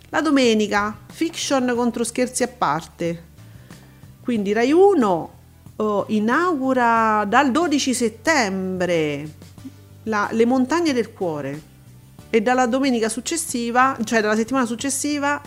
La 0.09 0.22
domenica, 0.22 0.97
fiction 1.12 1.74
contro 1.76 2.03
scherzi 2.03 2.43
a 2.43 2.47
parte. 2.47 3.30
Quindi 4.22 4.53
Rai 4.53 4.72
1 4.72 5.34
oh, 5.78 6.05
inaugura 6.09 7.26
dal 7.28 7.51
12 7.51 7.93
settembre 7.93 9.39
la- 10.04 10.30
Le 10.32 10.45
montagne 10.45 10.93
del 10.93 11.12
cuore 11.14 11.62
e 12.30 12.41
dalla 12.41 12.66
domenica 12.66 13.10
successiva, 13.10 13.97
cioè 14.04 14.22
dalla 14.22 14.36
settimana 14.36 14.66
successiva, 14.66 15.41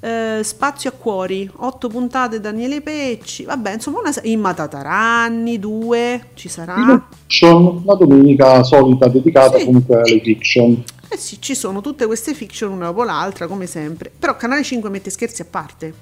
eh, 0.00 0.40
Spazio 0.42 0.90
a 0.90 0.92
cuori, 0.92 1.50
8 1.56 1.88
puntate 1.88 2.40
Daniele 2.40 2.80
Pecci, 2.80 3.44
vabbè 3.44 3.74
insomma 3.74 4.00
una, 4.00 4.12
se- 4.12 4.20
Imma 4.24 4.54
Tataranni, 4.54 5.58
due, 5.58 6.28
ci 6.34 6.48
sarà. 6.48 7.06
Fiction, 7.26 7.82
la 7.84 7.94
domenica 7.94 8.62
solita 8.62 9.08
dedicata 9.08 9.58
Sì. 9.58 9.64
comunque 9.64 9.96
alle 9.96 10.20
fiction. 10.20 10.82
Eh 11.08 11.16
sì, 11.16 11.40
ci 11.40 11.54
sono 11.54 11.80
tutte 11.80 12.04
queste 12.06 12.34
fiction 12.34 12.72
una 12.72 12.86
dopo 12.86 13.04
l'altra, 13.04 13.46
come 13.46 13.66
sempre. 13.66 14.10
Però 14.18 14.36
Canale 14.36 14.62
5 14.64 14.90
mette 14.90 15.10
scherzi 15.10 15.42
a 15.42 15.46
parte. 15.48 15.94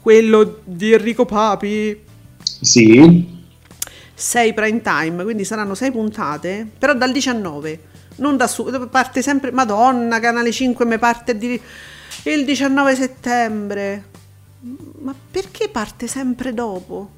Quello 0.00 0.58
di 0.64 0.92
Enrico 0.92 1.24
Papi, 1.24 1.98
Sì, 2.42 3.38
6 4.20 4.52
prime 4.52 4.82
time, 4.82 5.22
quindi 5.22 5.44
saranno 5.44 5.74
6 5.74 5.90
puntate, 5.92 6.68
però 6.78 6.92
dal 6.92 7.10
19, 7.10 7.80
non 8.16 8.36
da 8.36 8.46
su, 8.46 8.64
parte 8.90 9.22
sempre, 9.22 9.50
madonna, 9.50 10.20
Canale 10.20 10.52
5 10.52 10.84
mi 10.84 10.98
parte 10.98 11.38
di, 11.38 11.58
il 12.24 12.44
19 12.44 12.94
settembre. 12.94 14.04
Ma 14.98 15.14
perché 15.30 15.70
parte 15.70 16.06
sempre 16.06 16.52
dopo? 16.52 17.08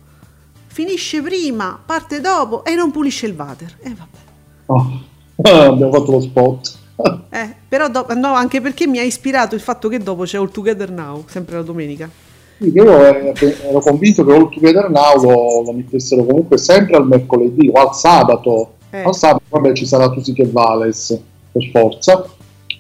Finisce 0.69 1.21
prima, 1.23 1.77
parte 1.85 2.21
dopo 2.21 2.65
e 2.65 2.77
non 2.77 2.93
pulisce 2.93 3.27
il 3.27 3.35
water. 3.37 3.79
E 3.81 3.89
vabbè. 3.89 4.19
Oh, 4.67 5.01
abbiamo 5.43 5.93
fatto 5.93 6.13
lo 6.13 6.21
spot. 6.21 6.79
Eh, 7.31 7.55
però 7.69 7.89
do- 7.89 8.07
no, 8.15 8.35
anche 8.35 8.61
perché 8.61 8.87
mi 8.87 9.01
ha 9.01 9.03
ispirato 9.03 9.57
il 9.57 9.61
fatto 9.61 9.89
che 9.89 9.99
dopo 9.99 10.23
c'è 10.23 10.39
All 10.39 10.53
Together 10.53 10.93
Now, 10.93 11.25
sempre 11.27 11.57
la 11.57 11.63
domenica. 11.63 12.09
Io 12.71 12.85
ero 12.85 13.81
convinto 13.81 14.25
che 14.25 14.33
All 14.33 14.51
Together 14.51 14.89
Now 14.89 15.21
lo, 15.21 15.63
lo 15.65 15.73
mettessero 15.73 16.25
comunque 16.25 16.59
sempre 16.59 16.97
al 16.97 17.07
mercoledì 17.07 17.71
o 17.73 17.81
al 17.81 17.95
sabato. 17.95 18.75
Eh. 18.91 19.03
Al 19.03 19.15
sabato, 19.15 19.45
vabbè, 19.49 19.73
ci 19.73 19.87
sarà 19.87 20.11
Tusic 20.11 20.39
e 20.39 20.49
Vales 20.51 21.21
per 21.51 21.69
forza. 21.71 22.25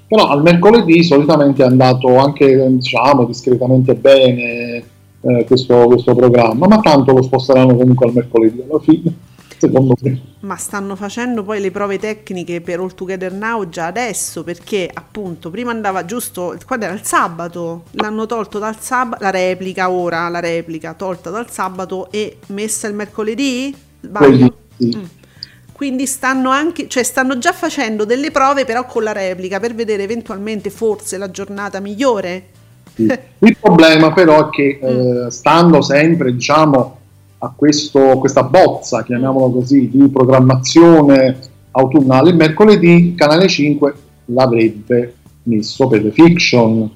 Però 0.06 0.28
al 0.28 0.42
mercoledì 0.42 1.02
solitamente 1.02 1.62
è 1.62 1.66
andato 1.66 2.16
anche, 2.18 2.68
diciamo, 2.68 3.24
discretamente 3.24 3.94
bene 3.94 4.84
eh, 5.22 5.44
questo, 5.46 5.86
questo 5.86 6.14
programma, 6.14 6.66
ma 6.66 6.80
tanto 6.80 7.12
lo 7.12 7.22
sposteranno 7.22 7.74
comunque 7.76 8.06
al 8.06 8.12
mercoledì 8.12 8.62
alla 8.68 8.80
fine, 8.80 9.14
secondo 9.62 9.94
me. 10.00 10.20
Ma 10.40 10.56
stanno 10.56 10.96
facendo 10.96 11.44
poi 11.44 11.60
le 11.60 11.70
prove 11.70 11.98
tecniche 11.98 12.60
per 12.60 12.80
All 12.80 12.94
Together 12.94 13.32
Now 13.32 13.68
già 13.68 13.86
adesso, 13.86 14.42
perché 14.42 14.90
appunto 14.92 15.50
prima 15.50 15.70
andava 15.70 16.04
giusto, 16.04 16.56
quando 16.66 16.86
era 16.86 16.94
il 16.94 17.04
sabato, 17.04 17.84
l'hanno 17.92 18.26
tolto 18.26 18.58
dal 18.58 18.80
sabato, 18.80 19.22
la 19.22 19.30
replica 19.30 19.90
ora, 19.90 20.28
la 20.28 20.40
replica 20.40 20.94
tolta 20.94 21.30
dal 21.30 21.50
sabato 21.50 22.10
e 22.10 22.38
messa 22.46 22.88
il 22.88 22.94
mercoledì? 22.94 23.74
Sbaglio? 24.00 24.56
Sì. 24.76 24.96
Mm. 24.96 25.04
Quindi 25.72 26.06
stanno 26.06 26.50
anche, 26.50 26.88
cioè 26.88 27.02
stanno 27.02 27.38
già 27.38 27.52
facendo 27.52 28.04
delle 28.04 28.30
prove 28.30 28.64
però 28.64 28.84
con 28.84 29.02
la 29.02 29.12
replica 29.12 29.58
per 29.58 29.74
vedere 29.74 30.02
eventualmente 30.02 30.70
forse 30.70 31.18
la 31.18 31.30
giornata 31.30 31.80
migliore. 31.80 32.46
Sì. 32.94 33.06
Il 33.38 33.56
problema 33.60 34.12
però 34.12 34.48
è 34.48 34.50
che 34.50 34.78
eh, 34.80 35.30
stando 35.30 35.82
sempre 35.82 36.32
diciamo, 36.32 36.98
a 37.44 37.52
questo, 37.54 38.18
questa 38.18 38.42
bozza, 38.42 39.02
chiamiamola 39.02 39.52
così, 39.52 39.88
di 39.90 40.08
programmazione 40.08 41.38
autunnale, 41.72 42.32
mercoledì 42.32 43.14
Canale 43.16 43.48
5 43.48 43.94
l'avrebbe 44.26 45.14
messo 45.44 45.88
per 45.88 46.02
le 46.02 46.10
fiction, 46.12 46.90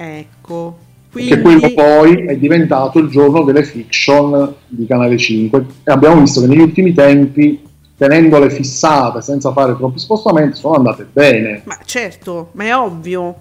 Ecco. 0.00 0.86
Quindi, 1.10 1.40
quello 1.40 1.72
poi 1.74 2.26
è 2.26 2.36
diventato 2.36 3.00
il 3.00 3.08
giorno 3.08 3.42
delle 3.42 3.64
fiction 3.64 4.54
di 4.68 4.86
Canale 4.86 5.16
5 5.16 5.66
e 5.82 5.90
abbiamo 5.90 6.20
visto 6.20 6.40
che 6.40 6.46
negli 6.46 6.60
ultimi 6.60 6.92
tempi, 6.92 7.60
tenendole 7.96 8.48
fissate 8.50 9.20
senza 9.20 9.50
fare 9.52 9.74
troppi 9.74 9.98
spostamenti, 9.98 10.56
sono 10.56 10.74
andate 10.74 11.08
bene. 11.10 11.62
ma 11.64 11.78
certo, 11.84 12.50
ma 12.52 12.64
è 12.64 12.76
ovvio. 12.76 13.34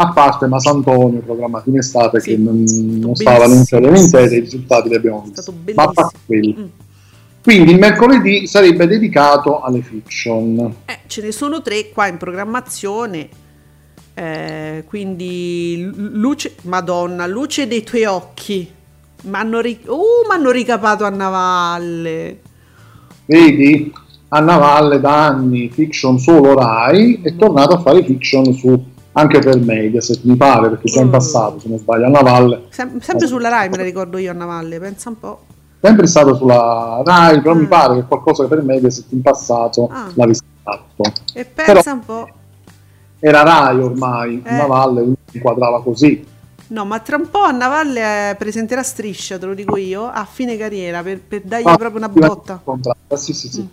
A 0.00 0.12
parte 0.12 0.46
Masantonio 0.46 1.20
programmati 1.20 1.70
in 1.70 1.78
estate 1.78 2.20
Sì, 2.20 2.30
che 2.30 2.36
non, 2.36 2.62
non 2.64 3.16
serie 3.16 3.88
in 3.88 3.96
serie, 3.96 4.38
i 4.38 4.40
risultati 4.40 4.88
li 4.88 4.94
abbiamo 4.94 5.26
visti. 5.26 5.52
Ma 5.74 5.82
a 5.82 5.90
parte 5.92 6.18
quelli. 6.24 6.54
Mm. 6.56 6.64
Quindi 7.42 7.72
il 7.72 7.78
mercoledì 7.78 8.46
sarebbe 8.46 8.86
dedicato 8.86 9.60
alle 9.60 9.82
fiction. 9.82 10.74
Eh, 10.84 10.98
ce 11.06 11.22
ne 11.22 11.32
sono 11.32 11.62
tre 11.62 11.90
qua 11.90 12.06
in 12.06 12.16
programmazione. 12.16 13.28
Eh, 14.14 14.84
quindi 14.86 15.90
Lu- 15.94 16.10
luce, 16.12 16.54
Madonna, 16.62 17.26
luce 17.26 17.66
dei 17.66 17.82
tuoi 17.82 18.04
occhi. 18.04 18.70
M'hanno 19.22 19.60
ri- 19.60 19.80
uh, 19.86 20.28
m'hanno 20.28 20.50
ricapato 20.50 21.04
a 21.04 21.08
Navalle. 21.08 22.40
Vedi? 23.26 23.92
Anna 24.28 24.58
Valle 24.58 25.00
da 25.00 25.26
anni 25.26 25.70
fiction 25.70 26.18
solo 26.18 26.54
Rai 26.54 27.20
è 27.22 27.34
tornato 27.34 27.74
a 27.74 27.80
fare 27.80 28.04
fiction 28.04 28.52
su, 28.52 28.84
anche 29.18 29.38
per 29.40 29.58
Mediaset 29.58 30.20
mi 30.22 30.36
pare 30.36 30.68
perché 30.70 30.88
già 30.90 31.00
in 31.00 31.08
Mm. 31.08 31.10
passato 31.10 31.58
se 31.58 31.68
non 31.68 31.78
sbaglio 31.78 32.06
Anna 32.06 32.20
Valle 32.22 32.62
Sem- 32.70 33.00
sempre 33.00 33.26
sulla 33.26 33.48
Rai 33.48 33.68
me 33.68 33.76
la 33.76 33.82
ricordo 33.82 34.16
io 34.18 34.30
a 34.30 34.34
Navalle, 34.34 34.78
pensa 34.78 35.08
un 35.08 35.18
po'. 35.18 35.40
sempre 35.80 36.06
stato 36.06 36.34
sulla 36.36 37.02
Rai 37.04 37.40
però 37.42 37.54
mi 37.54 37.64
Mm. 37.64 37.68
pare 37.68 37.94
che 37.96 38.04
qualcosa 38.06 38.46
per 38.46 38.62
Mediaset 38.62 39.10
in 39.12 39.22
passato 39.22 39.88
Ah. 39.92 40.08
l'avesse 40.14 40.42
fatto 40.62 41.02
E 41.32 41.44
pensa 41.44 41.72
Però- 41.72 41.92
un 41.94 42.04
po'. 42.04 42.28
era 43.18 43.42
Rai 43.42 43.78
ormai 43.80 44.40
Eh. 44.44 44.48
Anna 44.50 44.66
Valle 44.66 45.00
quindi 45.00 45.18
si 45.30 45.36
inquadrava 45.36 45.82
così 45.82 46.24
No, 46.70 46.84
ma 46.84 46.98
tra 47.00 47.16
un 47.16 47.30
po' 47.30 47.40
a 47.40 47.50
Navalle 47.50 48.30
eh, 48.30 48.34
presenterà 48.34 48.82
Striscia, 48.82 49.38
te 49.38 49.46
lo 49.46 49.54
dico 49.54 49.78
io, 49.78 50.04
a 50.06 50.26
fine 50.30 50.54
carriera 50.58 51.02
per, 51.02 51.18
per 51.26 51.40
dargli 51.42 51.66
Ah, 51.66 51.76
proprio 51.78 51.96
una 51.96 52.10
botta. 52.10 52.60
sì 53.16 53.32
sì 53.32 53.48
sì 53.48 53.62
Mm. 53.62 53.66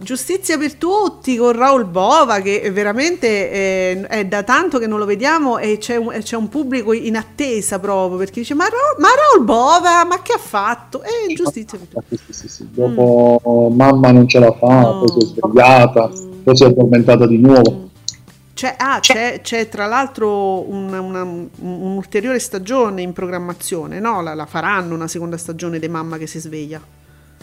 Giustizia 0.00 0.56
per 0.56 0.74
tutti 0.74 1.36
con 1.36 1.50
Raul 1.52 1.84
Bova 1.84 2.38
che 2.38 2.70
veramente 2.72 3.50
eh, 3.50 4.00
è 4.06 4.24
da 4.26 4.44
tanto 4.44 4.78
che 4.78 4.86
non 4.86 5.00
lo 5.00 5.04
vediamo 5.04 5.58
e 5.58 5.78
c'è 5.78 5.96
un, 5.96 6.16
c'è 6.22 6.36
un 6.36 6.48
pubblico 6.48 6.92
in 6.92 7.16
attesa 7.16 7.80
proprio 7.80 8.16
perché 8.16 8.40
dice 8.40 8.54
ma, 8.54 8.64
Ra- 8.64 8.94
ma 8.98 9.08
Raul 9.08 9.44
Bova 9.44 10.04
ma 10.04 10.22
che 10.22 10.34
ha 10.34 10.38
fatto? 10.38 11.02
E 11.02 11.34
giustizia 11.34 11.78
per 11.78 11.88
tutti. 11.88 12.16
Sì, 12.16 12.32
sì, 12.32 12.48
sì. 12.48 12.68
Dopo 12.70 13.70
mamma 13.74 14.12
non 14.12 14.28
ce 14.28 14.38
la 14.38 14.52
fa, 14.52 14.66
Mm. 14.68 14.80
No. 14.82 14.98
poi 15.04 15.08
si 15.08 15.18
è 15.18 15.40
svegliata, 15.40 16.08
Mm. 16.08 16.42
poi 16.44 16.56
si 16.56 16.62
è 16.62 16.66
addormentata 16.68 17.26
di 17.26 17.38
nuovo. 17.38 17.86
C'è, 18.54 18.74
ah, 18.78 19.00
c'è, 19.00 19.40
c'è 19.42 19.68
tra 19.68 19.86
l'altro 19.86 20.60
una- 20.70 21.00
una- 21.00 21.22
un- 21.24 21.48
un'ulteriore 21.60 22.38
stagione 22.38 23.02
in 23.02 23.12
programmazione, 23.12 23.98
no? 23.98 24.20
La, 24.22 24.34
la 24.34 24.46
faranno 24.46 24.94
una 24.94 25.08
seconda 25.08 25.36
stagione 25.36 25.78
di 25.80 25.88
Mamma 25.88 26.18
che 26.18 26.26
si 26.28 26.38
sveglia. 26.38 26.80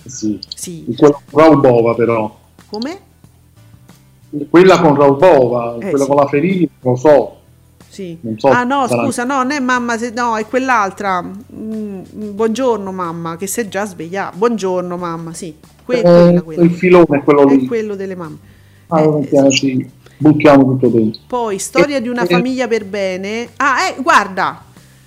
Sì. 0.05 0.39
Sì. 0.55 0.85
Quello 0.97 1.21
Raul 1.31 1.59
Bova 1.59 1.93
però. 1.95 2.43
Come? 2.75 2.99
Quella 4.49 4.81
con 4.81 4.95
Raul 4.95 5.15
Bova, 5.17 5.75
Eh, 5.79 5.89
quella 5.89 5.99
sì. 6.03 6.07
con 6.07 6.15
la 6.17 6.27
Ferini, 6.27 6.69
non 6.81 6.97
so. 6.97 7.37
Sì. 7.87 8.17
Non 8.19 8.37
so 8.37 8.49
ah 8.49 8.65
no, 8.65 8.85
sarà- 8.87 9.05
scusa, 9.05 9.23
no, 9.23 9.35
non 9.37 9.51
è 9.51 9.59
mamma, 9.61 9.97
se- 9.97 10.11
no, 10.13 10.35
è 10.37 10.45
quell'altra. 10.45 11.21
Mm, 11.21 12.01
buongiorno 12.11 12.91
mamma, 12.91 13.37
che 13.37 13.47
si 13.47 13.61
è 13.61 13.67
già 13.69 13.85
svegliata. 13.85 14.35
Buongiorno 14.35 14.97
mamma, 14.97 15.33
sì. 15.33 15.55
Que- 15.85 16.01
Eh, 16.01 16.41
quella, 16.43 16.63
il 16.63 16.71
filone 16.71 17.19
è 17.19 17.23
quello 17.23 17.47
È 17.47 17.55
lì. 17.55 17.65
quello 17.65 17.95
delle 17.95 18.15
mamme. 18.15 18.37
Ah, 18.87 18.99
Eh, 19.01 19.07
mettiamo- 19.07 19.49
sì, 19.51 19.89
buttiamo 20.17 20.63
tutto 20.65 20.87
dentro. 20.89 21.21
Poi, 21.27 21.57
storia 21.57 22.01
di 22.01 22.09
una 22.09 22.23
Eh, 22.23 22.27
famiglia 22.27 22.67
per 22.67 22.83
bene. 22.85 23.47
Ah, 23.55 23.87
eh, 23.87 24.01
guarda, 24.01 24.61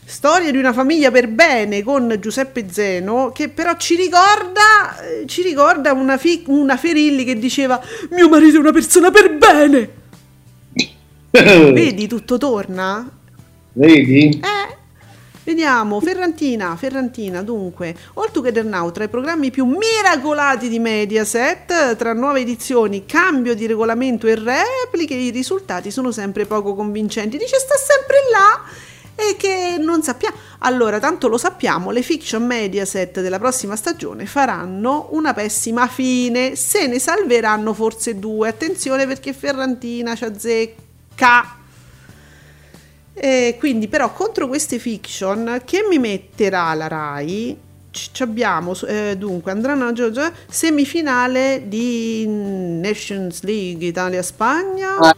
storia 0.09 0.51
di 0.51 0.57
una 0.57 0.73
famiglia 0.73 1.11
per 1.11 1.29
bene 1.29 1.83
con 1.83 2.17
Giuseppe 2.19 2.67
Zeno, 2.71 3.31
che 3.31 3.51
però 3.51 3.77
ci 3.77 3.95
ricorda, 3.95 4.99
eh, 5.03 5.27
ci 5.27 5.43
ricorda 5.43 5.93
una, 5.93 6.17
fi- 6.17 6.45
una 6.47 6.79
Ferilli 6.79 7.25
che 7.25 7.39
diceva: 7.39 7.81
Mio 8.11 8.29
marito 8.29 8.57
è 8.57 8.61
una 8.61 8.73
persona 8.73 9.11
per 9.11 9.37
bene. 9.37 9.91
Vedi, 11.31 12.07
tutto 12.09 12.39
torna? 12.39 13.07
Vedi? 13.75 14.41
Eh, 14.43 14.77
vediamo, 15.45 16.01
Ferrantina, 16.01 16.75
Ferrantina, 16.77 17.43
dunque, 17.43 17.95
All 18.15 18.31
Together 18.33 18.65
Now, 18.65 18.91
tra 18.91 19.05
i 19.05 19.09
programmi 19.09 19.51
più 19.51 19.67
miracolati 19.67 20.71
di 20.71 20.79
Mediaset, 20.79 21.97
tra 21.97 22.15
nuove 22.15 22.41
edizioni, 22.41 23.05
cambio 23.05 23.55
di 23.55 23.67
regolamento 23.67 24.27
e 24.27 24.37
repliche, 24.37 25.15
i 25.15 25.29
risultati 25.29 25.91
sono 25.91 26.11
sempre 26.13 26.47
poco 26.47 26.75
convincenti. 26.75 27.37
Dice 27.37 27.59
sta 27.59 27.77
sempre 27.77 28.17
là 28.33 28.87
e 29.19 29.35
che 29.37 29.77
non 29.81 30.01
sappiamo. 30.03 30.37
Allora, 30.59 31.01
tanto 31.01 31.27
lo 31.27 31.39
sappiamo, 31.39 31.91
le 31.91 32.03
fiction 32.03 32.47
Mediaset 32.47 33.21
della 33.21 33.41
prossima 33.41 33.75
stagione 33.75 34.27
faranno 34.27 35.09
una 35.11 35.35
pessima 35.35 35.89
fine, 35.89 36.55
se 36.55 36.87
ne 36.87 37.01
salveranno 37.01 37.75
forse 37.75 38.21
due. 38.21 38.49
Attenzione 38.49 39.09
perché 39.09 39.33
Ferrantina 39.33 40.15
ci 40.15 40.25
azzecca. 40.25 41.57
E 43.15 43.57
quindi 43.59 43.89
però 43.89 44.13
contro 44.13 44.47
queste 44.47 44.79
fiction 44.79 45.63
che 45.65 45.85
mi 45.89 45.99
metterà 45.99 46.73
la 46.75 46.87
Rai 46.87 47.67
ci 47.91 48.23
abbiamo 48.23 48.77
eh, 48.87 49.17
dunque 49.19 49.51
andranno 49.51 49.87
a 49.87 49.93
Giorgia 49.93 50.31
semifinale 50.47 51.65
di 51.67 52.25
Nations 52.29 53.43
League 53.43 53.85
Italia-Spagna 53.85 54.99
Ah, 54.99 55.17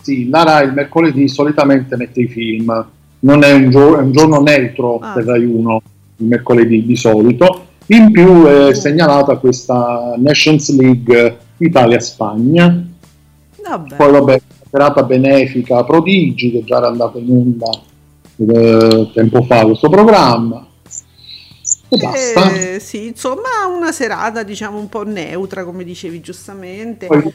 sì, 0.00 0.28
la 0.28 0.42
Rai 0.42 0.66
il 0.66 0.72
mercoledì 0.72 1.28
solitamente 1.28 1.96
mette 1.96 2.20
i 2.20 2.28
film, 2.28 2.86
non 3.20 3.42
è 3.42 3.52
un, 3.52 3.70
gio- 3.70 3.98
è 3.98 4.02
un 4.02 4.12
giorno 4.12 4.40
neutro 4.40 4.98
Ah. 4.98 5.12
per 5.12 5.24
Rai 5.24 5.44
1 5.44 5.82
il 6.18 6.26
mercoledì 6.26 6.84
di 6.84 6.96
solito. 6.96 7.64
In 7.86 8.10
più 8.10 8.44
è 8.46 8.74
segnalata 8.74 9.36
questa 9.36 10.14
Nations 10.16 10.74
League 10.76 11.38
Italia-Spagna. 11.58 12.84
vabbè 13.62 13.96
Poi 13.96 14.10
vabbè, 14.10 14.40
serata 14.70 15.02
benefica 15.04 15.84
Prodigi 15.84 16.50
che 16.50 16.64
già 16.64 16.78
era 16.78 16.88
andata 16.88 17.18
in 17.18 17.30
onda 17.30 17.70
eh, 18.38 19.10
tempo 19.12 19.42
fa 19.42 19.64
questo 19.64 19.88
programma. 19.88 20.66
E 21.88 21.96
basta. 21.96 22.52
Eh, 22.52 22.80
sì 22.80 23.06
insomma 23.08 23.66
una 23.74 23.92
serata 23.92 24.42
diciamo 24.42 24.78
un 24.78 24.88
po' 24.88 25.04
neutra 25.04 25.64
come 25.64 25.84
dicevi 25.84 26.20
giustamente 26.20 27.06
Poi 27.06 27.32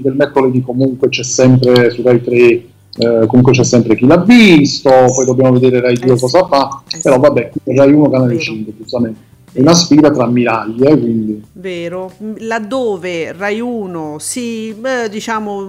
del 0.00 0.14
mercoledì 0.14 0.62
comunque 0.62 1.08
c'è 1.10 1.22
sempre 1.22 1.90
su 1.90 2.02
Rai 2.02 2.22
3 2.22 2.64
eh, 2.96 3.26
comunque 3.26 3.52
c'è 3.52 3.64
sempre 3.64 3.96
chi 3.96 4.06
l'ha 4.06 4.18
visto, 4.18 4.90
poi 4.90 5.24
dobbiamo 5.24 5.58
vedere 5.58 5.80
Rai 5.80 5.94
2 5.94 6.12
Eh 6.12 6.18
cosa 6.18 6.46
fa, 6.46 6.82
Eh 6.90 7.00
però 7.00 7.18
vabbè, 7.18 7.52
Rai 7.64 7.92
1 7.92 8.10
Canale 8.10 8.34
Vero. 8.34 8.40
5, 8.40 8.72
giustamente. 8.76 9.30
È 9.52 9.60
una 9.60 9.74
sfida 9.74 10.10
tra 10.10 10.26
miraglie, 10.26 10.98
quindi 10.98 11.42
Vero, 11.52 12.12
laddove 12.38 13.32
Rai 13.32 13.60
1 13.60 14.16
si, 14.18 14.74
beh, 14.78 15.10
diciamo, 15.10 15.62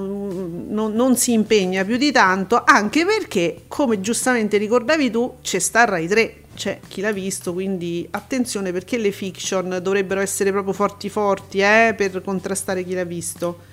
non, 0.69 0.93
non 0.93 1.17
si 1.17 1.33
impegna 1.33 1.83
più 1.83 1.97
di 1.97 2.11
tanto, 2.11 2.61
anche 2.65 3.05
perché, 3.05 3.63
come 3.67 3.99
giustamente 3.99 4.57
ricordavi 4.57 5.09
tu, 5.11 5.33
c'è 5.41 5.59
sta 5.59 5.83
Rai 5.85 6.07
3, 6.07 6.35
c'è 6.55 6.79
chi 6.87 7.01
l'ha 7.01 7.11
visto, 7.11 7.51
quindi 7.51 8.07
attenzione 8.11 8.71
perché 8.71 8.97
le 8.97 9.11
fiction 9.11 9.79
dovrebbero 9.81 10.21
essere 10.21 10.51
proprio 10.51 10.73
forti 10.73 11.09
forti 11.09 11.59
eh, 11.59 11.93
per 11.95 12.21
contrastare 12.21 12.83
chi 12.83 12.93
l'ha 12.93 13.03
visto. 13.03 13.71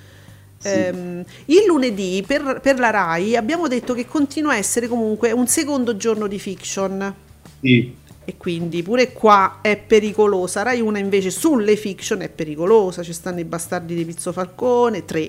Ehm, 0.62 1.24
il 1.46 1.64
lunedì 1.66 2.22
per, 2.26 2.60
per 2.62 2.78
la 2.78 2.90
Rai 2.90 3.34
abbiamo 3.34 3.66
detto 3.66 3.94
che 3.94 4.06
continua 4.06 4.52
a 4.52 4.56
essere 4.56 4.88
comunque 4.88 5.32
un 5.32 5.46
secondo 5.46 5.96
giorno 5.96 6.26
di 6.26 6.38
fiction. 6.38 7.14
Sì. 7.60 7.96
E 8.22 8.36
quindi 8.36 8.82
pure 8.82 9.12
qua 9.12 9.58
è 9.62 9.76
pericolosa. 9.78 10.62
Rai 10.62 10.80
una 10.80 10.98
invece 10.98 11.30
sulle 11.30 11.76
fiction 11.76 12.20
è 12.20 12.28
pericolosa. 12.28 13.02
Ci 13.02 13.12
stanno 13.12 13.40
i 13.40 13.44
bastardi 13.44 13.94
di 13.94 14.04
Pizzo 14.04 14.32
Falcone, 14.32 15.04
tre. 15.06 15.28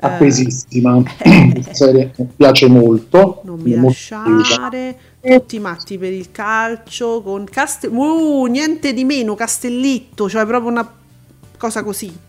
appesissima. 0.00 1.02
Questa 1.52 1.74
serie 1.74 2.12
mi 2.16 2.28
piace 2.36 2.68
molto. 2.68 3.40
Non 3.44 3.58
mi 3.58 3.74
molto 3.74 3.96
lasciare. 4.10 4.98
Tutti 5.20 5.58
matti 5.58 5.96
per 5.96 6.12
il 6.12 6.30
calcio. 6.30 7.22
Con 7.22 7.44
Castel- 7.44 7.90
uh, 7.90 8.44
niente 8.44 8.92
di 8.92 9.04
meno, 9.04 9.34
Castellitto. 9.34 10.28
Cioè 10.28 10.44
proprio 10.44 10.70
una 10.70 10.94
cosa 11.56 11.82
così. 11.82 12.25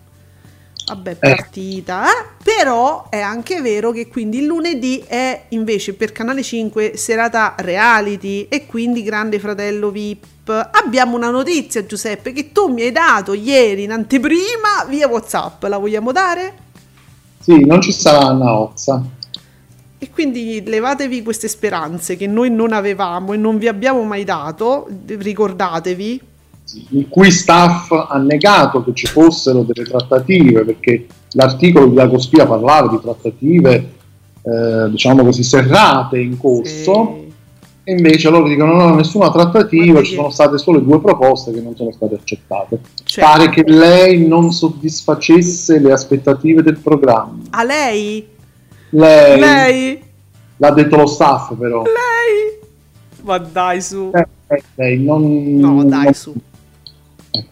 Vabbè, 0.88 1.16
partita. 1.16 2.06
eh? 2.06 2.26
Però 2.42 3.10
è 3.10 3.20
anche 3.20 3.62
vero 3.62 3.92
che 3.92 4.08
quindi 4.08 4.40
il 4.40 4.46
lunedì 4.46 5.04
è 5.06 5.46
invece 5.50 5.94
per 5.94 6.14
Canale 6.14 6.42
5 6.42 6.94
serata 6.96 7.56
reality 7.58 8.48
e 8.48 8.66
quindi 8.66 9.04
Grande 9.04 9.38
Fratello 9.38 9.92
VIP. 9.92 10.70
Abbiamo 10.72 11.18
una 11.18 11.30
notizia, 11.30 11.86
Giuseppe, 11.86 12.32
che 12.32 12.54
tu 12.54 12.68
mi 12.72 12.84
hai 12.84 12.94
dato 12.94 13.34
ieri 13.34 13.84
in 13.84 13.92
anteprima 13.92 14.86
via 14.88 15.10
WhatsApp. 15.10 15.62
La 15.64 15.78
vogliamo 15.78 16.14
dare? 16.14 16.54
Sì, 17.42 17.66
non 17.66 17.82
ci 17.82 17.92
sarà 17.92 18.28
Anna 18.28 18.58
Oxa. 18.58 19.04
E 20.00 20.10
quindi 20.12 20.64
levatevi 20.64 21.22
queste 21.22 21.50
speranze 21.50 22.16
che 22.16 22.28
noi 22.28 22.50
non 22.50 22.72
avevamo 22.72 23.34
e 23.34 23.38
non 23.38 23.58
vi 23.58 23.68
abbiamo 23.68 24.04
mai 24.04 24.24
dato, 24.24 24.88
ricordatevi. 25.06 26.27
Il 26.90 27.08
cui 27.10 27.32
staff 27.32 27.92
ha 27.92 28.18
negato 28.18 28.84
che 28.84 28.94
ci 28.94 29.08
fossero 29.08 29.62
delle 29.64 29.88
trattative, 29.88 30.64
perché 30.66 31.08
l'articolo 31.32 31.88
di 31.88 31.96
Dagospia 31.96 32.46
parlava 32.46 32.90
di 32.90 33.00
trattative, 33.02 33.92
eh, 34.42 34.90
diciamo 34.90 35.24
così, 35.24 35.44
serrate 35.44 36.20
in 36.20 36.38
corso, 36.38 37.24
e 37.84 37.94
invece 37.94 38.30
loro 38.30 38.50
dicono 38.50 38.74
no, 38.74 38.96
nessuna 38.96 39.32
trattativa, 39.32 40.04
ci 40.04 40.16
sono 40.16 40.30
state 40.30 40.58
solo 40.58 40.80
due 40.80 41.00
proposte 41.00 41.54
che 41.54 41.62
non 41.62 41.74
sono 41.76 41.92
state 41.94 42.16
accettate. 42.16 42.80
Cioè- 43.06 43.24
Pare 43.24 43.50
che 43.50 43.64
lei 43.66 44.28
non 44.28 44.52
soddisfacesse 44.52 45.80
le 45.80 45.94
aspettative 45.94 46.62
del 46.64 46.80
programma. 46.80 47.38
A 47.52 47.64
lei? 47.64 48.28
Lei, 48.90 49.40
Lei? 49.40 50.02
l'ha 50.58 50.72
detto 50.72 50.96
lo 50.98 51.06
staff 51.06 51.54
però. 51.56 51.84
Lei? 51.84 52.60
Ma 53.24 53.38
dai 53.38 53.82
su. 53.82 54.12
Eh, 54.14 54.28
eh, 54.48 54.64
lei 54.76 55.04
non, 55.04 55.56
No, 55.58 55.84
dai 55.84 56.14
su. 56.14 56.34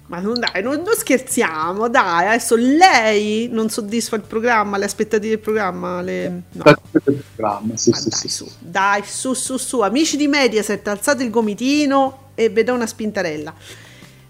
Ma 0.08 0.20
non, 0.20 0.40
dai, 0.40 0.62
non, 0.62 0.76
non 0.76 0.96
scherziamo, 0.96 1.88
dai, 1.90 2.28
adesso 2.28 2.56
lei 2.56 3.48
non 3.52 3.70
soddisfa 3.70 4.16
il 4.16 4.22
programma, 4.22 4.78
le 4.78 4.86
aspettative 4.86 5.30
del 5.36 5.40
programma, 5.40 6.02
le... 6.02 6.42
no. 6.52 6.64
del 6.92 7.24
programma, 7.36 7.76
sì, 7.76 7.92
sì, 7.92 8.10
dai 8.10 8.20
sì, 8.20 8.28
su, 8.30 8.52
dai 8.60 9.02
su, 9.06 9.34
su, 9.34 9.58
su, 9.58 9.82
amici 9.82 10.18
di 10.18 10.28
Mediaset, 10.28 10.88
alzate 10.88 11.24
il 11.24 11.30
gomitino 11.30 12.30
e 12.36 12.50
vedete 12.50 12.72
una 12.72 12.88
spintarella. 12.88 13.54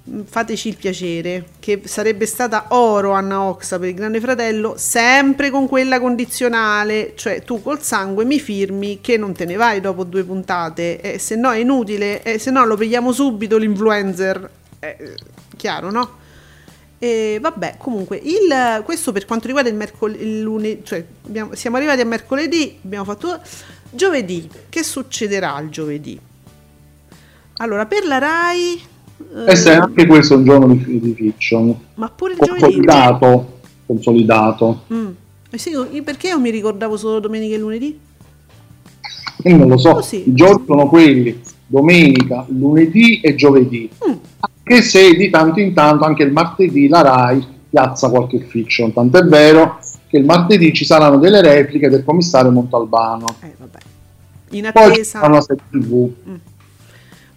Mm, 0.07 0.21
Fateci 0.21 0.67
il 0.67 0.77
piacere, 0.77 1.45
che 1.59 1.81
sarebbe 1.85 2.27
stata 2.27 2.67
oro 2.69 3.11
Anna 3.11 3.41
Oxa 3.41 3.79
per 3.79 3.89
il 3.89 3.95
Grande 3.95 4.19
Fratello, 4.19 4.75
sempre 4.77 5.49
con 5.49 5.67
quella 5.67 5.99
condizionale, 5.99 7.13
cioè 7.15 7.43
tu 7.43 7.61
col 7.61 7.81
sangue 7.81 8.23
mi 8.23 8.39
firmi 8.39 9.01
che 9.01 9.17
non 9.17 9.33
te 9.33 9.45
ne 9.45 9.55
vai 9.55 9.81
dopo 9.81 10.03
due 10.03 10.23
puntate, 10.23 11.01
e 11.01 11.17
se 11.17 11.35
no 11.35 11.51
è 11.51 11.57
inutile, 11.57 12.21
e 12.21 12.37
se 12.37 12.51
no 12.51 12.65
lo 12.65 12.77
pigliamo 12.77 13.11
subito 13.11 13.57
l'influencer, 13.57 14.49
Eh, 14.79 15.15
chiaro 15.65 15.89
no? 15.89 16.09
E 16.99 17.39
vabbè, 17.41 17.75
comunque, 17.77 18.17
il, 18.23 18.83
questo 18.85 19.11
per 19.11 19.25
quanto 19.25 19.47
riguarda 19.47 19.69
il 19.69 19.75
mercoledì, 19.75 20.41
lunedì, 20.41 20.81
cioè 20.83 21.03
abbiamo- 21.25 21.55
siamo 21.55 21.75
arrivati 21.77 22.01
a 22.01 22.05
mercoledì, 22.05 22.77
abbiamo 22.85 23.03
fatto 23.03 23.39
giovedì. 23.89 24.47
Che 24.69 24.83
succederà 24.83 25.59
il 25.59 25.69
giovedì? 25.69 26.19
Allora, 27.57 27.85
per 27.87 28.05
la 28.05 28.17
Rai, 28.19 28.73
eh, 29.35 29.51
E 29.51 29.55
se 29.55 29.73
anche 29.73 30.05
questo 30.05 30.35
un 30.35 30.43
giorno 30.45 30.67
di, 30.73 30.99
di 30.99 31.13
fiction, 31.15 31.75
ma 31.95 32.09
pure 32.09 32.33
il 32.33 32.39
giovedì. 32.39 32.61
consolidato, 32.61 33.59
consolidato. 33.87 34.83
Mm. 34.93 35.07
Eh 35.49 35.57
sì, 35.57 35.69
io- 35.69 35.87
perché 36.03 36.27
io 36.27 36.39
mi 36.39 36.49
ricordavo 36.51 36.95
solo 36.95 37.19
domenica 37.19 37.55
e 37.55 37.57
lunedì? 37.57 37.99
E 39.43 39.53
non 39.53 39.67
lo 39.67 39.77
so, 39.77 39.93
Così. 39.95 40.29
i 40.29 40.33
giorni 40.33 40.63
sono 40.65 40.87
quelli, 40.87 41.41
domenica, 41.67 42.45
lunedì 42.49 43.19
e 43.21 43.35
giovedì. 43.35 43.89
Mm. 44.07 44.13
Anche 44.67 44.81
se 44.81 45.13
di 45.13 45.29
tanto 45.29 45.59
in 45.59 45.75
tanto 45.75 46.05
anche 46.05 46.23
il 46.23 46.31
martedì 46.31 46.87
la 46.87 47.01
RAI 47.01 47.47
piazza 47.69 48.09
qualche 48.09 48.39
fiction, 48.39 48.91
tant'è 48.91 49.21
vero 49.23 49.79
che 50.07 50.17
il 50.17 50.25
martedì 50.25 50.73
ci 50.73 50.85
saranno 50.85 51.19
delle 51.19 51.39
repliche 51.41 51.87
del 51.87 52.03
commissario 52.03 52.49
Montalbano. 52.49 53.27
Eh, 53.41 53.53
vabbè. 53.57 53.77
In 54.51 54.69
Poi 54.73 54.85
ci 54.85 55.01
attesa. 55.01 55.41
serie 55.41 55.61
TV. 55.69 56.09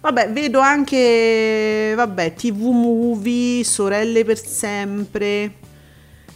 Vabbè, 0.01 0.31
vedo 0.31 0.59
anche, 0.59 1.93
vabbè, 1.95 2.33
TV 2.33 2.61
Movie, 2.61 3.63
Sorelle 3.63 4.23
per 4.23 4.37
sempre, 4.39 5.53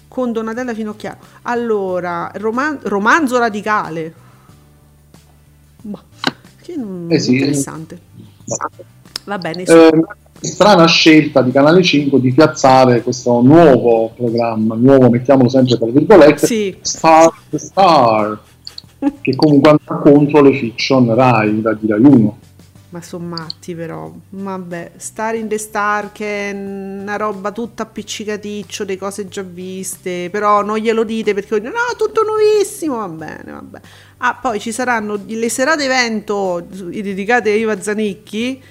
con 0.08 0.32
Donatella 0.32 0.76
Finocchiaro. 0.76 1.18
Allora, 1.44 2.30
roman- 2.36 2.80
romanzo 2.84 3.40
radicale. 3.40 4.14
Ma, 5.84 6.00
che 6.62 6.76
non- 6.76 7.08
Eh 7.10 7.20
sì. 7.20 7.32
interessante. 7.34 8.00
Va 9.24 9.38
bene. 9.38 9.64
Eh, 9.64 9.92
strana 10.44 10.86
scelta 10.86 11.42
di 11.42 11.52
Canale 11.52 11.82
5 11.82 12.20
di 12.20 12.34
piazzare 12.34 13.02
questo 13.02 13.42
nuovo 13.42 14.12
programma, 14.16 14.76
nuovo 14.76 15.10
mettiamolo 15.10 15.50
sempre 15.50 15.78
tra 15.78 15.88
virgolette, 15.88 16.46
Sì. 16.46 16.78
Star 16.82 17.32
the 17.50 17.58
Star, 17.58 18.40
che 19.22 19.36
comunque 19.36 19.70
andrà 19.72 19.96
contro 19.98 20.42
le 20.42 20.54
fiction 20.54 21.14
Rai, 21.14 21.62
da 21.62 21.74
di 21.74 21.88
Rai 21.88 22.02
1. 22.02 22.38
Ma 22.90 23.02
sono 23.02 23.26
matti 23.26 23.74
però, 23.74 24.12
vabbè, 24.30 24.92
Star 24.98 25.34
in 25.34 25.48
the 25.48 25.58
Star 25.58 26.12
che 26.12 26.52
è 26.52 26.54
una 26.54 27.16
roba 27.16 27.52
tutta 27.52 27.82
appiccicaticcio, 27.82 28.84
le 28.84 28.98
cose 28.98 29.28
già 29.28 29.42
viste, 29.42 30.30
però 30.30 30.62
non 30.62 30.78
glielo 30.78 31.04
dite 31.04 31.34
perché 31.34 31.60
no, 31.60 31.72
tutto 31.98 32.22
nuovissimo, 32.24 32.98
va 32.98 33.08
bene, 33.08 33.52
va 33.52 33.62
bene. 33.64 33.84
Ah, 34.18 34.38
poi 34.40 34.60
ci 34.60 34.72
saranno 34.72 35.20
le 35.26 35.50
serate 35.50 35.86
evento 35.86 36.64
dedicate 36.70 37.50
a 37.50 37.56
Iva 37.56 37.82
Zanicchi 37.82 38.62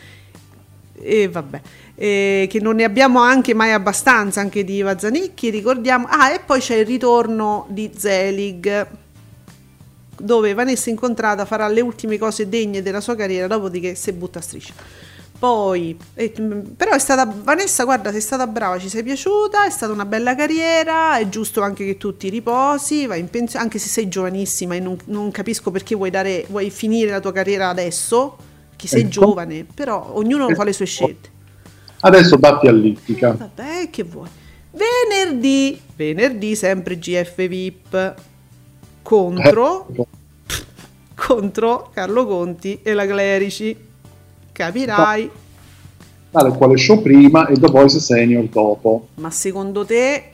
e 1.03 1.29
vabbè, 1.29 1.61
eh, 1.97 2.47
che 2.49 2.61
non 2.61 2.77
ne 2.77 2.85
abbiamo 2.85 3.21
anche 3.21 3.55
mai 3.55 3.73
abbastanza 3.73 4.41
anche 4.41 4.65
di 4.65 4.77
Iva 4.77 4.99
Zanicchi, 4.99 5.51
ricordiamo. 5.51 6.07
Ah, 6.09 6.31
e 6.31 6.41
poi 6.41 6.61
c'è 6.61 6.77
il 6.77 6.87
ritorno 6.87 7.67
di 7.69 7.91
Zelig 7.97 8.87
dove 10.23 10.55
Vanessa 10.55 10.89
Incontrata 10.89 11.45
farà 11.45 11.67
le 11.67 11.81
ultime 11.81 12.17
cose 12.17 12.49
degne 12.49 12.81
della 12.81 13.01
sua 13.01 13.17
carriera, 13.17 13.49
dopodiché 13.49 13.95
si 13.95 14.13
butta 14.13 14.39
a 14.39 14.43
striscia. 14.43 14.73
Poi, 15.37 15.99
eh, 16.15 16.31
però 16.31 16.93
è 16.93 16.99
stata 17.01 17.27
Vanessa, 17.27 17.83
guarda, 17.83 18.13
sei 18.13 18.21
stata 18.21 18.47
brava, 18.47 18.79
ci 18.79 18.89
sei 18.89 19.03
piaciuta, 19.03 19.67
è 19.67 19.71
stata 19.71 19.93
una 19.93 20.05
bella 20.05 20.37
carriera, 20.37 21.19
è 21.19 21.29
giusto 21.29 21.63
anche 21.63 21.85
che 21.85 21.97
tu 21.97 22.17
ti 22.17 22.29
riposi, 22.29 23.07
vai 23.07 23.19
in 23.19 23.29
pensione, 23.29 23.65
anche 23.65 23.81
se 23.81 23.89
sei 23.89 24.07
giovanissima 24.07 24.77
e 24.77 24.79
non, 24.79 24.97
non 25.07 25.33
capisco 25.33 25.73
perché 25.73 25.97
vuoi, 25.97 26.11
dare, 26.11 26.47
vuoi 26.49 26.71
finire 26.71 27.11
la 27.11 27.19
tua 27.19 27.33
carriera 27.33 27.69
adesso, 27.71 28.37
che 28.83 28.89
sei 28.89 29.03
Ecco. 29.03 29.11
giovane, 29.11 29.65
però 29.73 30.11
ognuno 30.15 30.49
fa 30.57 30.65
le 30.65 30.73
sue 30.73 30.87
scelte. 30.87 31.31
Adesso 32.01 32.37
batti 32.37 32.67
all'ittica. 32.67 33.31
Vabbè, 33.31 33.89
che 33.91 34.03
vuoi. 34.03 34.27
Venerdì, 34.73 35.81
venerdì 35.95 36.57
sempre 36.57 36.99
GF 36.99 37.47
VIP 37.47 38.15
contro 39.03 39.87
Eh, 39.95 40.05
contro 41.15 41.91
Carlo 41.95 42.27
Conti 42.27 42.81
e 42.83 42.93
la 42.93 43.07
Clerici. 43.07 43.77
Capirai. 44.51 45.31
tale 46.33 46.51
quale 46.57 46.77
show 46.77 47.01
prima 47.01 47.47
e 47.47 47.55
The 47.55 47.69
Voice 47.69 48.01
Senior 48.01 48.47
dopo. 48.49 49.09
Ma 49.15 49.31
secondo 49.31 49.85
te 49.85 50.25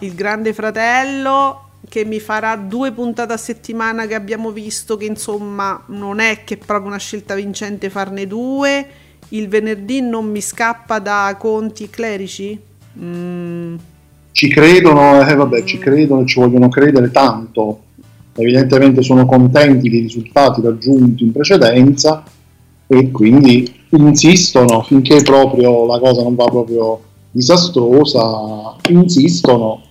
il 0.00 0.14
grande 0.14 0.52
fratello 0.52 1.67
che 1.88 2.04
mi 2.04 2.18
farà 2.20 2.56
due 2.56 2.92
puntate 2.92 3.32
a 3.32 3.36
settimana 3.36 4.06
che 4.06 4.14
abbiamo 4.14 4.50
visto 4.50 4.96
che 4.96 5.04
insomma 5.06 5.82
non 5.86 6.18
è 6.18 6.42
che 6.44 6.54
è 6.54 6.58
proprio 6.58 6.88
una 6.88 6.98
scelta 6.98 7.34
vincente 7.34 7.90
farne 7.90 8.26
due, 8.26 8.86
il 9.30 9.48
venerdì 9.48 10.00
non 10.00 10.30
mi 10.30 10.40
scappa 10.40 10.98
da 10.98 11.34
Conti 11.38 11.88
Clerici? 11.90 12.58
Mm, 12.98 13.76
Ci 14.32 14.48
credono, 14.48 15.26
eh, 15.26 15.34
vabbè, 15.34 15.64
ci 15.64 15.78
credono 15.78 16.22
e 16.22 16.26
ci 16.26 16.40
vogliono 16.40 16.68
credere 16.68 17.10
tanto. 17.10 17.80
Evidentemente 18.34 19.02
sono 19.02 19.26
contenti 19.26 19.88
dei 19.88 20.00
risultati 20.00 20.60
raggiunti 20.62 21.24
in 21.24 21.32
precedenza 21.32 22.22
e 22.86 23.10
quindi 23.10 23.70
insistono 23.90 24.82
finché 24.82 25.22
proprio 25.22 25.86
la 25.86 25.98
cosa 25.98 26.22
non 26.22 26.34
va 26.34 26.44
proprio 26.44 27.00
disastrosa, 27.30 28.76
insistono. 28.90 29.82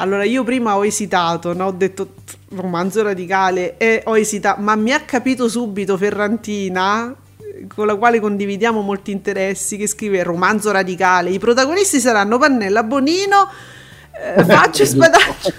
Allora, 0.00 0.24
io 0.24 0.44
prima 0.44 0.76
ho 0.78 0.84
esitato, 0.84 1.52
no? 1.52 1.66
ho 1.66 1.72
detto 1.72 2.06
"Pff, 2.06 2.36
romanzo 2.54 3.02
radicale 3.02 3.76
e 3.76 4.02
ho 4.06 4.16
esitato, 4.16 4.58
ma 4.62 4.74
mi 4.74 4.92
ha 4.92 5.00
capito 5.00 5.46
subito 5.46 5.98
Ferrantina, 5.98 7.14
con 7.68 7.86
la 7.86 7.96
quale 7.96 8.18
condividiamo 8.18 8.80
molti 8.80 9.10
interessi, 9.10 9.76
che 9.76 9.86
scrive 9.86 10.22
romanzo 10.22 10.70
radicale. 10.70 11.28
I 11.28 11.38
protagonisti 11.38 12.00
saranno 12.00 12.38
Pannella, 12.38 12.82
Bonino, 12.82 13.46
eh, 14.12 14.42
Faccio 14.42 14.84
e 14.84 14.86
Spadaccio. 14.86 15.52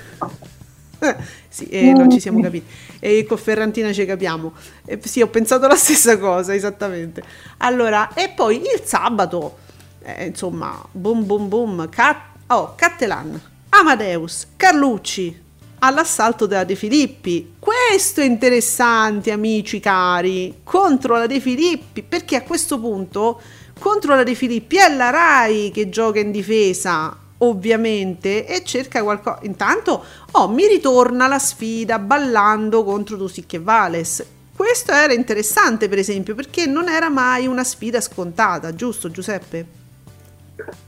sì, 1.48 1.66
eh, 1.66 1.94
non 1.94 2.10
ci 2.10 2.20
siamo 2.20 2.42
capiti. 2.42 2.66
E 3.00 3.24
con 3.26 3.38
Ferrantina 3.38 3.94
ci 3.94 4.06
capiamo. 4.06 4.54
Eh, 4.86 5.00
sì, 5.04 5.22
ho 5.22 5.28
pensato 5.28 5.68
la 5.68 5.76
stessa 5.76 6.18
cosa, 6.18 6.56
esattamente. 6.56 7.22
Allora, 7.58 8.12
e 8.16 8.30
poi 8.36 8.58
il 8.58 8.82
sabato, 8.84 9.58
eh, 10.02 10.26
insomma, 10.26 10.84
boom 10.92 11.28
boom 11.28 11.48
boom, 11.48 11.90
Cat- 11.90 12.38
oh, 12.48 12.74
Cattelan, 12.76 13.40
Amadeus, 13.74 14.48
Carlucci, 14.58 15.42
all'assalto 15.80 16.46
della 16.46 16.66
De 16.66 16.76
Filippi. 16.76 17.54
Questo 17.58 18.20
è 18.20 18.26
interessante, 18.26 19.32
amici 19.32 19.80
cari, 19.80 20.60
contro 20.64 21.18
la 21.18 21.26
De 21.26 21.40
Filippi, 21.40 22.04
perché 22.04 22.36
a 22.36 22.44
questo 22.44 22.80
punto 22.80 23.42
contro 23.80 24.14
la 24.14 24.24
De 24.24 24.36
Filippi 24.36 24.76
è 24.76 24.94
la 24.94 25.10
Rai 25.10 25.72
che 25.74 25.90
gioca 25.90 26.20
in 26.20 26.32
difesa, 26.32 27.18
ovviamente, 27.40 28.46
e 28.46 28.64
cerca 28.66 29.02
qualcosa. 29.04 29.40
Intanto, 29.44 30.04
oh, 30.32 30.50
mi 30.50 30.68
ritorna 30.68 31.28
la 31.28 31.40
sfida 31.40 31.98
ballando 31.98 32.84
contro 32.84 33.16
Tusic 33.16 33.54
e 33.54 33.60
Vales. 33.60 34.26
Questo 34.54 34.92
era 34.92 35.14
interessante, 35.14 35.88
per 35.88 35.98
esempio, 35.98 36.36
perché 36.36 36.66
non 36.66 36.90
era 36.90 37.10
mai 37.10 37.48
una 37.48 37.64
sfida 37.64 38.02
scontata, 38.02 38.76
giusto 38.76 39.10
Giuseppe? 39.10 39.80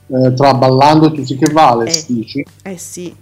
Eh, 0.06 0.34
tra 0.34 0.54
Ballando 0.54 1.06
e 1.08 1.12
Tusi 1.12 1.36
che 1.36 1.50
Vales, 1.52 2.02
Eh. 2.08 2.12
dici? 2.14 2.44
Eh 2.62 2.78
sì, 2.78 3.14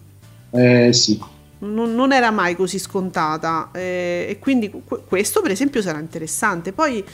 Eh 0.50 0.92
sì. 0.92 1.20
non, 1.60 1.94
non 1.94 2.12
era 2.12 2.30
mai 2.30 2.54
così 2.56 2.78
scontata 2.78 3.70
eh, 3.72 4.26
e 4.28 4.38
quindi 4.38 4.70
que- 4.70 5.02
questo 5.06 5.40
per 5.40 5.50
esempio 5.52 5.80
sarà 5.82 5.98
interessante. 5.98 6.72
Poi, 6.72 7.04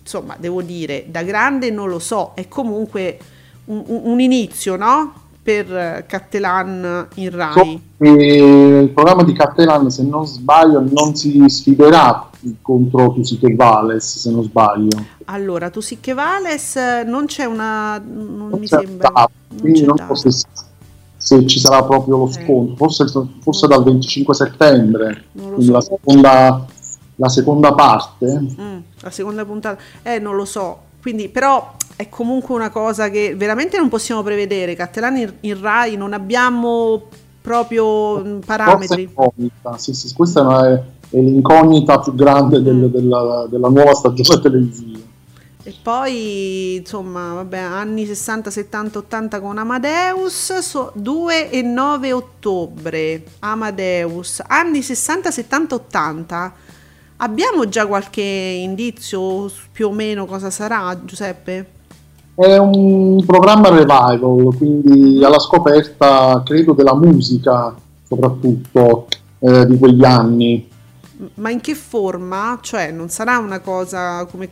insomma, 0.00 0.36
devo 0.38 0.62
dire, 0.62 1.04
da 1.08 1.22
grande 1.22 1.70
non 1.70 1.88
lo 1.88 1.98
so, 1.98 2.32
è 2.34 2.48
comunque 2.48 3.18
un, 3.66 3.82
un- 3.86 4.00
un 4.04 4.20
inizio, 4.20 4.76
no? 4.76 5.22
Per 5.44 5.76
eh, 5.76 6.04
Cattelan 6.08 7.06
in 7.16 7.30
So 7.30 7.36
Rai. 7.36 7.82
che 7.98 8.08
il 8.08 8.88
programma 8.88 9.22
di 9.24 9.34
Cattelan, 9.34 9.90
se 9.90 10.02
non 10.02 10.26
sbaglio, 10.26 10.80
non 10.90 11.14
si 11.14 11.42
sfiderà 11.48 12.30
contro 12.62 13.12
Tusi 13.12 13.38
che 13.38 13.54
Vales, 13.54 14.20
se 14.20 14.30
non 14.30 14.42
sbaglio. 14.42 15.04
Allora, 15.26 15.68
tu 15.68 15.80
sì 15.80 16.00
che 16.00 16.14
Vales 16.14 16.76
eh, 16.76 17.02
non 17.04 17.26
c'è 17.26 17.44
una... 17.44 17.98
non 17.98 18.48
Non 18.48 18.58
mi 18.58 18.66
sembra... 18.66 19.10
data, 19.12 19.30
non 19.62 19.72
non 19.84 20.14
so 20.16 20.30
se, 20.30 20.46
se 21.18 21.46
ci 21.46 21.58
sarà 21.58 21.82
proprio 21.84 22.16
lo 22.16 22.28
Eh. 22.28 22.32
scontro, 22.32 22.76
forse, 22.76 23.04
forse 23.40 23.66
dal 23.66 23.84
25 23.84 24.34
settembre, 24.34 25.24
so. 25.36 25.70
la 25.72 25.80
seconda, 25.82 26.66
la 27.16 27.28
seconda 27.28 27.74
parte. 27.74 28.40
Mm, 28.60 28.78
la 29.00 29.10
seconda 29.10 29.44
puntata, 29.44 29.78
eh, 30.02 30.18
non 30.18 30.36
lo 30.36 30.46
so. 30.46 30.78
Quindi, 31.02 31.28
però 31.28 31.74
è 31.96 32.08
comunque 32.08 32.54
una 32.54 32.70
cosa 32.70 33.08
che 33.10 33.34
veramente 33.36 33.76
non 33.78 33.88
possiamo 33.88 34.22
prevedere. 34.22 34.74
Cattelan 34.74 35.16
in, 35.16 35.32
in 35.40 35.60
Rai 35.60 35.96
non 35.96 36.12
abbiamo 36.12 37.08
proprio 37.40 38.18
mm, 38.24 38.38
parametri. 38.40 39.08
Sì, 39.76 39.94
sì, 39.94 40.12
questa 40.14 40.40
è, 40.40 40.42
una- 40.44 40.74
è 40.74 40.82
l'incognita 41.20 42.00
più 42.00 42.14
grande 42.14 42.62
del- 42.62 42.74
Mm. 42.74 42.84
della, 42.86 43.46
della 43.48 43.68
nuova 43.68 43.94
stagione 43.94 44.40
televisiva. 44.42 44.98
E 45.66 45.74
poi, 45.82 46.76
insomma, 46.76 47.32
vabbè, 47.34 47.56
anni 47.58 48.04
60, 48.04 48.50
70, 48.50 48.98
80 48.98 49.40
con 49.40 49.56
Amadeus, 49.56 50.58
so- 50.58 50.92
2 50.94 51.50
e 51.50 51.62
9 51.62 52.12
ottobre, 52.12 53.22
Amadeus, 53.38 54.42
anni 54.46 54.82
60, 54.82 55.30
70, 55.30 55.74
80. 55.74 56.54
Abbiamo 57.18 57.66
già 57.68 57.86
qualche 57.86 58.20
indizio 58.20 59.50
più 59.72 59.88
o 59.88 59.92
meno 59.92 60.26
cosa 60.26 60.50
sarà, 60.50 61.00
Giuseppe? 61.04 61.70
È 62.36 62.56
un 62.56 63.22
programma 63.24 63.68
revival, 63.68 64.54
quindi 64.56 65.22
alla 65.24 65.38
scoperta, 65.38 66.42
credo, 66.44 66.72
della 66.72 66.96
musica, 66.96 67.72
soprattutto 68.02 69.06
eh, 69.38 69.64
di 69.66 69.78
quegli 69.78 70.04
anni. 70.04 70.68
Ma 71.34 71.50
in 71.50 71.60
che 71.60 71.76
forma? 71.76 72.58
Cioè, 72.60 72.90
non 72.90 73.08
sarà 73.08 73.38
una 73.38 73.60
cosa 73.60 74.24
come 74.24 74.48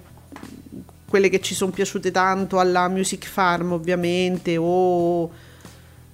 quelle 1.08 1.28
che 1.28 1.40
ci 1.40 1.54
sono 1.54 1.72
piaciute 1.72 2.12
tanto 2.12 2.60
alla 2.60 2.88
Music 2.88 3.26
Farm, 3.26 3.72
ovviamente, 3.72 4.56
o 4.56 5.28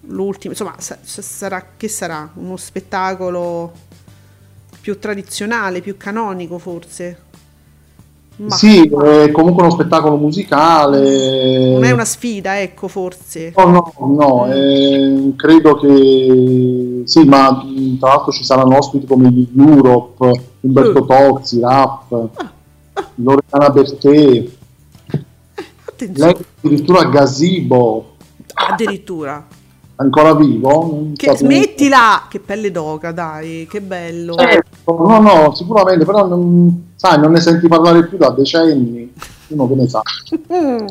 l'ultimo, 0.01 0.55
insomma, 0.55 0.75
sa- 0.79 0.99
sa- 1.03 1.23
sarà 1.23 1.65
che 1.77 1.89
sarà? 1.89 2.31
Uno 2.35 2.57
spettacolo 2.57 3.73
più 4.81 4.99
tradizionale, 4.99 5.83
più 5.83 5.99
canonico, 5.99 6.59
forse? 6.59 7.27
Ma 8.41 8.55
Sì, 8.55 8.83
è 8.89 9.31
comunque 9.33 9.65
uno 9.65 9.73
spettacolo 9.73 10.17
musicale. 10.17 11.73
non 11.73 11.85
è 11.85 11.91
una 11.91 12.05
sfida, 12.05 12.61
ecco, 12.61 12.87
forse. 12.87 13.53
No, 13.57 13.65
no, 13.65 13.93
no, 14.17 14.47
Mm. 14.47 14.51
eh, 14.53 15.33
credo 15.35 15.75
che 15.77 17.03
sì, 17.05 17.25
ma 17.25 17.51
mh, 17.51 17.99
tra 17.99 18.11
l'altro 18.11 18.31
ci 18.33 18.45
saranno 18.45 18.77
ospiti 18.77 19.07
come 19.07 19.29
gli 19.31 19.47
Europe, 19.57 20.45
Umberto 20.61 21.03
Mm. 21.03 21.07
Tozzi, 21.07 21.61
Rap, 21.61 22.29
Loredana 23.17 23.71
Bertè, 23.71 24.45
Attenzione, 25.85 26.33
lei 26.33 26.45
addirittura 26.63 27.05
Gazebo, 27.07 28.15
addirittura. 28.55 29.47
Ancora 29.99 30.35
vivo? 30.35 31.11
Che, 31.15 31.37
smettila! 31.37 32.27
Che 32.29 32.41
pelle 32.41 32.71
d'oca, 32.71 33.13
dai, 33.13 33.67
che 33.69 33.81
bello. 33.81 34.35
Certo, 34.35 34.97
no, 35.07 35.21
no, 35.21 35.55
sicuramente, 35.55 36.05
però 36.05 36.27
non, 36.27 36.93
sai, 36.97 37.19
non 37.21 37.33
ne 37.33 37.41
senti 37.41 37.69
parlare 37.69 38.07
più 38.07 38.19
da 38.19 38.31
decenni, 38.31 39.13
uno 39.49 39.69
che 39.69 39.75
ne 39.75 39.89
sa. 39.89 40.03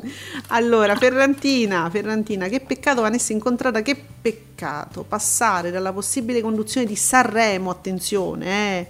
Allora, 0.50 0.96
Ferrantina, 0.96 1.90
Ferrantina, 1.90 2.48
che 2.48 2.60
peccato 2.60 3.02
Vanessa 3.02 3.34
incontrata, 3.34 3.82
che 3.82 4.02
peccato 4.22 5.04
passare 5.08 5.72
dalla 5.72 5.92
possibile 5.92 6.42
conduzione 6.42 6.86
di 6.86 6.96
Sanremo, 6.96 7.70
attenzione, 7.70 8.80
eh, 8.80 8.88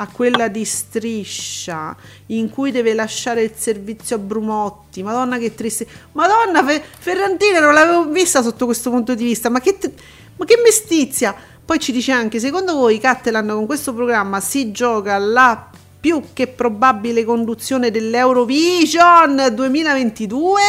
a 0.00 0.06
quella 0.06 0.48
di 0.48 0.64
Striscia, 0.64 1.96
in 2.26 2.50
cui 2.50 2.70
deve 2.70 2.94
lasciare 2.94 3.42
il 3.42 3.52
servizio 3.56 4.16
a 4.16 4.18
Brumotti. 4.18 5.02
Madonna 5.02 5.38
che 5.38 5.54
triste. 5.54 5.86
Madonna, 6.12 6.64
Fe- 6.64 6.82
Ferrantina 6.98 7.58
non 7.60 7.74
l'avevo 7.74 8.06
vista 8.06 8.42
sotto 8.42 8.64
questo 8.64 8.90
punto 8.90 9.14
di 9.14 9.24
vista, 9.24 9.48
ma 9.48 9.60
che, 9.60 9.78
t- 9.78 9.90
ma 10.36 10.44
che 10.44 10.60
mestizia. 10.62 11.34
Poi 11.64 11.78
ci 11.78 11.92
dice 11.92 12.12
anche, 12.12 12.38
secondo 12.38 12.74
voi 12.74 12.98
Cattelan 12.98 13.48
con 13.48 13.66
questo 13.66 13.92
programma 13.92 14.40
si 14.40 14.70
gioca 14.70 15.18
la 15.18 15.68
più 16.00 16.22
che 16.32 16.46
probabile 16.46 17.24
conduzione 17.24 17.90
dell'Eurovision 17.90 19.50
2022? 19.52 20.60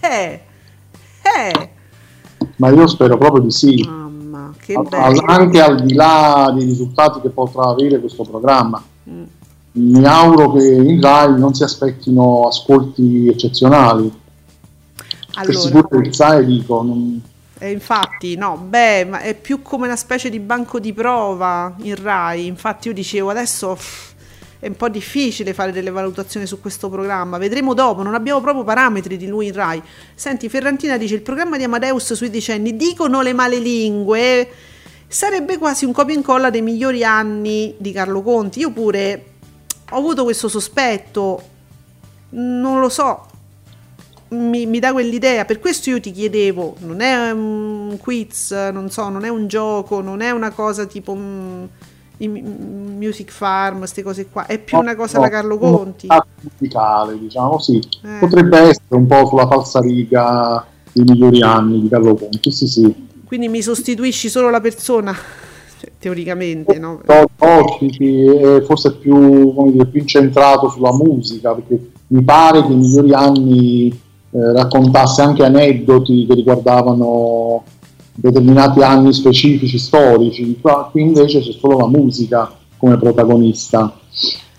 Eh, 0.00 0.40
eh, 1.22 1.70
Ma 2.56 2.70
io 2.70 2.86
spero 2.86 3.16
proprio 3.18 3.42
di 3.42 3.50
sì. 3.50 3.84
mamma, 3.86 4.52
che 4.58 4.74
Al- 4.74 4.88
bello. 4.88 5.22
anche 5.26 5.60
al 5.60 5.82
di 5.82 5.94
là 5.94 6.52
dei 6.54 6.64
risultati 6.64 7.20
che 7.20 7.28
potrà 7.28 7.64
avere 7.68 8.00
questo 8.00 8.22
programma. 8.24 8.82
Mm. 9.08 9.22
Mi 9.72 10.04
auguro 10.06 10.52
che 10.52 10.64
in 10.72 11.00
Rai 11.00 11.38
non 11.38 11.52
si 11.54 11.62
aspettino 11.62 12.46
ascolti 12.48 13.28
eccezionali. 13.28 14.10
Per 14.94 15.04
Allora, 15.34 15.58
sicurezza, 15.58 16.38
e 16.38 16.46
dico, 16.46 16.82
non- 16.82 17.20
eh, 17.58 17.70
infatti, 17.72 18.36
no, 18.36 18.56
beh, 18.68 19.04
ma 19.04 19.20
è 19.20 19.34
più 19.34 19.60
come 19.62 19.86
una 19.86 19.96
specie 19.96 20.30
di 20.30 20.38
banco 20.40 20.78
di 20.78 20.92
prova 20.94 21.74
in 21.78 21.94
Rai. 22.02 22.46
Infatti, 22.46 22.88
io 22.88 22.94
dicevo 22.94 23.30
adesso 23.30 23.74
pff, 23.74 24.14
è 24.58 24.68
un 24.68 24.76
po' 24.76 24.88
difficile 24.88 25.52
fare 25.52 25.72
delle 25.72 25.90
valutazioni 25.90 26.46
su 26.46 26.60
questo 26.60 26.88
programma. 26.88 27.38
Vedremo 27.38 27.74
dopo, 27.74 28.02
non 28.02 28.14
abbiamo 28.14 28.40
proprio 28.40 28.64
parametri 28.64 29.16
di 29.16 29.26
lui 29.26 29.46
in 29.48 29.52
Rai. 29.52 29.82
Senti, 30.14 30.48
Ferrantina 30.48 30.96
dice: 30.96 31.14
il 31.14 31.22
programma 31.22 31.56
di 31.56 31.64
Amadeus 31.64 32.14
sui 32.14 32.30
decenni 32.30 32.76
dicono 32.76 33.20
le 33.20 33.32
male 33.32 33.58
lingue. 33.58 34.48
Sarebbe 35.08 35.56
quasi 35.58 35.84
un 35.84 35.92
copia 35.92 36.14
e 36.14 36.16
incolla 36.16 36.50
dei 36.50 36.62
migliori 36.62 37.04
anni 37.04 37.74
di 37.78 37.92
Carlo 37.92 38.22
Conti. 38.22 38.60
Io 38.60 38.72
pure 38.72 39.24
ho 39.90 39.96
avuto 39.96 40.24
questo 40.24 40.48
sospetto, 40.48 41.42
non 42.30 42.80
lo 42.80 42.88
so, 42.88 43.24
mi, 44.30 44.66
mi 44.66 44.80
dà 44.80 44.90
quell'idea. 44.92 45.44
Per 45.44 45.60
questo 45.60 45.90
io 45.90 46.00
ti 46.00 46.10
chiedevo: 46.10 46.76
non 46.80 47.02
è 47.02 47.30
un 47.30 47.96
quiz, 48.00 48.50
non 48.50 48.90
so, 48.90 49.08
non 49.08 49.24
è 49.24 49.28
un 49.28 49.46
gioco, 49.46 50.00
non 50.00 50.22
è 50.22 50.30
una 50.30 50.50
cosa 50.50 50.86
tipo 50.86 51.14
mm, 51.14 51.64
i 52.18 52.28
Music 52.28 53.30
Farm, 53.30 53.78
queste 53.78 54.02
cose 54.02 54.28
qua, 54.30 54.46
è 54.46 54.58
più 54.58 54.78
una 54.78 54.96
cosa 54.96 55.18
no, 55.18 55.24
da 55.24 55.30
Carlo 55.30 55.58
Conti. 55.58 56.08
musicale, 56.40 57.18
diciamo, 57.18 57.58
sì. 57.58 57.76
Eh. 57.76 58.18
Potrebbe 58.20 58.58
essere 58.58 58.96
un 58.96 59.06
po' 59.06 59.26
sulla 59.26 59.46
falsariga 59.46 60.64
dei 60.92 61.04
migliori 61.04 61.42
anni 61.42 61.80
di 61.80 61.88
Carlo 61.88 62.14
Conti, 62.14 62.50
sì, 62.50 62.66
sì. 62.66 63.06
Quindi 63.24 63.48
mi 63.48 63.60
sostituisci 63.60 64.28
solo 64.28 64.50
la 64.50 64.60
persona, 64.60 65.14
Cioè, 65.78 65.90
teoricamente, 65.98 66.78
no? 66.78 67.00
No, 67.04 67.26
ospiti 67.38 68.24
e 68.24 68.62
forse 68.64 68.94
più, 68.94 69.70
dire, 69.70 69.86
più 69.86 70.00
incentrato 70.00 70.70
sulla 70.70 70.92
musica, 70.92 71.52
perché 71.52 71.90
mi 72.08 72.22
pare 72.22 72.64
che 72.64 72.72
i 72.72 72.76
migliori 72.76 73.12
anni 73.12 73.88
eh, 73.88 74.52
raccontasse 74.52 75.20
anche 75.20 75.44
aneddoti 75.44 76.26
che 76.26 76.34
riguardavano 76.34 77.62
determinati 78.16 78.82
anni 78.82 79.12
specifici 79.12 79.78
storici, 79.78 80.58
qui 80.90 81.02
invece 81.02 81.40
c'è 81.40 81.52
solo 81.52 81.78
la 81.78 81.88
musica 81.88 82.50
come 82.76 82.98
protagonista. 82.98 83.94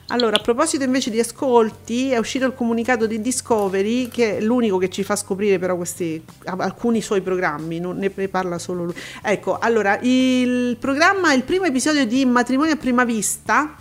Allora, 0.10 0.38
a 0.38 0.42
proposito 0.42 0.86
invece 0.86 1.10
di 1.10 1.20
ascolti, 1.20 2.12
è 2.12 2.18
uscito 2.18 2.46
il 2.46 2.54
comunicato 2.54 3.08
di 3.08 3.20
Discovery, 3.20 4.08
che 4.08 4.38
è 4.38 4.42
l'unico 4.42 4.78
che 4.78 4.90
ci 4.90 5.04
fa 5.04 5.18
scoprire 5.18 5.60
però 5.60 5.76
questi 5.76 6.24
alcuni 6.46 7.02
suoi 7.02 7.20
programmi, 7.20 7.80
non 7.80 7.98
ne, 7.98 8.10
parla 8.10 8.58
solo 8.58 8.86
lui. 8.86 8.94
Ecco, 9.22 9.58
allora, 9.60 10.00
il 10.02 10.78
programma, 10.80 11.34
il 11.34 11.44
primo 11.44 11.66
episodio 11.66 12.06
di 12.06 12.24
Matrimonio 12.24 12.74
a 12.74 12.78
prima 12.78 13.04
vista 13.04 13.76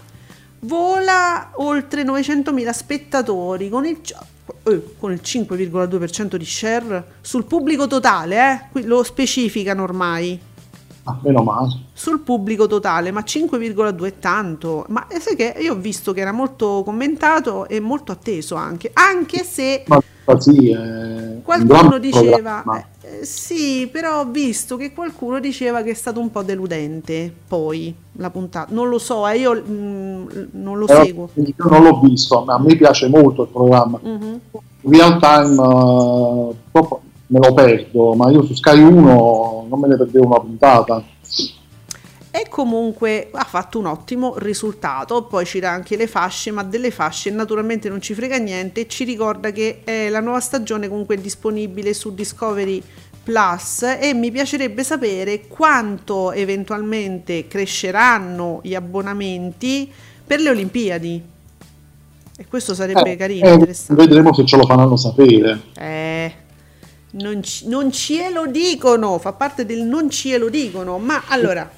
vola 0.61 1.51
oltre 1.57 2.03
900.000 2.03 2.70
spettatori 2.70 3.68
con 3.68 3.87
il, 3.87 4.01
con 4.99 5.13
il 5.13 5.21
5,2% 5.23 6.37
di 6.37 6.45
share 6.45 7.05
sul 7.21 7.45
pubblico 7.45 7.87
totale, 7.87 8.53
eh? 8.53 8.61
Qui 8.71 8.85
lo 8.85 9.03
specificano 9.03 9.83
ormai 9.83 10.41
Ah, 11.09 11.19
meno 11.23 11.43
male. 11.45 11.69
sul 11.93 12.19
pubblico 12.19 12.67
totale, 12.67 13.13
ma 13.13 13.21
5,2 13.21 14.07
è 14.07 14.19
tanto. 14.19 14.85
Ma 14.89 15.07
eh, 15.07 15.21
sai 15.21 15.37
che 15.37 15.55
io 15.59 15.75
ho 15.75 15.77
visto 15.77 16.13
che 16.13 16.21
era 16.21 16.33
molto 16.33 16.83
commentato 16.85 17.69
e 17.69 17.79
molto 17.79 18.11
atteso 18.11 18.57
anche, 18.57 18.91
anche 18.93 19.45
se 19.45 19.85
Ma 19.87 20.01
sì, 20.41 20.71
è 20.71 20.77
un 20.77 21.43
qualcuno 21.45 21.99
diceva 21.99 22.63
programma. 22.63 22.85
Eh, 23.09 23.25
sì, 23.25 23.89
però 23.91 24.21
ho 24.21 24.25
visto 24.25 24.77
che 24.77 24.93
qualcuno 24.93 25.39
diceva 25.39 25.83
che 25.83 25.91
è 25.91 25.95
stato 25.95 26.19
un 26.19 26.31
po' 26.31 26.43
deludente 26.43 27.33
poi 27.47 27.95
la 28.13 28.31
puntata. 28.31 28.75
Non 28.75 28.89
lo 28.89 28.99
so, 28.99 29.27
eh, 29.29 29.39
io 29.39 29.55
mm, 29.55 30.27
non 30.53 30.77
lo 30.77 30.87
Però 30.87 31.05
seguo. 31.05 31.29
Io 31.35 31.55
non 31.57 31.85
l'ho 31.85 32.01
visto, 32.01 32.43
ma 32.45 32.55
a 32.55 32.61
me 32.61 32.75
piace 32.75 33.09
molto 33.09 33.43
il 33.43 33.49
programma. 33.49 34.01
Mhm. 34.03 34.41
Real 34.89 35.19
time 35.19 36.55
purtroppo 36.71 37.01
me 37.29 37.39
lo 37.41 37.55
perdo, 37.55 38.15
ma 38.15 38.31
io 38.31 38.43
su 38.43 38.55
Sky 38.55 38.81
1 38.81 39.67
non 39.69 39.81
me 39.81 39.89
ne 39.89 39.97
perdevo 39.97 40.27
una 40.27 40.41
puntata. 40.41 41.03
E 42.37 42.51
comunque 42.51 43.30
ha 43.32 43.45
fatto 43.45 43.78
un 43.78 43.87
ottimo 43.87 44.34
risultato, 44.37 45.22
poi 45.22 45.47
ci 45.47 45.59
dà 45.59 45.70
anche 45.70 45.97
le 45.97 46.07
fasce, 46.07 46.51
ma 46.51 46.62
delle 46.62 46.91
fasce 46.91 47.30
naturalmente 47.30 47.89
non 47.89 48.03
ci 48.03 48.12
frega 48.12 48.37
niente. 48.37 48.87
Ci 48.87 49.05
ricorda 49.05 49.51
che 49.53 49.80
eh, 49.84 50.11
la 50.11 50.20
nuova 50.20 50.41
stagione 50.41 50.87
comunque 50.87 51.14
è 51.14 51.18
disponibile 51.18 51.95
su 51.95 52.14
Discovery 52.14 52.82
Plus 53.24 53.84
e 53.99 54.12
mi 54.12 54.30
piacerebbe 54.30 54.84
sapere 54.84 55.47
quanto 55.49 56.30
eventualmente 56.32 57.47
cresceranno 57.47 58.61
gli 58.62 58.74
abbonamenti 58.74 59.91
per 60.26 60.41
le 60.41 60.51
Olimpiadi. 60.51 61.22
E 62.37 62.47
questo 62.47 62.74
sarebbe 62.74 63.12
Eh, 63.12 63.16
carino, 63.16 63.49
eh, 63.49 63.74
vedremo 63.95 64.34
se 64.34 64.45
ce 64.45 64.59
lo 64.59 64.66
faranno 64.66 64.97
sapere. 64.97 65.62
Eh, 65.78 66.32
non, 67.12 67.43
ci, 67.43 67.66
non 67.66 67.91
ce 67.91 68.28
lo 68.28 68.47
dicono, 68.47 69.16
fa 69.16 69.32
parte 69.32 69.64
del 69.64 69.84
non 69.84 70.11
ce 70.11 70.37
lo 70.37 70.51
dicono, 70.51 70.99
ma 70.99 71.22
allora... 71.28 71.76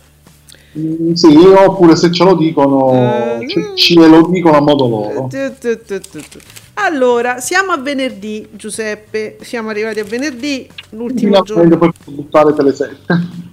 Mm, 0.77 1.13
sì, 1.13 1.35
oppure 1.37 1.97
se 1.97 2.11
ce 2.13 2.25
lo 2.25 2.35
dicono, 2.35 2.93
Eh, 3.41 3.49
ce, 3.49 3.73
ce 3.75 3.95
lo 4.07 4.27
dicono 4.29 4.57
a 4.57 4.61
modo 4.61 4.87
loro. 4.89 5.29
Allora, 6.75 7.41
siamo 7.41 7.73
a 7.73 7.79
venerdì, 7.79 8.49
Giuseppe. 8.53 9.39
Siamo 9.41 9.71
arrivati 9.71 10.01
a 10.01 10.05
venerdì, 10.05 10.69
l'ultimo 10.91 11.43
giorno. 11.43 11.77
poi 11.77 11.91
buttare 12.07 12.55
tele 12.55 12.75
7. 12.75 13.47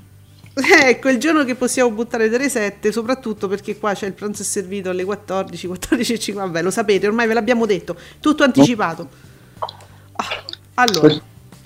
Ecco, 0.86 1.10
il 1.10 1.18
giorno 1.18 1.44
che 1.44 1.56
possiamo 1.56 1.92
buttare 1.92 2.30
delle 2.30 2.48
7, 2.48 2.90
soprattutto 2.94 3.50
perché 3.50 3.78
qua 3.78 3.94
c'è 3.94 4.06
il 4.06 4.14
pranzo 4.14 4.42
è 4.42 4.46
servito 4.46 4.90
alle 4.90 5.04
14, 5.04 5.68
14.50. 5.68 6.34
Vabbè, 6.34 6.62
lo 6.62 6.72
sapete, 6.72 7.08
ormai 7.08 7.28
ve 7.28 7.34
l'abbiamo 7.34 7.66
detto, 7.66 7.98
tutto 8.22 8.44
anticipato. 8.44 9.10
Ah, 10.14 10.44
Allora, 10.76 11.14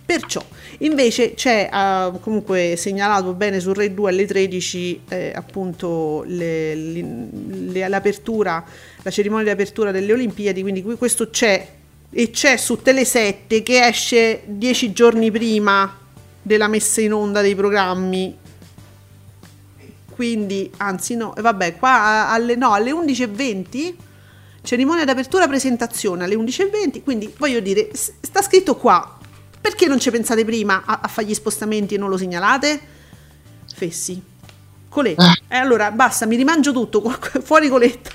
perciò, 0.06 0.44
invece 0.80 1.34
c'è 1.34 1.68
ah, 1.72 2.12
comunque 2.22 2.76
segnalato 2.78 3.34
bene 3.34 3.60
su 3.60 3.74
Rai 3.74 3.94
2 3.94 4.10
alle 4.10 4.26
13 4.26 5.02
eh, 5.10 5.32
appunto 5.36 6.24
le- 6.26 6.76
li- 6.76 7.72
le- 7.72 7.88
l'apertura, 7.88 8.64
la 9.02 9.12
cerimonia 9.12 9.46
di 9.46 9.52
apertura 9.52 9.92
delle 9.92 10.14
Olimpiadi, 10.14 10.62
quindi 10.62 10.82
qui- 10.82 10.96
questo 10.96 11.30
c'è 11.30 11.68
e 12.12 12.32
c'è 12.32 12.58
su 12.58 12.82
Tele 12.82 13.06
7 13.06 13.62
che 13.62 13.86
esce 13.86 14.42
10 14.46 14.94
giorni 14.94 15.30
prima 15.32 15.96
della 16.42 16.68
messa 16.68 17.02
in 17.02 17.14
onda 17.14 17.42
dei 17.42 17.56
programmi. 17.56 18.38
Quindi 20.10 20.70
anzi 20.78 21.16
no 21.16 21.36
e 21.36 21.42
vabbè 21.42 21.78
qua 21.78 22.30
alle, 22.30 22.56
no, 22.56 22.74
alle 22.74 22.92
11.20 22.92 23.94
cerimonia 24.62 25.06
d'apertura 25.06 25.48
presentazione 25.48 26.26
alle 26.26 26.36
11.20 26.36 27.04
quindi 27.04 27.34
voglio 27.38 27.62
dire 27.62 27.90
sta 27.94 28.42
scritto 28.42 28.76
qua 28.76 29.18
perché 29.60 29.88
non 29.88 30.00
ci 30.00 30.12
pensate 30.12 30.46
prima 30.46 30.84
a, 30.86 31.00
a 31.04 31.08
fare 31.08 31.28
gli 31.28 31.34
spostamenti 31.34 31.96
e 31.96 31.98
non 31.98 32.10
lo 32.10 32.18
segnalate 32.18 32.80
fessi 33.74 34.22
coletta 34.90 35.34
e 35.48 35.56
allora 35.56 35.92
basta 35.92 36.26
mi 36.26 36.36
rimangio 36.36 36.72
tutto 36.72 37.02
fuori 37.44 37.70
coletta 37.70 38.12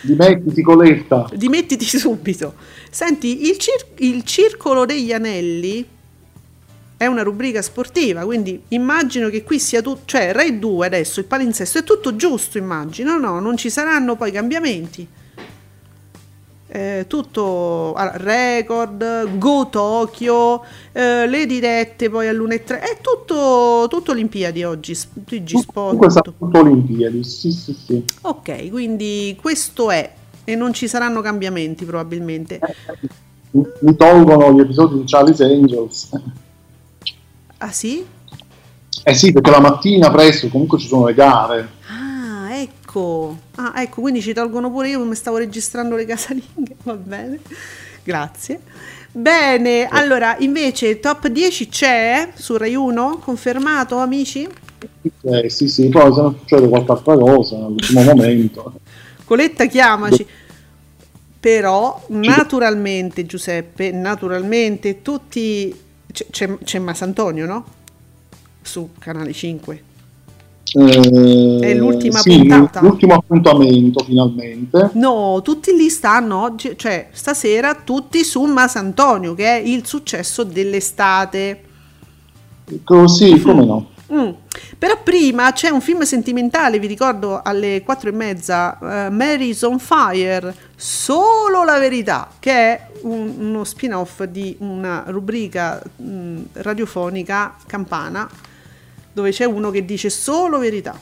Dimettiti 0.00 0.62
coletta. 0.62 1.28
dimettiti 1.34 1.84
subito 1.84 2.54
senti 2.90 3.48
il, 3.48 3.58
cir- 3.58 3.86
il 3.96 4.24
circolo 4.24 4.84
degli 4.86 5.12
anelli 5.12 5.86
è 6.98 7.06
una 7.06 7.22
rubrica 7.22 7.62
sportiva, 7.62 8.24
quindi 8.24 8.60
immagino 8.68 9.28
che 9.28 9.44
qui 9.44 9.60
sia 9.60 9.80
tutto, 9.80 10.02
cioè 10.04 10.32
Rai 10.32 10.58
2 10.58 10.84
adesso, 10.84 11.20
il 11.20 11.26
palinsesto 11.26 11.78
è 11.78 11.84
tutto 11.84 12.16
giusto, 12.16 12.58
immagino, 12.58 13.16
no? 13.16 13.38
Non 13.38 13.56
ci 13.56 13.70
saranno 13.70 14.16
poi 14.16 14.32
cambiamenti. 14.32 15.06
Eh, 16.70 17.06
tutto 17.08 17.94
record, 17.96 19.38
Go 19.38 19.68
Tokyo, 19.70 20.62
eh, 20.92 21.26
le 21.26 21.46
dirette 21.46 22.10
poi 22.10 22.28
all'1.3, 22.28 22.80
è 22.80 22.98
tutto, 23.00 23.86
tutto 23.88 24.10
Olimpiadi 24.10 24.64
oggi, 24.64 24.94
TG 24.94 25.60
Sport. 25.60 26.22
Tutto. 26.22 26.58
Olimpiadi. 26.58 27.24
Sì, 27.24 27.52
sì, 27.52 27.72
sì. 27.72 28.04
Ok, 28.20 28.68
quindi 28.68 29.38
questo 29.40 29.90
è, 29.90 30.12
e 30.44 30.54
non 30.56 30.74
ci 30.74 30.88
saranno 30.88 31.22
cambiamenti 31.22 31.86
probabilmente. 31.86 32.60
Mi 33.52 33.64
mi 33.80 33.96
tolgono 33.96 34.52
gli 34.52 34.60
episodi 34.60 34.98
di 34.98 35.04
Charlie's 35.06 35.40
Angels. 35.40 36.10
Ah 37.56 37.72
sì? 37.72 38.04
Eh 39.04 39.14
sì, 39.14 39.32
perché 39.32 39.50
la 39.50 39.60
mattina 39.60 40.10
presto 40.10 40.48
comunque 40.48 40.78
ci 40.78 40.86
sono 40.86 41.06
le 41.06 41.14
gare. 41.14 41.68
Ah, 42.98 43.28
ecco. 43.28 43.36
Ah, 43.54 43.82
ecco, 43.82 44.00
quindi 44.00 44.20
ci 44.20 44.32
tolgono 44.32 44.70
pure 44.70 44.90
io, 44.90 45.04
mi 45.04 45.14
stavo 45.14 45.38
registrando 45.38 45.96
le 45.96 46.04
casalinghe, 46.04 46.76
va 46.82 46.94
bene. 46.94 47.40
Grazie. 48.02 48.60
Bene, 49.10 49.86
allora, 49.88 50.36
invece 50.38 51.00
top 51.00 51.28
10 51.28 51.68
c'è 51.68 52.32
su 52.34 52.56
Rai 52.56 52.74
1, 52.74 53.18
confermato, 53.18 53.96
amici? 53.98 54.46
Eh, 55.22 55.50
sì, 55.50 55.68
sì, 55.68 55.88
poi 55.88 56.12
se 56.12 56.20
non 56.20 56.36
succede 56.38 56.68
qualche 56.68 56.92
altra 56.92 57.16
cosa 57.16 57.56
all'ultimo 57.56 58.02
momento. 58.02 58.72
Coletta 59.24 59.66
chiamaci. 59.66 60.26
Però, 61.40 62.04
naturalmente, 62.08 63.24
Giuseppe, 63.24 63.90
naturalmente, 63.92 65.02
tutti... 65.02 65.86
C'è, 66.10 66.26
c'è, 66.30 66.58
c'è 66.64 66.78
Masantonio, 66.78 67.46
no? 67.46 67.64
Su 68.62 68.90
Canale 68.98 69.32
5. 69.32 69.82
Eh, 70.74 71.58
È 71.60 71.74
l'ultima 71.74 72.18
sì, 72.18 72.38
puntata. 72.38 72.80
L'ultimo 72.80 73.14
appuntamento 73.14 74.04
finalmente. 74.04 74.90
No, 74.94 75.40
tutti 75.42 75.74
lì 75.74 75.88
stanno 75.88 76.42
oggi, 76.42 76.74
cioè 76.76 77.08
stasera 77.12 77.74
tutti 77.74 78.24
su 78.24 78.44
Masantonio, 78.44 79.34
che 79.34 79.46
è 79.46 79.60
il 79.60 79.86
successo 79.86 80.44
dell'estate. 80.44 81.62
Così, 82.84 83.40
come 83.40 83.64
no. 83.64 83.90
Mm. 84.12 84.30
Però 84.78 84.98
prima 85.02 85.52
c'è 85.52 85.68
un 85.68 85.80
film 85.82 86.00
sentimentale, 86.02 86.78
vi 86.78 86.86
ricordo 86.86 87.40
alle 87.42 87.82
quattro 87.84 88.08
e 88.08 88.12
mezza, 88.12 89.06
eh, 89.06 89.10
Mary's 89.10 89.60
on 89.62 89.78
Fire, 89.78 90.54
solo 90.74 91.62
la 91.64 91.78
verità, 91.78 92.28
che 92.38 92.50
è 92.52 92.86
un- 93.02 93.34
uno 93.38 93.64
spin-off 93.64 94.22
di 94.24 94.56
una 94.60 95.04
rubrica 95.08 95.82
mm, 96.00 96.38
radiofonica 96.54 97.54
campana, 97.66 98.28
dove 99.18 99.32
c'è 99.32 99.44
uno 99.44 99.70
che 99.70 99.84
dice 99.84 100.10
solo 100.10 100.58
verità. 100.58 100.98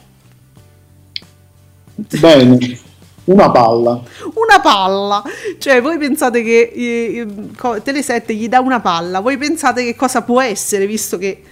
Bene, 1.95 2.81
una 3.25 3.51
palla. 3.51 4.03
Una 4.35 4.61
palla, 4.63 5.23
cioè 5.59 5.83
voi 5.83 5.99
pensate 5.99 6.43
che 6.43 6.73
eh, 6.75 7.19
eh, 7.19 7.27
co- 7.57 7.77
Tele7 7.77 8.33
gli 8.33 8.49
dà 8.49 8.61
una 8.61 8.81
palla, 8.81 9.21
voi 9.21 9.37
pensate 9.37 9.85
che 9.85 9.95
cosa 9.95 10.23
può 10.23 10.41
essere 10.41 10.87
visto 10.87 11.19
che 11.19 11.43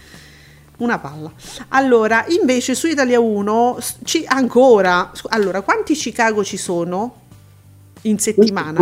una 0.78 0.98
palla. 0.98 1.30
Allora, 1.68 2.24
invece 2.28 2.74
su 2.74 2.86
Italia 2.86 3.20
1 3.20 3.76
s- 3.78 3.96
ci, 4.04 4.24
ancora, 4.26 5.12
allora, 5.28 5.60
quanti 5.60 5.92
Chicago 5.94 6.42
ci 6.42 6.56
sono 6.56 7.20
in 8.02 8.18
settimana? 8.18 8.78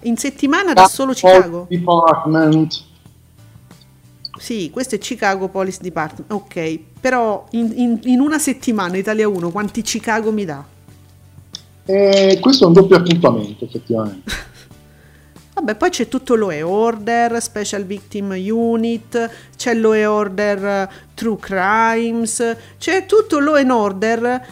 In 0.00 0.16
settimana 0.16 0.72
da 0.72 0.88
solo 0.88 1.12
Chicago? 1.12 1.66
Department. 1.68 2.85
Sì, 4.38 4.70
questo 4.70 4.94
è 4.94 4.98
Chicago 4.98 5.48
Police 5.48 5.78
Department. 5.80 6.32
Ok, 6.32 6.78
però 7.00 7.46
in, 7.52 7.72
in- 7.74 8.00
in 8.04 8.20
una 8.20 8.38
settimana 8.38 8.96
Italia 8.96 9.28
1 9.28 9.50
quanti 9.50 9.82
Chicago 9.82 10.32
mi 10.32 10.44
dà? 10.44 10.64
E 11.84 12.38
questo 12.40 12.64
è 12.64 12.66
un 12.66 12.72
doppio 12.72 12.96
appuntamento, 12.96 13.64
effettivamente. 13.64 14.32
Vabbè, 15.54 15.74
poi 15.76 15.88
c'è 15.88 16.06
tutto 16.06 16.34
l'OE 16.34 16.60
Order, 16.60 17.40
Special 17.40 17.84
Victim 17.84 18.30
Unit, 18.32 19.30
c'è 19.56 19.72
l'OE 19.72 20.04
Order 20.04 20.64
eh, 20.64 20.88
True 21.14 21.38
Crimes, 21.38 22.56
c'è 22.78 23.06
tutto 23.06 23.38
l'OE 23.38 23.64
Order 23.70 24.46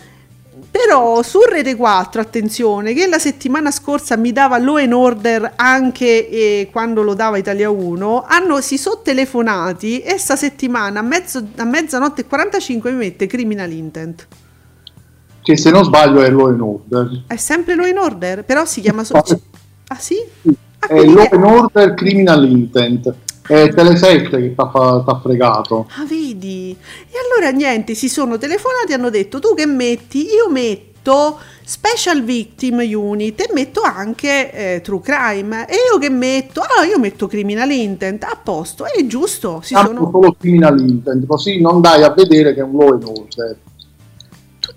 Però 0.71 1.23
su 1.23 1.39
Rete 1.49 1.77
4, 1.77 2.21
attenzione, 2.21 2.95
che 2.95 3.07
la 3.07 3.19
settimana 3.19 3.71
scorsa 3.71 4.17
mi 4.17 4.33
dava 4.33 4.59
Law 4.59 4.77
and 4.77 4.93
Order 4.93 5.53
anche 5.57 6.29
eh, 6.29 6.69
quando 6.73 7.03
lo 7.03 7.15
dava 7.15 7.39
Italia 7.39 7.71
1, 7.71 8.25
hanno, 8.27 8.61
si 8.61 8.77
sono 8.77 9.01
telefonati 9.03 10.01
e 10.01 10.19
sta 10.19 10.37
settimana 10.37 11.01
a, 11.01 11.03
mezzo- 11.03 11.47
a 11.57 11.65
mezzanotte 11.65 12.23
e 12.23 12.27
45 12.27 12.91
mi 12.91 12.97
mette 12.97 13.27
Criminal 13.27 13.71
Intent. 13.71 14.27
Che 15.43 15.57
se 15.57 15.71
non 15.71 15.85
sbaglio 15.85 16.23
è 16.23 16.31
Law 16.31 16.47
and 16.49 16.61
Order. 16.61 17.23
È 17.27 17.37
sempre 17.37 17.75
Law 17.75 17.87
and 17.87 17.99
Order, 17.99 18.45
però 18.45 18.65
si 18.65 18.81
chiama... 18.81 19.05
So- 19.05 19.17
ah 19.17 19.99
sì? 19.99 20.17
Ah, 20.81 20.87
È 20.87 21.05
Law 21.05 21.29
and 21.31 21.45
Order 21.45 21.95
Criminal 21.95 22.45
Intent. 22.49 23.15
È 23.47 23.69
Tele7 23.69 24.31
che 24.31 24.55
ti 24.55 24.55
ha 24.57 25.21
fregato. 25.23 25.87
Ah, 25.99 26.05
vedi? 26.07 26.75
E 27.11 27.15
allora 27.19 27.51
niente, 27.55 27.95
si 27.95 28.09
sono 28.09 28.39
telefonati 28.39 28.93
e 28.93 28.95
hanno 28.95 29.11
detto 29.11 29.39
tu 29.39 29.55
che 29.55 29.67
metti? 29.67 30.27
Io 30.33 30.51
metto 30.51 31.39
Special 31.63 32.23
Victim 32.23 32.79
Unit 32.79 33.41
e 33.41 33.51
metto 33.53 33.83
anche 33.83 34.53
eh, 34.53 34.81
True 34.81 35.01
Crime. 35.01 35.69
E 35.69 35.75
io 35.93 35.99
che 35.99 36.09
metto? 36.09 36.63
Ah, 36.63 36.85
io 36.85 36.99
metto 36.99 37.27
Criminal 37.27 37.71
Intent. 37.71 38.23
A 38.25 38.39
posto, 38.43 38.87
è 38.87 39.07
giusto. 39.07 39.61
Si 39.63 39.75
Hanno 39.75 39.89
sono... 39.89 40.11
solo 40.11 40.37
Criminal 40.39 40.81
Intent, 40.81 41.27
così 41.27 41.61
non 41.61 41.83
dai 41.83 42.03
a 42.03 42.11
vedere 42.11 42.55
che 42.55 42.61
è 42.61 42.65
un 42.65 42.79
Law 42.79 42.93
and 42.93 43.05
Order. 43.05 43.57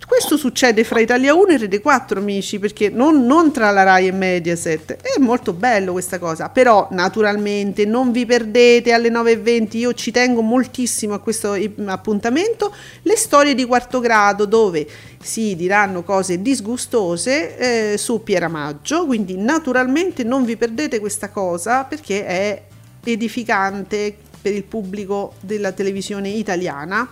Questo 0.08 0.38
succede 0.38 0.86
fra 0.86 1.01
Italia 1.01 1.34
1 1.34 1.47
e 1.47 1.58
Rete 1.58 1.82
4, 1.82 2.20
amici, 2.20 2.60
perché 2.60 2.88
non, 2.89 3.26
non 3.26 3.51
tra 3.51 3.72
la 3.72 3.84
Rai 3.84 4.08
e 4.08 4.14
Mediaset. 4.14 5.01
È 5.01 5.20
molto 5.20 5.51
bello 5.51 5.91
questa 5.91 6.18
cosa, 6.18 6.47
però 6.47 6.88
naturalmente 6.91 7.84
non 7.84 8.14
vi 8.14 8.26
perdete 8.26 8.93
alle 8.93 9.10
9.20, 9.10 9.76
io 9.76 9.93
ci 9.93 10.12
tengo 10.12 10.41
moltissimo 10.41 11.14
a 11.14 11.20
questo 11.20 11.58
appuntamento, 11.88 12.74
le 13.01 13.18
storie 13.18 13.53
di 13.53 13.66
quarto 13.66 13.99
grado 13.99 14.45
dove 14.45 14.88
si 15.22 15.58
diranno 15.58 16.03
cose 16.03 16.41
disgustose 16.41 17.91
eh, 17.93 17.97
su 17.97 18.24
Pieramaggio, 18.24 19.05
quindi 19.05 19.36
naturalmente 19.36 20.24
non 20.24 20.45
vi 20.45 20.55
perdete 20.55 20.99
questa 20.99 21.30
cosa 21.32 21.84
perché 21.84 22.26
è 22.26 22.64
edificante 23.03 24.16
per 24.41 24.53
il 24.53 24.64
pubblico 24.64 25.34
della 25.41 25.74
televisione 25.74 26.30
italiana 26.30 27.05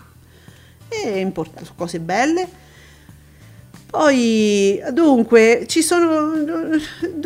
e 0.88 1.20
importante, 1.20 1.72
cose 1.76 2.00
belle. 2.00 2.64
Poi, 3.96 4.84
dunque, 4.92 5.64
ci 5.68 5.82
sono 5.82 6.34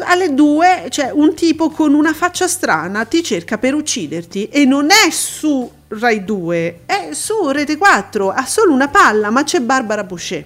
alle 0.01 0.33
due 0.35 0.85
c'è 0.89 1.09
un 1.11 1.33
tipo 1.33 1.71
con 1.71 1.95
una 1.95 2.13
faccia 2.13 2.47
strana 2.47 3.05
ti 3.05 3.23
cerca 3.23 3.57
per 3.57 3.73
ucciderti 3.73 4.49
e 4.49 4.65
non 4.65 4.91
è 4.91 5.09
su 5.09 5.67
Rai 5.87 6.23
2, 6.23 6.81
è 6.85 7.09
su 7.13 7.49
Rete 7.49 7.75
4, 7.75 8.29
ha 8.29 8.45
solo 8.45 8.71
una 8.71 8.87
palla, 8.87 9.31
ma 9.31 9.43
c'è 9.43 9.61
Barbara 9.61 10.03
Boucher. 10.03 10.45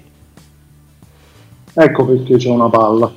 Ecco 1.73 2.05
perché 2.05 2.37
c'è 2.37 2.49
una 2.49 2.69
palla. 2.69 3.13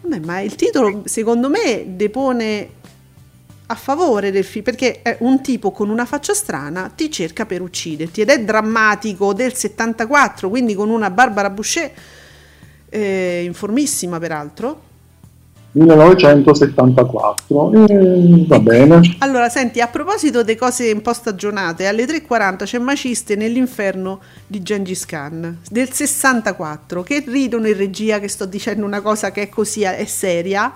Vabbè, 0.00 0.18
ma 0.26 0.40
il 0.40 0.56
titolo 0.56 1.02
secondo 1.04 1.48
me 1.48 1.84
depone 1.86 2.70
a 3.70 3.74
favore 3.74 4.30
del 4.30 4.44
film 4.44 4.64
perché 4.64 5.02
è 5.02 5.18
un 5.20 5.42
tipo 5.42 5.70
con 5.70 5.90
una 5.90 6.06
faccia 6.06 6.32
strana 6.32 6.90
ti 6.94 7.10
cerca 7.10 7.44
per 7.46 7.60
ucciderti 7.60 8.22
ed 8.22 8.30
è 8.30 8.42
drammatico 8.42 9.34
del 9.34 9.54
74 9.54 10.48
quindi 10.48 10.74
con 10.74 10.88
una 10.88 11.10
Barbara 11.10 11.50
Boucher 11.50 11.90
eh, 12.88 13.42
informissima 13.44 14.18
peraltro 14.18 14.86
1974. 15.70 17.86
Eh, 17.88 18.46
va 18.48 18.58
bene. 18.58 19.16
allora 19.18 19.50
senti 19.50 19.82
a 19.82 19.86
proposito 19.86 20.42
di 20.42 20.56
cose 20.56 20.90
un 20.90 21.02
po' 21.02 21.12
stagionate 21.12 21.86
alle 21.86 22.06
3.40 22.06 22.64
c'è 22.64 22.78
Maciste 22.78 23.36
nell'inferno 23.36 24.20
di 24.46 24.62
Gengis 24.62 25.04
Khan 25.04 25.58
del 25.70 25.92
64 25.92 27.02
che 27.02 27.22
ridono 27.26 27.68
in 27.68 27.76
regia 27.76 28.18
che 28.18 28.28
sto 28.28 28.46
dicendo 28.46 28.86
una 28.86 29.02
cosa 29.02 29.30
che 29.30 29.42
è 29.42 29.50
così 29.50 29.82
è 29.82 30.06
seria 30.06 30.72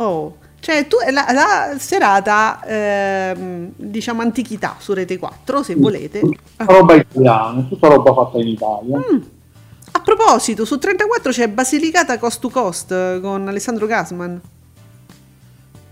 Oh, 0.00 0.36
cioè 0.60 0.86
tu 0.86 0.96
la, 1.10 1.26
la 1.32 1.76
serata 1.78 2.60
ehm, 2.64 3.72
diciamo 3.76 4.20
antichità 4.22 4.76
su 4.78 4.92
Rete 4.92 5.18
4 5.18 5.62
se 5.62 5.74
volete. 5.76 6.20
Tutta 6.20 6.64
roba 6.64 6.94
italiana, 6.94 7.62
tutta 7.68 7.88
roba 7.88 8.12
fatta 8.12 8.38
in 8.38 8.48
Italia. 8.48 8.98
Mm. 8.98 9.20
A 9.92 10.00
proposito, 10.00 10.64
su 10.64 10.78
34 10.78 11.30
c'è 11.32 11.48
Basilicata 11.48 12.18
Cost 12.18 12.40
to 12.40 12.48
Cost 12.50 12.92
eh, 12.92 13.18
con 13.22 13.48
Alessandro 13.48 13.86
Gasman 13.86 14.40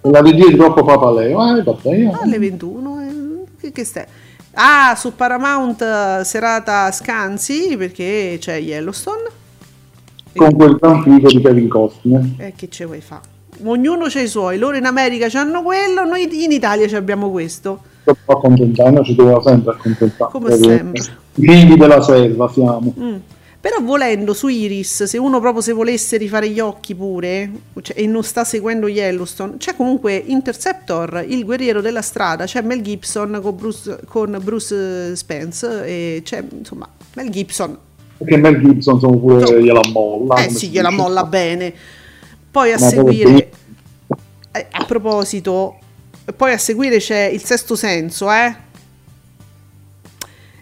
La 0.02 0.20
regia 0.20 0.46
di 0.46 0.56
troppo 0.56 0.84
papaleo, 0.84 1.56
eh, 1.56 1.62
va 1.62 1.72
bene. 1.80 2.12
alle 2.20 2.38
21. 2.38 3.00
eh, 3.00 3.44
che, 3.60 3.72
che 3.72 3.84
stai? 3.84 4.04
Ah, 4.54 4.94
su 4.96 5.14
Paramount 5.14 5.80
eh, 5.82 6.20
serata 6.24 6.90
Scanzi 6.92 7.76
perché 7.76 8.36
c'è 8.40 8.56
Yellowstone. 8.58 9.24
Con 10.34 10.54
quel 10.54 10.76
gran 10.76 11.02
figo 11.02 11.28
di 11.28 11.40
Kevin 11.40 11.68
Costner. 11.68 12.34
E 12.38 12.52
che 12.54 12.68
ce 12.68 12.84
vuoi 12.84 13.00
fa? 13.00 13.20
Ognuno 13.64 14.06
c'ha 14.08 14.20
i 14.20 14.28
suoi, 14.28 14.58
loro 14.58 14.76
in 14.76 14.84
America 14.84 15.26
hanno 15.38 15.62
quello, 15.62 16.04
noi 16.04 16.28
in 16.44 16.52
Italia 16.52 16.86
ci 16.86 16.96
abbiamo 16.96 17.30
questo. 17.30 17.80
Può 18.04 18.34
accontentare, 18.34 18.90
noi 18.90 19.04
ci 19.04 19.14
dobbiamo 19.14 19.42
sempre 19.42 19.72
accontentare. 19.72 20.30
Come 20.30 20.56
sempre. 20.56 21.02
Figli 21.32 21.74
della 21.74 22.00
selva 22.00 22.50
siamo. 22.52 22.94
Mm. 22.98 23.16
Però 23.66 23.82
volendo 23.82 24.32
su 24.32 24.46
Iris, 24.46 25.04
se 25.04 25.18
uno 25.18 25.40
proprio 25.40 25.60
se 25.60 25.72
volesse 25.72 26.16
rifare 26.18 26.48
gli 26.50 26.60
occhi 26.60 26.94
pure 26.94 27.50
cioè, 27.82 27.98
e 27.98 28.06
non 28.06 28.22
sta 28.22 28.44
seguendo 28.44 28.86
Yellowstone, 28.86 29.56
c'è 29.56 29.74
comunque 29.74 30.14
Interceptor, 30.14 31.24
il 31.26 31.44
guerriero 31.44 31.80
della 31.80 32.02
strada, 32.02 32.44
c'è 32.44 32.62
Mel 32.62 32.80
Gibson 32.80 33.40
con 33.42 33.56
Bruce, 33.56 33.98
con 34.06 34.38
Bruce 34.40 35.16
Spence 35.16 35.84
e 35.84 36.20
c'è 36.22 36.44
insomma 36.56 36.88
Mel 37.14 37.28
Gibson. 37.30 37.76
Perché 38.18 38.36
Mel 38.36 38.60
Gibson 38.60 39.00
sono 39.00 39.18
pure 39.18 39.60
gliela 39.60 39.80
molla. 39.92 40.44
Eh 40.44 40.50
sì, 40.50 40.68
gliela 40.68 40.90
molla 40.90 41.24
bene. 41.24 41.74
Poi 42.56 42.72
a 42.72 42.78
seguire, 42.78 43.50
eh, 44.50 44.66
a 44.70 44.84
proposito, 44.86 45.76
poi 46.34 46.54
a 46.54 46.56
seguire 46.56 46.96
c'è 46.96 47.24
il 47.24 47.44
sesto 47.44 47.76
senso, 47.76 48.32
eh. 48.32 48.56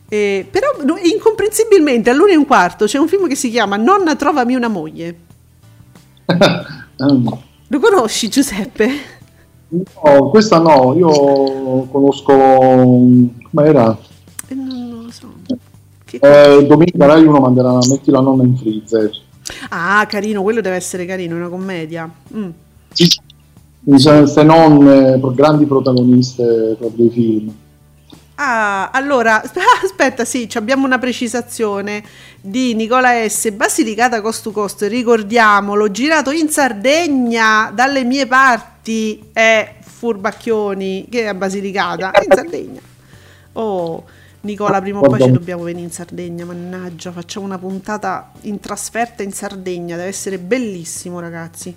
Eh, 0.08 0.44
però 0.50 0.70
incomprensibilmente 1.04 2.10
all'una 2.10 2.32
e 2.32 2.36
un 2.36 2.46
quarto 2.46 2.86
c'è 2.86 2.98
un 2.98 3.06
film 3.06 3.28
che 3.28 3.36
si 3.36 3.48
chiama 3.48 3.76
Nonna 3.76 4.16
trovami 4.16 4.56
una 4.56 4.66
moglie. 4.66 5.18
Lo 7.68 7.78
conosci 7.78 8.28
Giuseppe? 8.28 8.88
No, 9.68 10.30
questa 10.30 10.58
no, 10.58 10.94
io 10.96 11.86
conosco. 11.92 12.32
Come 12.32 13.38
era? 13.54 13.96
Eh, 14.48 14.54
non, 14.54 15.04
lo 15.04 15.10
so. 15.12 15.32
Che- 16.04 16.18
Eh, 16.20 16.66
domenica 16.66 17.06
Rai 17.06 17.24
1 17.24 17.38
manderà 17.38 17.78
Metti 17.88 18.10
la 18.10 18.18
nonna 18.18 18.42
in 18.42 18.56
freezer. 18.56 19.10
Ah, 19.70 20.06
carino, 20.08 20.42
quello 20.42 20.60
deve 20.60 20.76
essere 20.76 21.04
carino, 21.04 21.34
è 21.34 21.38
una 21.38 21.48
commedia. 21.48 22.10
Mm. 22.34 22.50
Se 23.96 24.26
se 24.26 24.42
non 24.42 24.88
eh, 24.88 25.20
grandi 25.34 25.66
protagoniste 25.66 26.76
proprio 26.78 27.04
dei 27.04 27.10
film. 27.10 27.54
Ah, 28.36 28.90
allora, 28.90 29.42
aspetta, 29.82 30.24
sì, 30.24 30.48
abbiamo 30.54 30.86
una 30.86 30.98
precisazione 30.98 32.02
di 32.40 32.74
Nicola 32.74 33.28
S. 33.28 33.50
Basilicata 33.50 34.20
Cost 34.20 34.42
to 34.42 34.50
Cost, 34.50 34.82
ricordiamolo, 34.82 35.90
girato 35.90 36.30
in 36.30 36.48
Sardegna, 36.48 37.70
dalle 37.72 38.04
mie 38.04 38.26
parti, 38.26 39.30
è 39.32 39.76
Furbacchioni, 39.80 41.06
che 41.10 41.22
è 41.22 41.26
a 41.26 41.34
Basilicata, 41.34 42.10
è 42.10 42.24
in 42.24 42.34
Sardegna. 42.34 42.80
Oh, 43.52 44.04
Nicola, 44.44 44.80
prima 44.80 45.00
o 45.00 45.02
poi 45.02 45.20
ci 45.20 45.30
dobbiamo 45.30 45.62
venire 45.62 45.86
in 45.86 45.90
Sardegna, 45.90 46.44
mannaggia, 46.44 47.12
facciamo 47.12 47.46
una 47.46 47.58
puntata 47.58 48.30
in 48.42 48.60
trasferta 48.60 49.22
in 49.22 49.32
Sardegna, 49.32 49.96
deve 49.96 50.08
essere 50.08 50.38
bellissimo, 50.38 51.18
ragazzi. 51.18 51.74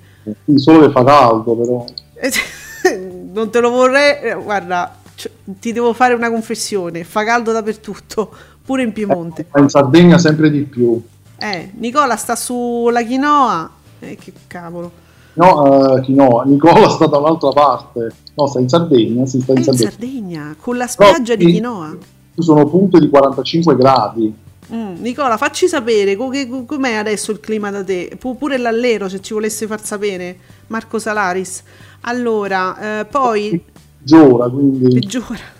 Solo 0.55 0.85
che 0.85 0.91
fa 0.91 1.03
caldo, 1.05 1.55
però. 1.55 1.85
non 3.31 3.49
te 3.49 3.59
lo 3.61 3.69
vorrei, 3.69 4.21
eh, 4.21 4.33
guarda, 4.35 4.97
cioè, 5.15 5.31
ti 5.45 5.71
devo 5.71 5.93
fare 5.93 6.13
una 6.13 6.29
confessione, 6.29 7.05
fa 7.05 7.23
caldo 7.23 7.53
dappertutto, 7.53 8.29
pure 8.65 8.83
in 8.83 8.91
Piemonte. 8.91 9.45
Ma 9.53 9.61
in 9.61 9.69
Sardegna 9.69 10.17
sempre 10.17 10.51
di 10.51 10.63
più. 10.63 11.01
Eh, 11.37 11.71
Nicola 11.75 12.17
sta 12.17 12.35
sulla 12.35 13.05
quinoa, 13.05 13.71
eh, 13.99 14.17
che 14.17 14.33
cavolo, 14.45 14.91
No, 15.37 15.95
eh, 15.95 16.01
chi 16.01 16.13
no, 16.13 16.41
Nicola 16.45 16.89
sta 16.89 17.05
da 17.05 17.19
un'altra 17.19 17.51
parte. 17.51 18.11
No, 18.33 18.47
sta 18.47 18.59
in 18.59 18.67
Sardegna, 18.67 19.25
si 19.25 19.39
sta 19.39 19.51
in 19.51 19.59
in 19.59 19.63
Sardegna. 19.63 19.89
Sardegna, 19.89 20.55
con 20.59 20.77
la 20.77 20.87
spiaggia 20.87 21.35
di 21.35 21.45
sì. 21.45 21.51
quinoa. 21.51 21.97
Sono 22.37 22.67
punte 22.67 22.99
di 22.99 23.09
45 23.09 23.75
gradi. 23.75 24.33
Mm, 24.73 24.95
Nicola, 25.01 25.37
facci 25.37 25.67
sapere 25.67 26.15
com'è 26.15 26.93
adesso 26.93 27.31
il 27.31 27.39
clima 27.39 27.71
da 27.71 27.83
te, 27.83 28.17
Pu- 28.19 28.37
pure 28.37 28.57
l'allero 28.57 29.07
se 29.07 29.21
ci 29.21 29.33
volesse 29.33 29.65
far 29.65 29.83
sapere, 29.83 30.37
Marco 30.67 30.99
Salaris. 30.99 31.63
Allora, 32.01 32.99
eh, 32.99 33.05
poi 33.05 33.61
Peggiora, 33.97 34.49
quindi 34.49 34.93
peggiora. 34.93 35.55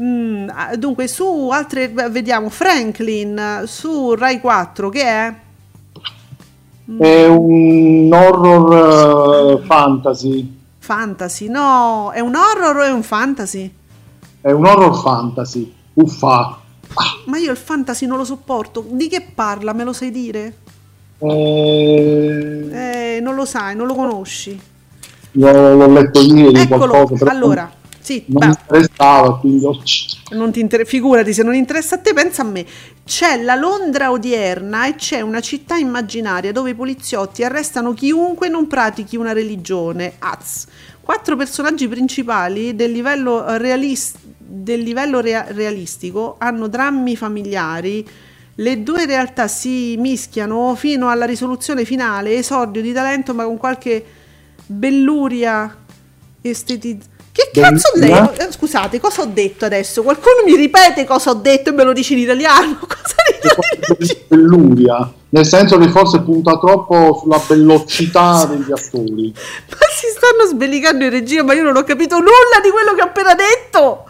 Mm, 0.00 0.48
dunque, 0.76 1.08
su 1.08 1.48
altre, 1.50 1.88
vediamo, 1.88 2.50
Franklin, 2.50 3.62
su 3.66 4.14
Rai 4.14 4.40
4, 4.40 4.88
che 4.90 5.02
è? 5.02 5.34
è 6.98 7.26
un 7.26 8.10
horror 8.12 9.60
eh, 9.60 9.66
fantasy. 9.66 10.56
Fantasy, 10.78 11.48
no, 11.48 12.10
è 12.12 12.20
un 12.20 12.34
horror 12.34 12.76
o 12.76 12.82
è 12.82 12.90
un 12.90 13.02
fantasy? 13.02 13.72
È 14.40 14.50
un 14.50 14.64
horror 14.64 14.96
fantasy. 14.96 15.74
Uffa. 16.00 16.60
Ma 17.26 17.38
io 17.38 17.50
il 17.50 17.56
fantasy 17.56 18.06
non 18.06 18.18
lo 18.18 18.24
sopporto. 18.24 18.84
Di 18.88 19.08
che 19.08 19.26
parla? 19.34 19.72
Me 19.72 19.84
lo 19.84 19.92
sai 19.92 20.10
dire? 20.10 20.54
Eh, 21.18 22.68
Eh, 23.16 23.20
non 23.20 23.34
lo 23.34 23.44
sai, 23.44 23.74
non 23.74 23.86
lo 23.86 23.94
conosci. 23.94 24.58
io 25.32 25.52
l'ho 25.76 25.88
letto 25.92 26.20
ieri 26.20 26.60
Eccolo. 26.60 26.86
qualcosa, 26.88 27.24
però 27.24 27.30
Allora, 27.36 27.72
sì, 28.00 28.24
non 28.28 28.38
beh, 28.38 28.46
mi 28.46 28.52
interessava, 28.60 29.38
quindi 29.40 29.64
ho- 29.64 29.82
non 30.30 30.52
ti 30.52 30.60
inter- 30.60 30.86
figurati 30.86 31.32
se 31.32 31.42
non 31.42 31.54
interessa 31.54 31.96
a 31.96 31.98
te, 31.98 32.12
pensa 32.12 32.42
a 32.42 32.44
me. 32.44 32.64
C'è 33.04 33.42
la 33.42 33.54
Londra 33.56 34.10
odierna 34.12 34.86
e 34.86 34.94
c'è 34.94 35.20
una 35.20 35.40
città 35.40 35.74
immaginaria 35.76 36.52
dove 36.52 36.70
i 36.70 36.74
poliziotti 36.74 37.42
arrestano 37.42 37.92
chiunque 37.94 38.48
non 38.48 38.66
pratichi 38.68 39.16
una 39.16 39.32
religione. 39.32 40.14
Az. 40.20 40.66
Quattro 41.00 41.36
personaggi 41.36 41.88
principali 41.88 42.76
del 42.76 42.92
livello, 42.92 43.46
eh, 43.46 43.58
realis- 43.58 44.14
del 44.50 44.80
livello 44.80 45.20
rea- 45.20 45.46
realistico 45.50 46.36
hanno 46.38 46.68
drammi 46.68 47.16
familiari. 47.16 48.08
Le 48.54 48.82
due 48.82 49.04
realtà 49.06 49.46
si 49.46 49.96
mischiano 49.98 50.74
fino 50.74 51.10
alla 51.10 51.26
risoluzione 51.26 51.84
finale, 51.84 52.36
esordio 52.36 52.80
di 52.80 52.92
talento 52.92 53.34
ma 53.34 53.44
con 53.44 53.58
qualche 53.58 54.04
belluria 54.66 55.76
estetizzazione. 56.40 57.16
Che 57.30 57.50
cazzo 57.52 57.92
ho 57.94 57.98
detto? 58.00 58.32
Eh, 58.32 58.50
Scusate, 58.50 58.98
cosa 58.98 59.22
ho 59.22 59.26
detto 59.26 59.64
adesso? 59.64 60.02
Qualcuno 60.02 60.42
mi 60.44 60.56
ripete 60.56 61.04
cosa 61.04 61.30
ho 61.30 61.34
detto 61.34 61.70
e 61.70 61.72
me 61.72 61.84
lo 61.84 61.92
dice 61.92 62.14
in 62.14 62.20
italiano? 62.20 62.78
Cosa 63.88 64.14
belluria, 64.26 65.12
nel 65.28 65.46
senso 65.46 65.78
che 65.78 65.88
forse 65.88 66.20
punta 66.22 66.58
troppo 66.58 67.16
sulla 67.20 67.40
bellocità 67.46 68.44
degli 68.50 68.72
attori. 68.72 69.32
Ma 69.68 69.86
si 69.94 70.06
stanno 70.14 70.48
sbellicando 70.48 71.04
in 71.04 71.10
regia, 71.10 71.44
ma 71.44 71.54
io 71.54 71.62
non 71.62 71.76
ho 71.76 71.84
capito 71.84 72.16
nulla 72.16 72.60
di 72.62 72.70
quello 72.70 72.94
che 72.94 73.02
ho 73.02 73.04
appena 73.04 73.34
detto. 73.34 74.06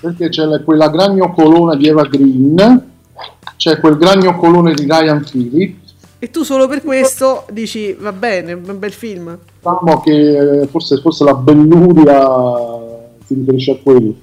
Perché 0.00 0.28
c'è 0.28 0.44
la- 0.44 0.60
quella 0.60 0.88
gragnocolona 0.88 1.74
di 1.76 1.88
Eva 1.88 2.04
Green, 2.04 2.82
c'è 3.56 3.78
quel 3.80 3.96
gragnocolone 3.96 4.74
di 4.74 4.84
Ryan 4.84 5.24
Phillips, 5.28 5.92
E 6.18 6.30
tu 6.30 6.42
solo 6.42 6.66
per 6.68 6.82
questo 6.82 7.44
dici, 7.50 7.92
va 7.98 8.12
bene, 8.12 8.52
è 8.52 8.54
un 8.54 8.78
bel 8.78 8.92
film. 8.92 9.36
diciamo 9.58 10.00
che 10.00 10.60
eh, 10.62 10.66
forse, 10.68 10.98
forse 11.00 11.24
la 11.24 11.34
belluria 11.34 12.22
si 13.26 13.34
riferisce 13.34 13.70
a 13.72 13.76
quello. 13.82 14.14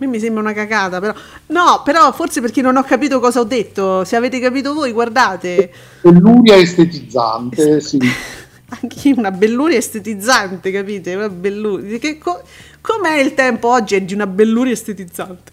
A 0.00 0.04
me 0.04 0.06
mi 0.06 0.20
sembra 0.20 0.42
una 0.42 0.52
cagata, 0.52 1.00
però. 1.00 1.12
No, 1.48 1.82
però 1.84 2.12
forse 2.12 2.40
perché 2.40 2.62
non 2.62 2.76
ho 2.76 2.82
capito 2.84 3.18
cosa 3.20 3.40
ho 3.40 3.44
detto. 3.44 4.04
Se 4.04 4.14
avete 4.16 4.38
capito 4.38 4.72
voi, 4.72 4.92
guardate. 4.92 5.72
Belluria 6.02 6.54
estetizzante, 6.56 7.80
sì. 7.80 7.98
Anche 8.80 9.14
una 9.16 9.30
belluria 9.30 9.78
estetizzante, 9.78 10.70
capite? 10.70 11.14
Una 11.14 11.28
belluria. 11.30 11.98
Che 11.98 12.18
co- 12.18 12.42
com'è 12.88 13.18
il 13.18 13.34
tempo 13.34 13.68
oggi? 13.68 13.94
È 13.96 14.00
di 14.00 14.14
una 14.14 14.26
belluria 14.26 14.72
estetizzante. 14.72 15.52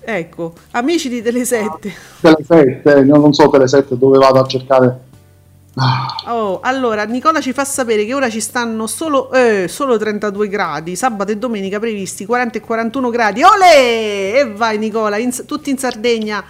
Ecco, 0.00 0.54
amici 0.72 1.08
di 1.08 1.22
Telesette. 1.22 1.92
Telesette, 2.20 2.90
io 3.06 3.16
non 3.16 3.32
so 3.32 3.48
Telesette 3.48 3.96
dove 3.96 4.18
vado 4.18 4.40
a 4.40 4.46
cercare. 4.46 5.00
Ah, 5.74 6.06
Oh, 6.26 6.60
allora, 6.60 7.04
Nicola 7.04 7.40
ci 7.40 7.52
fa 7.52 7.64
sapere 7.64 8.04
che 8.04 8.12
ora 8.14 8.28
ci 8.28 8.40
stanno 8.40 8.86
solo, 8.86 9.30
eh, 9.32 9.66
solo 9.68 9.96
32 9.96 10.48
gradi, 10.48 10.96
sabato 10.96 11.30
e 11.30 11.36
domenica 11.36 11.78
previsti 11.78 12.26
40 12.26 12.58
e 12.58 12.60
41 12.60 13.10
gradi. 13.10 13.42
Ole! 13.42 14.38
E 14.40 14.52
vai 14.54 14.76
Nicola, 14.78 15.16
in- 15.18 15.44
tutti 15.46 15.70
in 15.70 15.78
Sardegna 15.78 16.42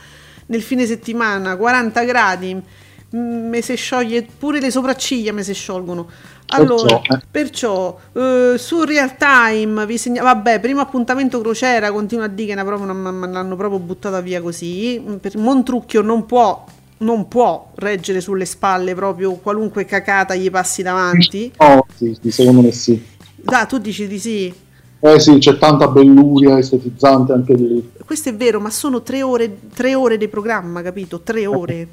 nel 0.46 0.62
fine 0.62 0.86
settimana, 0.86 1.56
40 1.56 2.04
gradi. 2.04 2.62
Me 3.10 3.62
si 3.62 3.74
scioglie 3.74 4.26
pure 4.38 4.60
le 4.60 4.70
sopracciglia, 4.70 5.32
me 5.32 5.42
si 5.42 5.54
sciolgono. 5.54 6.06
Allora, 6.48 7.00
Perciò, 7.30 7.98
eh. 8.14 8.52
eh, 8.54 8.58
su 8.58 8.82
Real 8.84 9.16
Time 9.16 9.86
vi 9.86 9.96
segna- 9.98 10.22
vabbè, 10.22 10.60
primo 10.60 10.80
appuntamento 10.80 11.40
crociera, 11.40 11.90
continua 11.90 12.24
a 12.24 12.28
dire 12.28 12.54
che 12.54 12.64
proprio 12.64 12.92
non- 12.92 13.30
l'hanno 13.30 13.56
proprio 13.56 13.78
buttata 13.78 14.20
via 14.20 14.40
così. 14.42 15.00
Mm, 15.00 15.14
Per 15.16 15.36
Montrucchio 15.38 16.02
non 16.02 16.26
può 16.26 16.64
non 17.00 17.28
può 17.28 17.70
reggere 17.76 18.20
sulle 18.20 18.44
spalle 18.44 18.92
proprio 18.94 19.34
qualunque 19.34 19.84
cacata 19.84 20.34
gli 20.34 20.50
passi 20.50 20.82
davanti. 20.82 21.52
no, 21.58 21.86
sì, 21.96 22.16
sì, 22.20 22.30
secondo 22.30 22.60
me 22.62 22.72
sì. 22.72 23.00
Ah, 23.44 23.66
tu 23.66 23.78
dici 23.78 24.06
di 24.08 24.18
sì. 24.18 24.52
Eh 25.00 25.20
sì, 25.20 25.38
c'è 25.38 25.58
tanta 25.58 25.86
belluria 25.86 26.58
estetizzante 26.58 27.32
anche 27.32 27.54
lì. 27.54 27.92
Questo 28.04 28.30
è 28.30 28.34
vero, 28.34 28.58
ma 28.58 28.70
sono 28.70 29.02
tre 29.02 29.22
ore, 29.22 29.58
tre 29.72 29.94
ore 29.94 30.18
di 30.18 30.26
programma, 30.26 30.82
capito? 30.82 31.20
Tre 31.20 31.46
ore. 31.46 31.88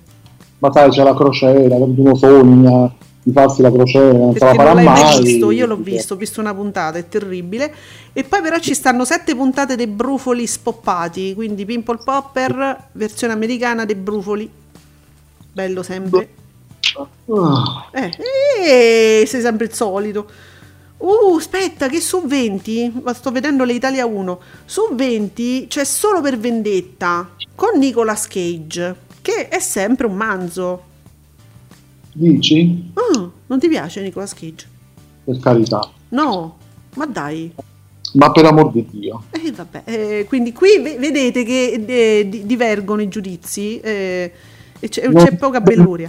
Ma 0.66 0.72
sai, 0.72 0.90
c'è 0.90 1.04
la 1.04 1.14
crociera, 1.14 1.76
uno 1.76 2.16
sogna 2.16 2.92
di 3.22 3.32
farsi 3.32 3.64
la 3.64 3.72
crociera, 3.72 4.18
non 4.18 4.34
se 4.34 4.46
la 4.46 4.54
farà 4.54 4.74
non 4.74 4.84
l'hai 4.84 4.94
mai 4.94 5.24
visto, 5.24 5.50
io 5.50 5.66
l'ho 5.66 5.78
visto, 5.78 6.14
ho 6.14 6.18
visto 6.18 6.42
una 6.42 6.54
puntata, 6.54 7.00
è 7.00 7.08
terribile. 7.08 7.74
E 8.14 8.24
poi 8.24 8.42
però 8.42 8.60
ci 8.60 8.76
stanno 8.76 9.04
sette 9.04 9.36
puntate 9.36 9.76
dei 9.76 9.88
brufoli 9.88 10.46
spoppati, 10.46 11.34
quindi 11.34 11.66
Pimple 11.66 12.00
Popper, 12.04 12.90
versione 12.92 13.34
americana 13.34 13.84
dei 13.84 13.96
brufoli. 13.96 14.50
Bello 15.52 15.84
sempre. 15.84 16.30
Ah, 16.98 17.90
Eh, 17.92 18.12
eh, 19.22 19.26
sei 19.26 19.42
sempre 19.42 19.66
il 19.66 19.74
solito. 19.74 20.30
Uh, 20.98 21.36
aspetta, 21.38 21.88
che 21.88 22.00
su 22.00 22.22
20, 22.26 23.02
ma 23.04 23.14
sto 23.14 23.32
vedendo 23.32 23.64
le 23.64 23.74
Italia 23.74 24.06
1, 24.06 24.40
su 24.66 24.90
20 24.94 25.66
c'è 25.68 25.84
solo 25.84 26.22
per 26.22 26.38
vendetta 26.38 27.30
con 27.54 27.78
Nicolas 27.78 28.28
Cage, 28.28 28.96
che 29.26 29.47
è 29.47 29.57
sempre 29.60 30.06
un 30.06 30.15
manzo. 30.15 30.84
dici? 32.14 32.91
Ah, 32.93 33.27
non 33.47 33.60
ti 33.60 33.68
piace 33.68 34.02
Nicolas 34.03 34.35
Cage? 34.35 34.68
Per 35.23 35.39
carità. 35.39 35.89
No, 36.10 36.57
ma 36.93 37.07
dai. 37.07 37.52
Ma 38.14 38.31
per 38.31 38.45
amor 38.45 38.72
di 38.72 38.85
Dio. 38.88 39.23
Eh, 39.31 39.52
vabbè, 39.52 39.81
eh, 39.85 40.26
quindi 40.27 40.53
qui 40.53 40.80
ve- 40.80 40.97
vedete 40.99 41.43
che 41.43 41.84
eh, 41.88 42.30
di- 42.30 42.45
divergono 42.45 43.02
i 43.02 43.07
giudizi 43.07 43.80
eh, 43.80 44.31
e 44.80 44.89
c'è, 44.89 45.11
c'è 45.11 45.35
poca 45.35 45.60
belluria. 45.60 46.07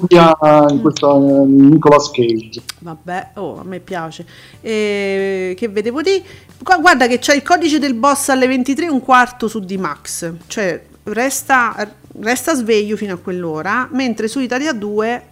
in 0.68 0.80
questo 0.82 1.42
eh, 1.42 1.46
Nicolas 1.46 2.10
Cage. 2.10 2.60
Vabbè, 2.80 3.30
oh, 3.36 3.60
a 3.60 3.64
me 3.64 3.80
piace. 3.80 4.26
Eh, 4.60 5.54
che 5.56 5.68
vedevo 5.68 6.02
di? 6.02 6.22
Guarda 6.62 7.06
che 7.06 7.18
c'è 7.18 7.34
il 7.34 7.42
codice 7.42 7.78
del 7.78 7.94
boss 7.94 8.28
alle 8.28 8.46
23 8.46 8.84
e 8.84 8.90
un 8.90 9.00
quarto 9.00 9.48
su 9.48 9.60
D-Max. 9.60 10.32
Cioè, 10.46 10.84
resta, 11.04 11.74
resta 12.20 12.54
sveglio 12.54 12.96
fino 12.96 13.14
a 13.14 13.18
quell'ora. 13.18 13.88
Mentre 13.92 14.28
su 14.28 14.40
Italia 14.40 14.72
2 14.72 15.22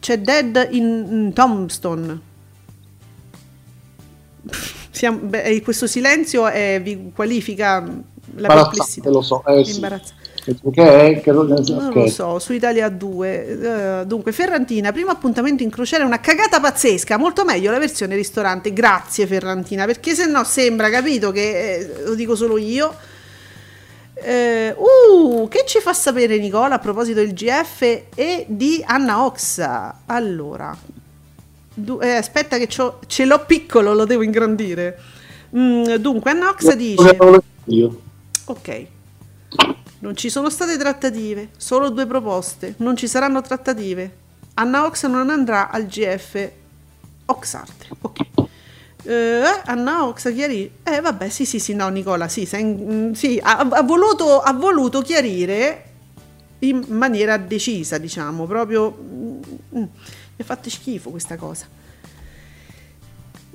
c'è 0.00 0.18
Dead 0.18 0.68
in, 0.70 1.06
in 1.10 1.32
Tombstone. 1.32 2.20
Siamo- 4.90 5.18
beh, 5.18 5.42
eh, 5.42 5.62
questo 5.62 5.86
silenzio 5.86 6.48
eh, 6.48 6.80
vi 6.82 7.10
qualifica 7.14 7.86
la 8.36 8.48
perplessità. 8.48 9.10
lo 9.10 9.22
so. 9.22 9.44
Eh, 9.44 9.64
sì. 9.64 9.74
Imbarazzante. 9.74 10.24
Che 10.70 11.00
è? 11.16 11.20
Che, 11.20 11.32
Non 11.32 11.92
lo 11.92 12.06
so, 12.06 12.38
su 12.38 12.52
Italia 12.52 12.88
2. 12.88 14.00
eh, 14.00 14.06
dunque, 14.06 14.30
Ferrantina, 14.30 14.92
primo 14.92 15.10
appuntamento 15.10 15.64
in 15.64 15.70
crociera, 15.70 16.04
una 16.04 16.20
cagata 16.20 16.60
pazzesca, 16.60 17.16
molto 17.16 17.44
meglio 17.44 17.72
la 17.72 17.80
versione 17.80 18.14
ristorante. 18.14 18.72
Grazie 18.72 19.26
Ferrantina, 19.26 19.86
perché 19.86 20.14
se 20.14 20.26
no 20.26 20.44
sembra, 20.44 20.88
capito, 20.88 21.32
che 21.32 21.74
eh, 21.74 22.02
lo 22.04 22.14
dico 22.14 22.36
solo 22.36 22.58
io. 22.58 22.94
Eh, 24.18 24.74
uh, 24.76 25.46
che 25.48 25.64
ci 25.66 25.78
fa 25.80 25.92
sapere 25.92 26.38
Nicola 26.38 26.76
a 26.76 26.78
proposito 26.78 27.20
del 27.20 27.34
GF 27.34 27.82
e 28.14 28.46
di 28.48 28.82
Anna 28.84 29.24
Oxa? 29.24 30.00
Allora, 30.06 30.76
du- 31.74 32.00
eh, 32.00 32.12
aspetta 32.16 32.56
che 32.56 32.66
ce 32.68 33.24
l'ho 33.24 33.44
piccolo, 33.44 33.92
lo 33.92 34.04
devo 34.06 34.22
ingrandire. 34.22 34.98
Mm, 35.56 35.94
dunque, 35.96 36.30
Anna 36.30 36.48
Oxa 36.48 36.74
dice... 36.74 37.16
Io. 37.66 38.00
Ok. 38.46 38.86
Non 39.98 40.16
ci 40.16 40.30
sono 40.30 40.50
state 40.50 40.76
trattative, 40.76 41.48
solo 41.56 41.90
due 41.90 42.06
proposte. 42.06 42.74
Non 42.78 42.96
ci 42.96 43.08
saranno 43.08 43.40
trattative. 43.42 44.24
Anna 44.54 44.86
Ox 44.86 45.06
non 45.06 45.30
andrà 45.30 45.70
al 45.70 45.86
GF 45.86 46.50
Oxart. 47.26 47.88
Ok. 48.00 48.25
Eh, 49.06 49.60
Anna 49.66 50.04
Ox 50.06 50.32
chiarì. 50.34 50.70
Eh 50.82 51.00
vabbè, 51.00 51.28
sì, 51.28 51.44
sì, 51.46 51.58
sì, 51.60 51.74
no, 51.74 51.88
Nicola, 51.88 52.28
sì, 52.28 52.44
sei 52.44 52.62
in- 52.62 53.08
mm, 53.08 53.12
sì, 53.12 53.38
ha, 53.42 53.58
ha 53.58 53.82
voluto, 53.82 54.40
ha 54.40 54.52
voluto 54.52 55.00
chiarire 55.00 55.82
in 56.60 56.84
maniera 56.88 57.36
decisa, 57.36 57.98
diciamo, 57.98 58.46
proprio 58.46 58.90
mm, 59.00 59.38
mm, 59.76 59.80
mi 59.82 59.88
ha 60.38 60.44
fatto 60.44 60.68
schifo 60.70 61.10
questa 61.10 61.36
cosa. 61.36 61.66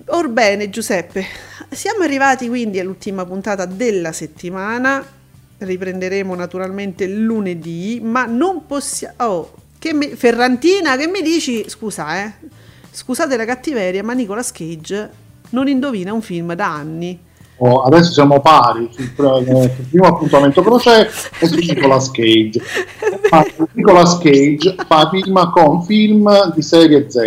Orbene, 0.08 0.70
Giuseppe, 0.70 1.26
siamo 1.70 2.04
arrivati 2.04 2.48
quindi 2.48 2.80
all'ultima 2.80 3.26
puntata 3.26 3.66
della 3.66 4.12
settimana. 4.12 5.06
Riprenderemo 5.58 6.34
naturalmente 6.34 7.08
lunedì, 7.08 8.00
ma 8.02 8.26
non 8.26 8.66
possiamo. 8.66 9.14
Oh, 9.18 9.54
che 9.78 9.94
mi- 9.94 10.16
Ferrantina, 10.16 10.98
che 10.98 11.08
mi 11.08 11.22
dici? 11.22 11.66
Scusa, 11.70 12.24
eh. 12.26 12.34
Scusate 12.92 13.38
la 13.38 13.46
cattiveria, 13.46 14.04
ma 14.04 14.14
Nicolas 14.14 14.52
Cage 14.52 15.21
non 15.52 15.68
indovina 15.68 16.12
un 16.14 16.22
film 16.22 16.54
da 16.54 16.74
anni. 16.74 17.30
Oh, 17.64 17.84
adesso 17.84 18.12
siamo 18.12 18.42
pari 18.42 18.90
sul, 18.92 19.06
eh, 19.48 19.74
sul 19.76 19.86
primo 19.90 20.08
appuntamento 20.08 20.62
crociera 20.64 21.08
e 21.40 21.48
su 21.48 21.56
Nicolas 21.56 22.10
Cage. 22.10 22.62
Ma 23.30 23.46
Nicolas 23.74 24.18
Cage 24.18 24.76
fa 24.88 25.08
prima 25.10 25.50
con 25.52 25.84
film 25.84 26.54
di 26.54 26.62
serie 26.62 27.10
Z. 27.10 27.20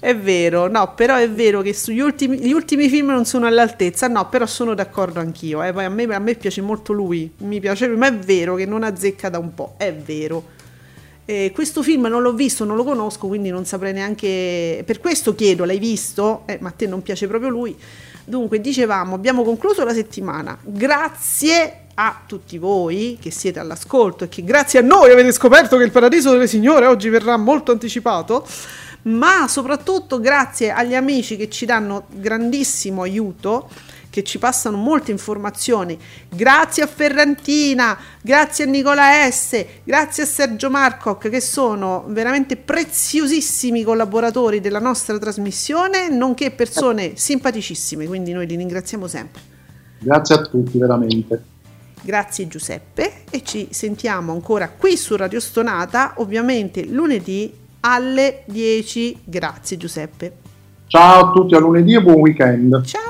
È 0.00 0.16
vero, 0.16 0.66
no, 0.68 0.94
però 0.94 1.16
è 1.16 1.28
vero 1.30 1.60
che 1.60 1.74
sugli 1.74 2.00
ultimi, 2.00 2.38
gli 2.38 2.52
ultimi 2.52 2.88
film 2.88 3.08
non 3.08 3.26
sono 3.26 3.46
all'altezza, 3.46 4.08
no, 4.08 4.28
però 4.30 4.46
sono 4.46 4.74
d'accordo 4.74 5.20
anch'io. 5.20 5.62
Eh, 5.62 5.68
a, 5.68 5.88
me, 5.90 6.04
a 6.04 6.18
me 6.18 6.34
piace 6.36 6.62
molto 6.62 6.94
lui, 6.94 7.30
mi 7.38 7.60
piace 7.60 7.86
lui, 7.86 7.98
ma 7.98 8.06
è 8.06 8.14
vero 8.14 8.54
che 8.54 8.64
non 8.64 8.82
azzecca 8.82 9.28
da 9.28 9.38
un 9.38 9.52
po', 9.52 9.74
è 9.76 9.92
vero. 9.92 10.58
Eh, 11.30 11.52
questo 11.54 11.84
film 11.84 12.06
non 12.06 12.22
l'ho 12.22 12.32
visto, 12.32 12.64
non 12.64 12.74
lo 12.74 12.82
conosco, 12.82 13.28
quindi 13.28 13.50
non 13.50 13.64
saprei 13.64 13.92
neanche. 13.92 14.82
Per 14.84 14.98
questo 14.98 15.32
chiedo, 15.36 15.64
l'hai 15.64 15.78
visto? 15.78 16.42
Eh, 16.46 16.58
ma 16.60 16.70
a 16.70 16.72
te 16.72 16.88
non 16.88 17.02
piace 17.02 17.28
proprio 17.28 17.50
lui. 17.50 17.78
Dunque, 18.24 18.60
dicevamo, 18.60 19.14
abbiamo 19.14 19.44
concluso 19.44 19.84
la 19.84 19.94
settimana. 19.94 20.58
Grazie 20.60 21.82
a 21.94 22.22
tutti 22.26 22.58
voi 22.58 23.16
che 23.20 23.30
siete 23.30 23.60
all'ascolto 23.60 24.24
e 24.24 24.28
che 24.28 24.42
grazie 24.42 24.80
a 24.80 24.82
noi 24.82 25.12
avete 25.12 25.30
scoperto 25.30 25.76
che 25.76 25.84
il 25.84 25.92
Paradiso 25.92 26.32
delle 26.32 26.48
Signore 26.48 26.86
oggi 26.86 27.08
verrà 27.08 27.36
molto 27.36 27.70
anticipato. 27.70 28.44
Ma 29.02 29.46
soprattutto 29.46 30.18
grazie 30.18 30.72
agli 30.72 30.96
amici 30.96 31.36
che 31.36 31.48
ci 31.48 31.64
danno 31.64 32.06
grandissimo 32.08 33.02
aiuto 33.02 33.70
che 34.10 34.24
ci 34.24 34.38
passano 34.38 34.76
molte 34.76 35.12
informazioni. 35.12 35.98
Grazie 36.28 36.82
a 36.82 36.86
Ferrantina, 36.86 37.96
grazie 38.20 38.64
a 38.64 38.66
Nicola 38.66 39.30
S, 39.30 39.64
grazie 39.84 40.24
a 40.24 40.26
Sergio 40.26 40.68
Marcoc 40.68 41.28
che 41.28 41.40
sono 41.40 42.04
veramente 42.08 42.56
preziosissimi 42.56 43.82
collaboratori 43.84 44.60
della 44.60 44.80
nostra 44.80 45.16
trasmissione, 45.18 46.10
nonché 46.10 46.50
persone 46.50 47.12
simpaticissime, 47.14 48.06
quindi 48.06 48.32
noi 48.32 48.46
li 48.46 48.56
ringraziamo 48.56 49.06
sempre. 49.06 49.40
Grazie 50.00 50.34
a 50.34 50.42
tutti, 50.42 50.78
veramente. 50.78 51.42
Grazie 52.02 52.48
Giuseppe 52.48 53.24
e 53.30 53.42
ci 53.44 53.68
sentiamo 53.70 54.32
ancora 54.32 54.70
qui 54.70 54.96
su 54.96 55.16
Radio 55.16 55.38
Stonata, 55.38 56.14
ovviamente 56.16 56.84
lunedì 56.86 57.52
alle 57.80 58.42
10. 58.46 59.20
Grazie 59.24 59.76
Giuseppe. 59.76 60.32
Ciao 60.86 61.28
a 61.28 61.32
tutti, 61.32 61.54
a 61.54 61.58
lunedì 61.58 61.94
e 61.94 62.02
buon 62.02 62.16
weekend. 62.16 62.82
Ciao. 62.84 63.09